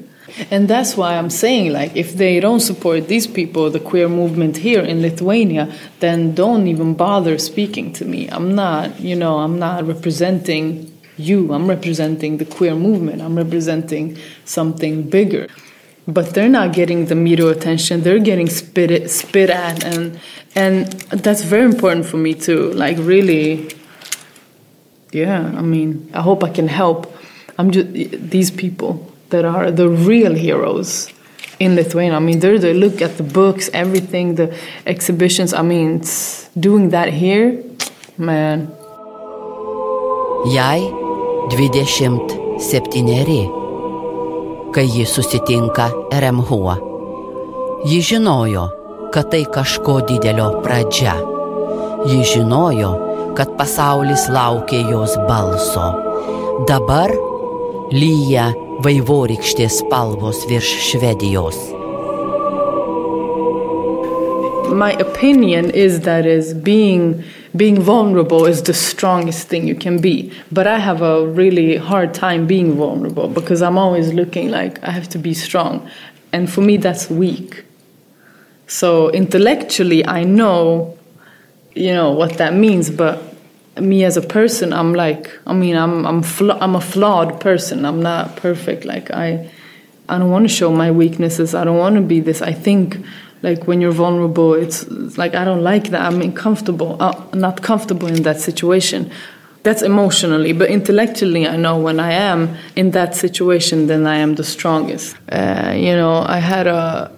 And 0.50 0.68
that's 0.68 0.98
why 0.98 1.16
I'm 1.16 1.30
saying, 1.30 1.74
like, 1.74 1.96
if 1.96 2.14
they 2.14 2.40
don't 2.40 2.60
support 2.60 3.08
these 3.08 3.28
people, 3.28 3.70
the 3.70 3.80
queer 3.80 4.10
movement 4.10 4.58
here 4.58 4.82
in 4.82 5.02
Lithuania, 5.02 5.72
then 6.00 6.34
don't 6.34 6.68
even 6.68 6.96
bother 6.96 7.38
speaking 7.38 7.94
to 7.94 8.06
me. 8.06 8.30
I'm 8.30 8.56
not, 8.56 9.00
you 9.00 9.16
know, 9.16 9.40
I'm 9.40 9.60
not 9.60 9.86
representing 9.86 10.92
you. 11.18 11.54
I'm 11.54 11.68
representing 11.68 12.38
the 12.38 12.46
queer 12.46 12.74
movement. 12.74 13.22
I'm 13.22 13.36
representing 13.36 14.18
something 14.44 15.08
bigger 15.08 15.48
but 16.08 16.34
they're 16.34 16.50
not 16.50 16.74
getting 16.74 17.06
the 17.06 17.16
media 17.16 17.48
attention. 17.48 18.02
They're 18.02 18.20
getting 18.20 18.50
spit 18.50 18.92
it, 18.92 19.10
spit 19.10 19.50
at 19.50 19.84
and 19.84 20.20
and 20.56 20.92
that's 21.12 21.44
very 21.44 21.66
important 21.66 22.06
for 22.06 22.18
me 22.18 22.34
too. 22.34 22.72
Like 22.74 22.98
really 23.00 23.70
yeah 25.12 25.54
i 25.58 25.62
mean 25.62 26.10
i 26.14 26.22
hope 26.22 26.44
i 26.44 26.50
can 26.50 26.68
help. 26.68 27.14
I'm 27.58 27.72
just 27.72 27.94
these 27.94 28.50
people 28.50 29.12
that 29.30 29.46
are 29.46 29.72
the 29.72 29.88
real 29.88 30.34
heroes 30.34 31.12
in 31.60 31.76
lithuania. 31.76 32.18
I 32.18 32.20
mean 32.20 32.40
they're 32.40 32.60
the 32.60 32.74
look 32.74 33.02
at 33.02 33.18
the 33.18 33.24
books 33.24 33.70
everything 33.74 34.36
the 34.36 34.56
exhibitions. 34.86 35.54
I 35.54 35.62
mean 35.62 36.04
doing 36.60 36.90
that 36.90 37.14
here 37.14 37.64
man. 38.18 38.68
Jai 40.54 40.80
27 41.50 43.63
kai 44.74 44.88
ji 44.90 45.06
susitinka 45.06 45.90
Remhua. 46.12 46.78
Ji 47.86 48.02
žinojo, 48.02 48.68
kad 49.14 49.30
tai 49.32 49.46
kažko 49.46 50.00
didelio 50.08 50.62
pradžia. 50.64 51.14
Ji 52.06 52.24
žinojo, 52.34 52.92
kad 53.38 53.54
pasaulis 53.58 54.26
laukia 54.34 54.90
jos 54.90 55.14
balso. 55.30 55.86
Dabar 56.68 57.14
lyja 57.94 58.50
vaivorykštės 58.86 59.84
spalvos 59.84 60.42
virš 60.50 60.74
Švedijos. 60.90 61.60
My 64.74 64.98
opinion 64.98 65.70
is 65.70 66.02
that 66.02 66.26
is 66.26 66.54
being 66.54 67.22
being 67.56 67.80
vulnerable 67.82 68.46
is 68.46 68.64
the 68.64 68.74
strongest 68.74 69.48
thing 69.48 69.68
you 69.68 69.76
can 69.76 70.02
be. 70.02 70.34
But 70.52 70.66
I 70.66 70.80
have 70.80 71.02
a 71.02 71.28
really 71.28 71.78
hard 71.78 72.14
time 72.14 72.48
being 72.48 72.76
vulnerable 72.76 73.28
because 73.28 73.62
I'm 73.62 73.78
always 73.78 74.12
looking 74.12 74.50
like 74.50 74.84
I 74.84 74.92
have 74.92 75.08
to 75.10 75.20
be 75.20 75.34
strong. 75.34 75.90
And 76.32 76.52
for 76.52 76.62
me, 76.62 76.78
that's 76.78 77.10
weak. 77.10 77.64
So 78.66 79.10
intellectually, 79.12 80.06
I 80.06 80.24
know, 80.24 80.98
you 81.76 81.94
know, 81.94 82.12
what 82.12 82.38
that 82.38 82.56
means. 82.56 82.90
But 82.90 83.22
me 83.80 84.04
as 84.04 84.18
a 84.18 84.22
person, 84.22 84.74
I'm 84.74 84.94
like, 84.94 85.30
I 85.46 85.54
mean, 85.54 85.76
I'm 85.76 86.06
I'm 86.08 86.24
I'm 86.62 86.76
a 86.76 86.82
flawed 86.82 87.40
person. 87.40 87.86
I'm 87.86 88.02
not 88.02 88.36
perfect. 88.36 88.84
Like 88.84 89.12
I, 89.12 89.50
I 90.10 90.18
don't 90.18 90.32
want 90.32 90.46
to 90.46 90.54
show 90.54 90.72
my 90.72 90.90
weaknesses. 90.90 91.54
I 91.54 91.64
don't 91.64 91.78
want 91.78 91.96
to 91.96 92.02
be 92.02 92.20
this. 92.20 92.42
I 92.42 92.54
think 92.54 92.98
like 93.44 93.68
when 93.68 93.82
you're 93.82 93.92
vulnerable, 93.92 94.54
it's, 94.54 94.90
like 95.18 95.36
I 95.36 95.44
don't 95.46 95.62
like 95.62 95.90
that. 95.90 96.02
I'm 96.02 96.22
uncomfortable, 96.22 96.98
uh, 97.00 97.14
not 97.34 97.62
comfortable 97.62 98.08
in 98.08 98.24
that 98.24 98.40
situation. 98.40 99.12
That's 99.64 99.82
emotionally, 99.82 100.54
but 100.54 100.70
intellectually, 100.70 101.48
I 101.48 101.56
know 101.58 101.78
when 101.78 102.00
I 102.00 102.14
am 102.14 102.58
in 102.76 102.92
that 102.92 103.16
situation, 103.16 103.88
then 103.88 104.08
I 104.08 104.18
am 104.18 104.36
the 104.36 104.44
strongest. 104.44 105.16
Uh, 105.32 105.74
you 105.76 105.96
know, 105.96 106.24
I 106.26 106.40
had 106.40 106.68
a 106.68 107.12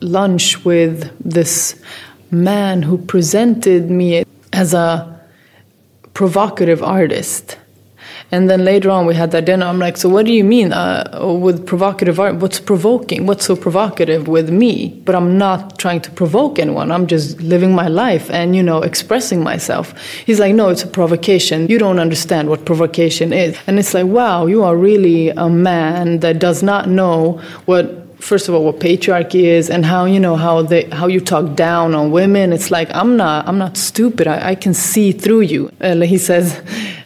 lunch 0.00 0.64
with 0.64 1.10
this 1.22 1.80
man 2.30 2.82
who 2.82 2.98
presented 2.98 3.90
me 3.90 4.24
as 4.52 4.74
a 4.74 5.20
provocative 6.12 6.82
artist. 6.82 7.58
And 8.34 8.50
then 8.50 8.64
later 8.64 8.90
on, 8.90 9.06
we 9.06 9.14
had 9.14 9.30
that 9.30 9.44
dinner. 9.44 9.64
I'm 9.64 9.78
like, 9.78 9.96
so 9.96 10.08
what 10.08 10.26
do 10.26 10.32
you 10.32 10.42
mean 10.42 10.72
uh, 10.72 11.24
with 11.40 11.64
provocative 11.64 12.18
art? 12.18 12.34
What's 12.34 12.58
provoking? 12.58 13.26
What's 13.26 13.46
so 13.46 13.54
provocative 13.54 14.26
with 14.26 14.50
me? 14.50 14.88
But 15.04 15.14
I'm 15.14 15.38
not 15.38 15.78
trying 15.78 16.00
to 16.00 16.10
provoke 16.10 16.58
anyone. 16.58 16.90
I'm 16.90 17.06
just 17.06 17.40
living 17.40 17.72
my 17.76 17.86
life 17.86 18.28
and, 18.30 18.56
you 18.56 18.62
know, 18.62 18.82
expressing 18.82 19.44
myself. 19.44 19.96
He's 20.26 20.40
like, 20.40 20.52
no, 20.52 20.68
it's 20.68 20.82
a 20.82 20.88
provocation. 20.88 21.68
You 21.68 21.78
don't 21.78 22.00
understand 22.00 22.48
what 22.48 22.64
provocation 22.64 23.32
is. 23.32 23.56
And 23.68 23.78
it's 23.78 23.94
like, 23.94 24.06
wow, 24.06 24.46
you 24.46 24.64
are 24.64 24.76
really 24.76 25.28
a 25.28 25.48
man 25.48 26.18
that 26.18 26.40
does 26.40 26.60
not 26.60 26.88
know 26.88 27.40
what 27.66 28.03
first 28.24 28.48
of 28.48 28.54
all 28.54 28.64
what 28.64 28.80
patriarchy 28.80 29.42
is 29.42 29.68
and 29.68 29.84
how 29.84 30.06
you 30.06 30.18
know 30.18 30.34
how 30.34 30.62
they 30.62 30.84
how 30.84 31.06
you 31.06 31.20
talk 31.20 31.54
down 31.54 31.94
on 31.94 32.10
women. 32.10 32.52
It's 32.52 32.70
like 32.70 32.88
i'm 32.94 33.16
not 33.16 33.46
i'm 33.46 33.58
not 33.58 33.76
stupid. 33.76 34.26
I, 34.26 34.50
I 34.52 34.54
can 34.54 34.74
see 34.74 35.12
through 35.12 35.42
you. 35.42 35.70
Uh, 35.80 36.00
he 36.00 36.18
says 36.18 36.46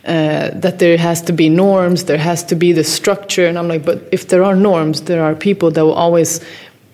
uh, 0.05 0.51
that 0.55 0.79
there 0.79 0.97
has 0.97 1.21
to 1.23 1.33
be 1.33 1.49
norms. 1.49 2.05
There 2.05 2.19
has 2.31 2.45
to 2.45 2.55
be 2.55 2.73
the 2.73 2.85
structure. 2.85 3.47
And 3.49 3.59
i'm 3.59 3.69
like 3.69 3.85
but 3.85 3.99
if 4.12 4.29
there 4.29 4.45
are 4.45 4.55
norms 4.55 5.03
there 5.03 5.23
are 5.25 5.35
people 5.35 5.71
that 5.73 5.85
will 5.85 6.01
always 6.07 6.41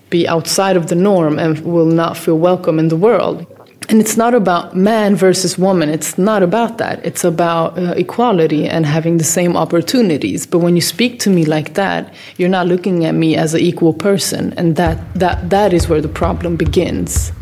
be 0.09 0.27
outside 0.27 0.77
of 0.77 0.87
the 0.87 0.95
norm 0.95 1.39
and 1.39 1.59
will 1.61 1.93
not 2.03 2.16
feel 2.16 2.39
welcome 2.39 2.79
in 2.79 2.89
the 2.89 2.97
world 2.97 3.47
and 3.89 4.01
it's 4.01 4.16
not 4.16 4.35
about 4.35 4.76
man 4.76 5.16
versus 5.16 5.59
woman. 5.59 5.89
It's 5.89 6.16
not 6.18 6.43
about 6.43 6.78
that. 6.78 7.05
It's 7.05 7.24
about 7.24 7.78
uh, 7.78 7.95
equality 7.97 8.66
and 8.66 8.87
having 8.87 9.18
the 9.18 9.24
same 9.24 9.57
opportunities. 9.57 10.47
But 10.47 10.59
when 10.59 10.74
you 10.76 10.82
speak 10.82 11.18
to 11.20 11.30
me 11.30 11.45
like 11.45 11.74
that 11.74 12.12
you're 12.37 12.49
not 12.49 12.66
looking 12.66 13.05
at 13.05 13.14
me 13.14 13.37
as 13.37 13.55
an 13.55 13.61
equal 13.61 13.93
person. 13.93 14.53
And 14.57 14.76
that 14.76 14.99
that 15.14 15.51
that 15.51 15.72
is 15.72 15.89
where 15.89 16.01
the 16.01 16.09
problem 16.09 16.57
begins 16.57 17.32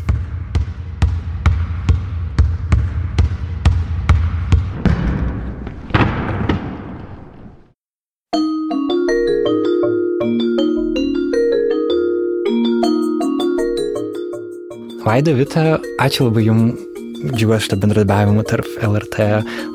Vaida 15.03 15.33
Vita, 15.35 15.63
ačiū 15.99 16.29
labai 16.29 16.45
Jums 16.45 16.79
džiugiuosi 17.23 17.65
šitą 17.65 17.77
bendradarbiavimą 17.79 18.43
tarp 18.47 18.67
LRT 18.83 19.25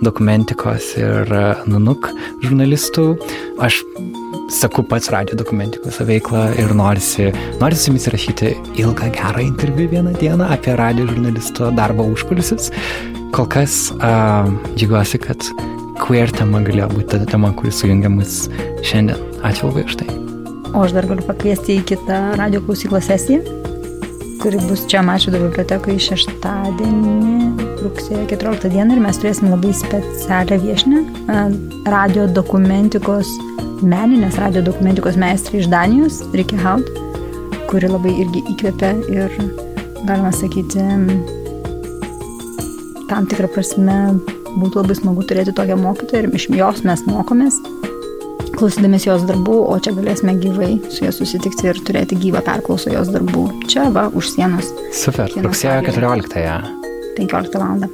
dokumentikos 0.04 0.90
ir 1.00 1.28
e, 1.32 1.42
Nanuk 1.68 2.08
žurnalistų. 2.44 3.04
Aš 3.64 3.82
sakau 4.52 4.84
pats 4.88 5.10
radio 5.12 5.36
dokumentikos 5.36 6.00
veiklą 6.08 6.46
ir 6.60 6.72
norisi, 6.76 7.28
norisi 7.60 7.84
su 7.84 7.90
jumis 7.90 8.08
rašyti 8.12 8.54
ilgą 8.80 9.10
gerą 9.16 9.44
interviu 9.44 9.88
vieną 9.92 10.14
dieną 10.20 10.48
apie 10.56 10.76
radio 10.80 11.08
žurnalisto 11.08 11.68
darbo 11.76 12.08
užkulisius. 12.12 12.70
Kol 13.36 13.48
kas 13.52 13.78
uh, 13.98 14.48
džiugiuosi, 14.76 15.20
kad 15.24 15.44
queer 16.00 16.32
tema 16.32 16.64
galėjo 16.64 16.88
būti 16.94 17.18
ta 17.18 17.28
tema, 17.36 17.52
kuris 17.56 17.82
sujungia 17.82 18.12
mus 18.12 18.46
šiandien. 18.80 19.20
Ačiū 19.44 19.68
labai 19.68 19.84
už 19.88 20.00
tai. 20.00 20.08
O 20.72 20.84
aš 20.84 20.96
dar 20.96 21.08
galiu 21.08 21.24
pakviesti 21.28 21.78
į 21.80 21.86
kitą 21.92 22.22
radio 22.40 22.64
klausyklos 22.64 23.08
sesiją, 23.08 23.44
kuri 24.43 24.59
bus 24.68 24.84
čia 24.86 25.01
Mašvido 25.03 25.39
bibliotekoje 25.43 25.99
šeštadienį, 26.03 27.34
rugsėjo 27.82 28.24
14 28.30 28.70
dieną 28.70 28.95
ir 28.95 29.03
mes 29.03 29.18
turėsim 29.18 29.51
labai 29.51 29.72
specialią 29.74 30.59
viešinę 30.62 31.01
radio 31.91 32.26
dokumentikos, 32.30 33.30
meninės 33.82 34.39
radio 34.39 34.62
dokumentikos 34.66 35.18
meistrė 35.18 35.62
iš 35.62 35.70
Danijos, 35.72 36.20
Riki 36.39 36.59
Haut, 36.62 36.86
kuri 37.70 37.91
labai 37.91 38.14
irgi 38.24 38.45
įkvėpia 38.55 38.93
ir, 39.11 39.34
galima 40.05 40.30
sakyti, 40.34 40.86
tam 43.11 43.26
tikrą 43.26 43.51
prasme 43.57 43.99
būtų 44.55 44.84
labai 44.84 44.99
smagu 44.99 45.26
turėti 45.26 45.57
tokią 45.57 45.80
mokytoją 45.82 46.24
ir 46.28 46.39
iš 46.39 46.51
jos 46.55 46.86
mes 46.86 47.05
mokomės 47.11 47.59
klausydamės 48.59 49.06
jos 49.06 49.24
darbų, 49.28 49.56
o 49.70 49.76
čia 49.82 49.94
galėsime 49.96 50.34
gyvai 50.42 50.72
su 50.90 51.04
ja 51.06 51.12
susitikti 51.14 51.70
ir 51.70 51.80
turėti 51.86 52.18
gyvą 52.18 52.42
perklausą 52.46 52.92
jos 52.96 53.12
darbų. 53.14 53.44
Čia 53.70 53.88
va, 53.94 54.09
už 54.11 54.34
sienos. 54.34 54.72
Super, 54.94 55.32
rugsėjo 55.44 55.80
14-ąją. 55.88 56.59
15 57.18 57.62
val. 57.62 57.86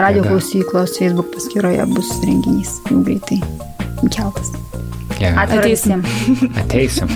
Radio 0.00 0.22
Jėga. 0.22 0.30
klausyklos 0.30 0.96
Facebook 0.98 1.30
paskyroje 1.34 1.86
bus 1.92 2.10
renginys 2.24 2.78
jau 2.88 3.02
greitai 3.04 3.40
keltas. 4.08 4.54
Visiems. 5.20 6.06
Ateisim. 6.62 7.10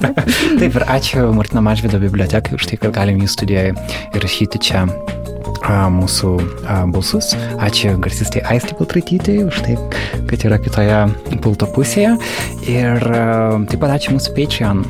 Taip 0.60 0.74
ir 0.76 0.84
ačiū 0.84 1.30
Martino 1.32 1.62
Mažvido 1.64 2.00
bibliotekai 2.02 2.58
už 2.58 2.68
tai, 2.68 2.76
kad 2.82 2.92
galim 2.92 3.22
jų 3.24 3.30
studijoje 3.32 3.72
įrašyti 4.18 4.60
čia 4.68 4.84
mūsų 5.68 6.30
balsus. 6.92 7.32
Ačiū 7.62 7.96
garsistai 8.02 8.42
Aistį 8.48 8.76
Paltraitytai 8.78 9.36
už 9.46 9.60
tai, 9.66 9.76
kad 10.30 10.44
yra 10.48 10.58
kitoje 10.62 11.00
pulto 11.44 11.68
pusėje. 11.74 12.14
Ir 12.68 13.00
taip 13.68 13.78
pat 13.82 13.94
ačiū 13.96 14.14
mūsų 14.16 14.34
Patreon 14.36 14.82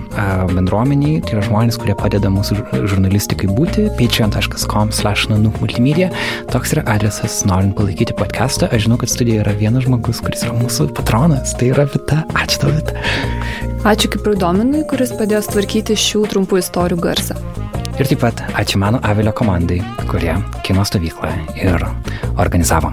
bendruomeniai, 0.55 1.20
tai 1.24 1.37
yra 1.37 1.45
žmonės, 1.47 1.79
kurie 1.81 1.97
padeda 1.99 2.31
mūsų 2.33 2.59
žur- 2.61 2.87
žurnalistikai 2.95 3.51
būti. 3.51 3.89
patreon.com 3.99 4.93
slash 4.93 5.29
nanuk 5.31 5.61
multimedia. 5.62 6.11
Toks 6.53 6.74
yra 6.76 6.87
adresas, 6.95 7.41
norint 7.49 7.76
palaikyti 7.79 8.16
podcastą. 8.18 8.70
Aš 8.72 8.87
žinau, 8.87 8.99
kad 8.99 9.12
studijoje 9.12 9.45
yra 9.45 9.55
vienas 9.59 9.87
žmogus, 9.87 10.22
kuris 10.24 10.45
yra 10.47 10.57
mūsų 10.59 10.91
patronas. 10.95 11.55
Tai 11.59 11.72
yra 11.74 11.89
Vita. 11.91 12.24
Ačiū 12.35 12.64
tau, 12.64 12.74
Vita. 12.74 12.99
Ačiū 13.89 14.11
ir 14.14 14.37
Dominui, 14.39 14.85
kuris 14.91 15.14
padėjo 15.14 15.45
tvarkyti 15.53 15.97
šių 15.99 16.26
trumpų 16.35 16.62
istorijų 16.64 17.03
garsą. 17.03 17.67
Ir 17.99 18.07
taip 18.07 18.20
pat 18.22 18.40
ačiū 18.55 18.78
mano 18.78 19.01
Avilio 19.03 19.32
komandai, 19.34 19.80
kurie 20.07 20.30
kino 20.62 20.84
stovyklą 20.86 21.32
ir 21.59 21.82
organizavo. 22.38 22.92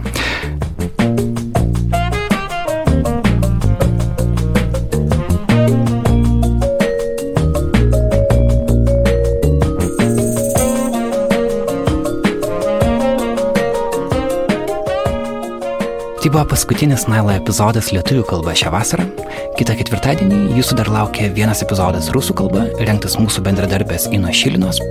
Tai 16.17 16.31
buvo 16.33 16.47
paskutinis 16.49 17.05
Nailo 17.05 17.29
epizodas 17.37 17.93
lietuvių 17.93 18.25
kalba 18.25 18.57
šią 18.57 18.73
vasarą. 18.73 19.24
Kita 19.55 19.71
ketvirtadienį 19.79 20.57
jūsų 20.57 20.75
dar 20.75 20.89
laukia 20.91 21.29
vienas 21.31 21.61
epizodas 21.63 22.09
rusų 22.11 22.33
kalba, 22.35 22.65
rengtas 22.83 23.13
mūsų 23.15 23.39
bendradarbės 23.45 24.09
Ino 24.11 24.27
Šilinos. 24.35 24.81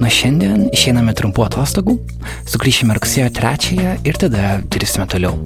Nuo 0.00 0.10
šiandien 0.10 0.64
išeiname 0.74 1.14
trumpų 1.14 1.44
atostogų, 1.46 1.94
sugrįšime 2.50 2.96
rugsėjo 2.98 3.28
trečiąją 3.36 3.94
ir 4.02 4.18
tada 4.18 4.56
dirbsime 4.74 5.06
toliau. 5.06 5.36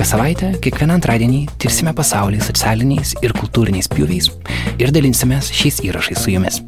Kas 0.00 0.14
savaitę, 0.14 0.54
kiekvieną 0.64 0.96
antradienį 0.96 1.42
tirsime 1.60 1.92
pasaulį 1.98 2.40
socialiniais 2.46 3.12
ir 3.20 3.36
kultūriniais 3.36 3.92
pjūviais 3.92 4.32
ir 4.80 4.96
dalinsimės 4.96 5.52
šiais 5.52 5.82
įrašais 5.84 6.24
su 6.24 6.32
jumis. 6.32 6.62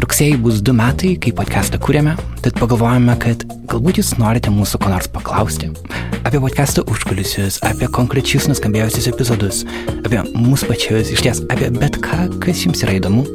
Rugsėjai 0.00 0.38
bus 0.40 0.60
du 0.64 0.72
metai, 0.76 1.12
kai 1.20 1.32
podcastą 1.36 1.78
kūrėme, 1.82 2.14
tad 2.44 2.56
pagalvojame, 2.56 3.14
kad 3.20 3.44
galbūt 3.70 4.00
jūs 4.00 4.14
norite 4.20 4.52
mūsų 4.52 4.80
ko 4.82 4.92
nors 4.92 5.08
paklausti. 5.12 5.68
Apie 6.22 6.40
podcastą 6.40 6.84
užkulisius, 6.88 7.58
apie 7.66 7.88
konkrečius 7.92 8.48
nuskambėjusius 8.50 9.10
epizodus, 9.12 9.62
apie 10.06 10.22
mūsų 10.32 10.70
pačius, 10.70 11.12
iš 11.12 11.24
ties 11.26 11.42
apie 11.52 11.68
bet 11.76 11.98
ką, 12.04 12.28
kas 12.42 12.64
jums 12.64 12.84
yra 12.86 12.96
įdomu. 13.00 13.26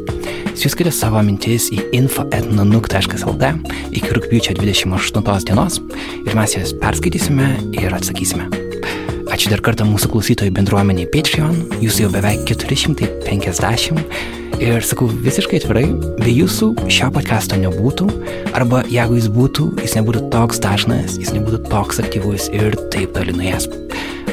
Siūskite 0.57 0.93
savo 0.95 1.21
mintis 1.21 1.69
į 1.75 1.83
info.nanuk.lt 1.99 3.51
iki 3.93 4.15
rūpiučio 4.17 4.57
28 4.57 5.51
dienos 5.51 5.81
ir 6.23 6.39
mes 6.39 6.57
jas 6.57 6.73
perskaitysime 6.81 7.51
ir 7.77 7.93
atsakysime. 7.93 8.56
Ačiū 9.37 9.51
dar 9.53 9.61
kartą 9.61 9.85
mūsų 9.85 10.07
klausytojų 10.09 10.49
bendruomeniai 10.55 11.05
Patreon, 11.13 11.59
jūsų 11.77 12.07
jau 12.07 12.07
beveik 12.09 12.39
450 12.49 13.99
ir 14.65 14.81
sakau 14.81 15.11
visiškai 15.13 15.59
atvirai, 15.59 15.83
be 16.17 16.31
jūsų 16.33 16.71
šio 16.89 17.11
podcasto 17.13 17.59
nebūtų, 17.61 18.07
arba 18.57 18.79
jeigu 18.89 19.19
jis 19.19 19.27
būtų, 19.35 19.67
jis 19.83 19.93
nebūtų 19.99 20.23
toks 20.33 20.57
dažnas, 20.63 21.19
jis 21.21 21.29
nebūtų 21.35 21.59
toks 21.69 22.01
aktyvus 22.01 22.47
ir 22.49 22.73
taip 22.89 23.13
toli 23.13 23.35
nuėjęs. 23.37 23.67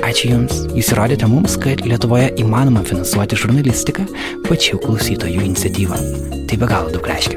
Ačiū 0.09 0.31
Jums, 0.31 0.63
Jūs 0.73 0.95
įrodėte 0.95 1.29
mums, 1.29 1.59
kad 1.61 1.85
Lietuvoje 1.85 2.31
įmanoma 2.41 2.81
finansuoti 2.89 3.37
žurnalistiką 3.43 4.07
pačių 4.47 4.81
klausytojų 4.87 5.45
iniciatyvą. 5.51 5.99
Tai 6.49 6.61
be 6.63 6.71
galo 6.71 6.95
daug 6.97 7.11
reiškia. 7.13 7.37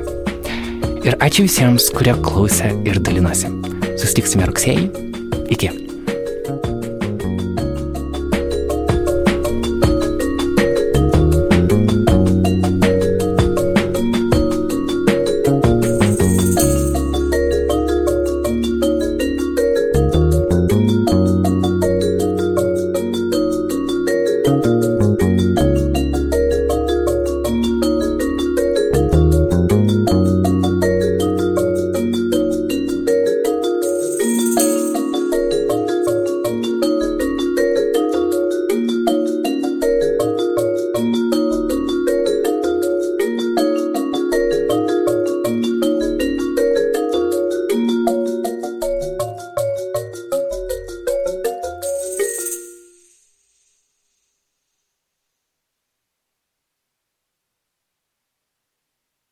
Ir 1.04 1.20
ačiū 1.20 1.44
visiems, 1.50 1.92
kurie 1.92 2.16
klausė 2.24 2.72
ir 2.88 3.04
dalinosi. 3.04 3.52
Sustiksime 4.00 4.48
rugsėjai. 4.48 4.88
Iki. 5.52 5.87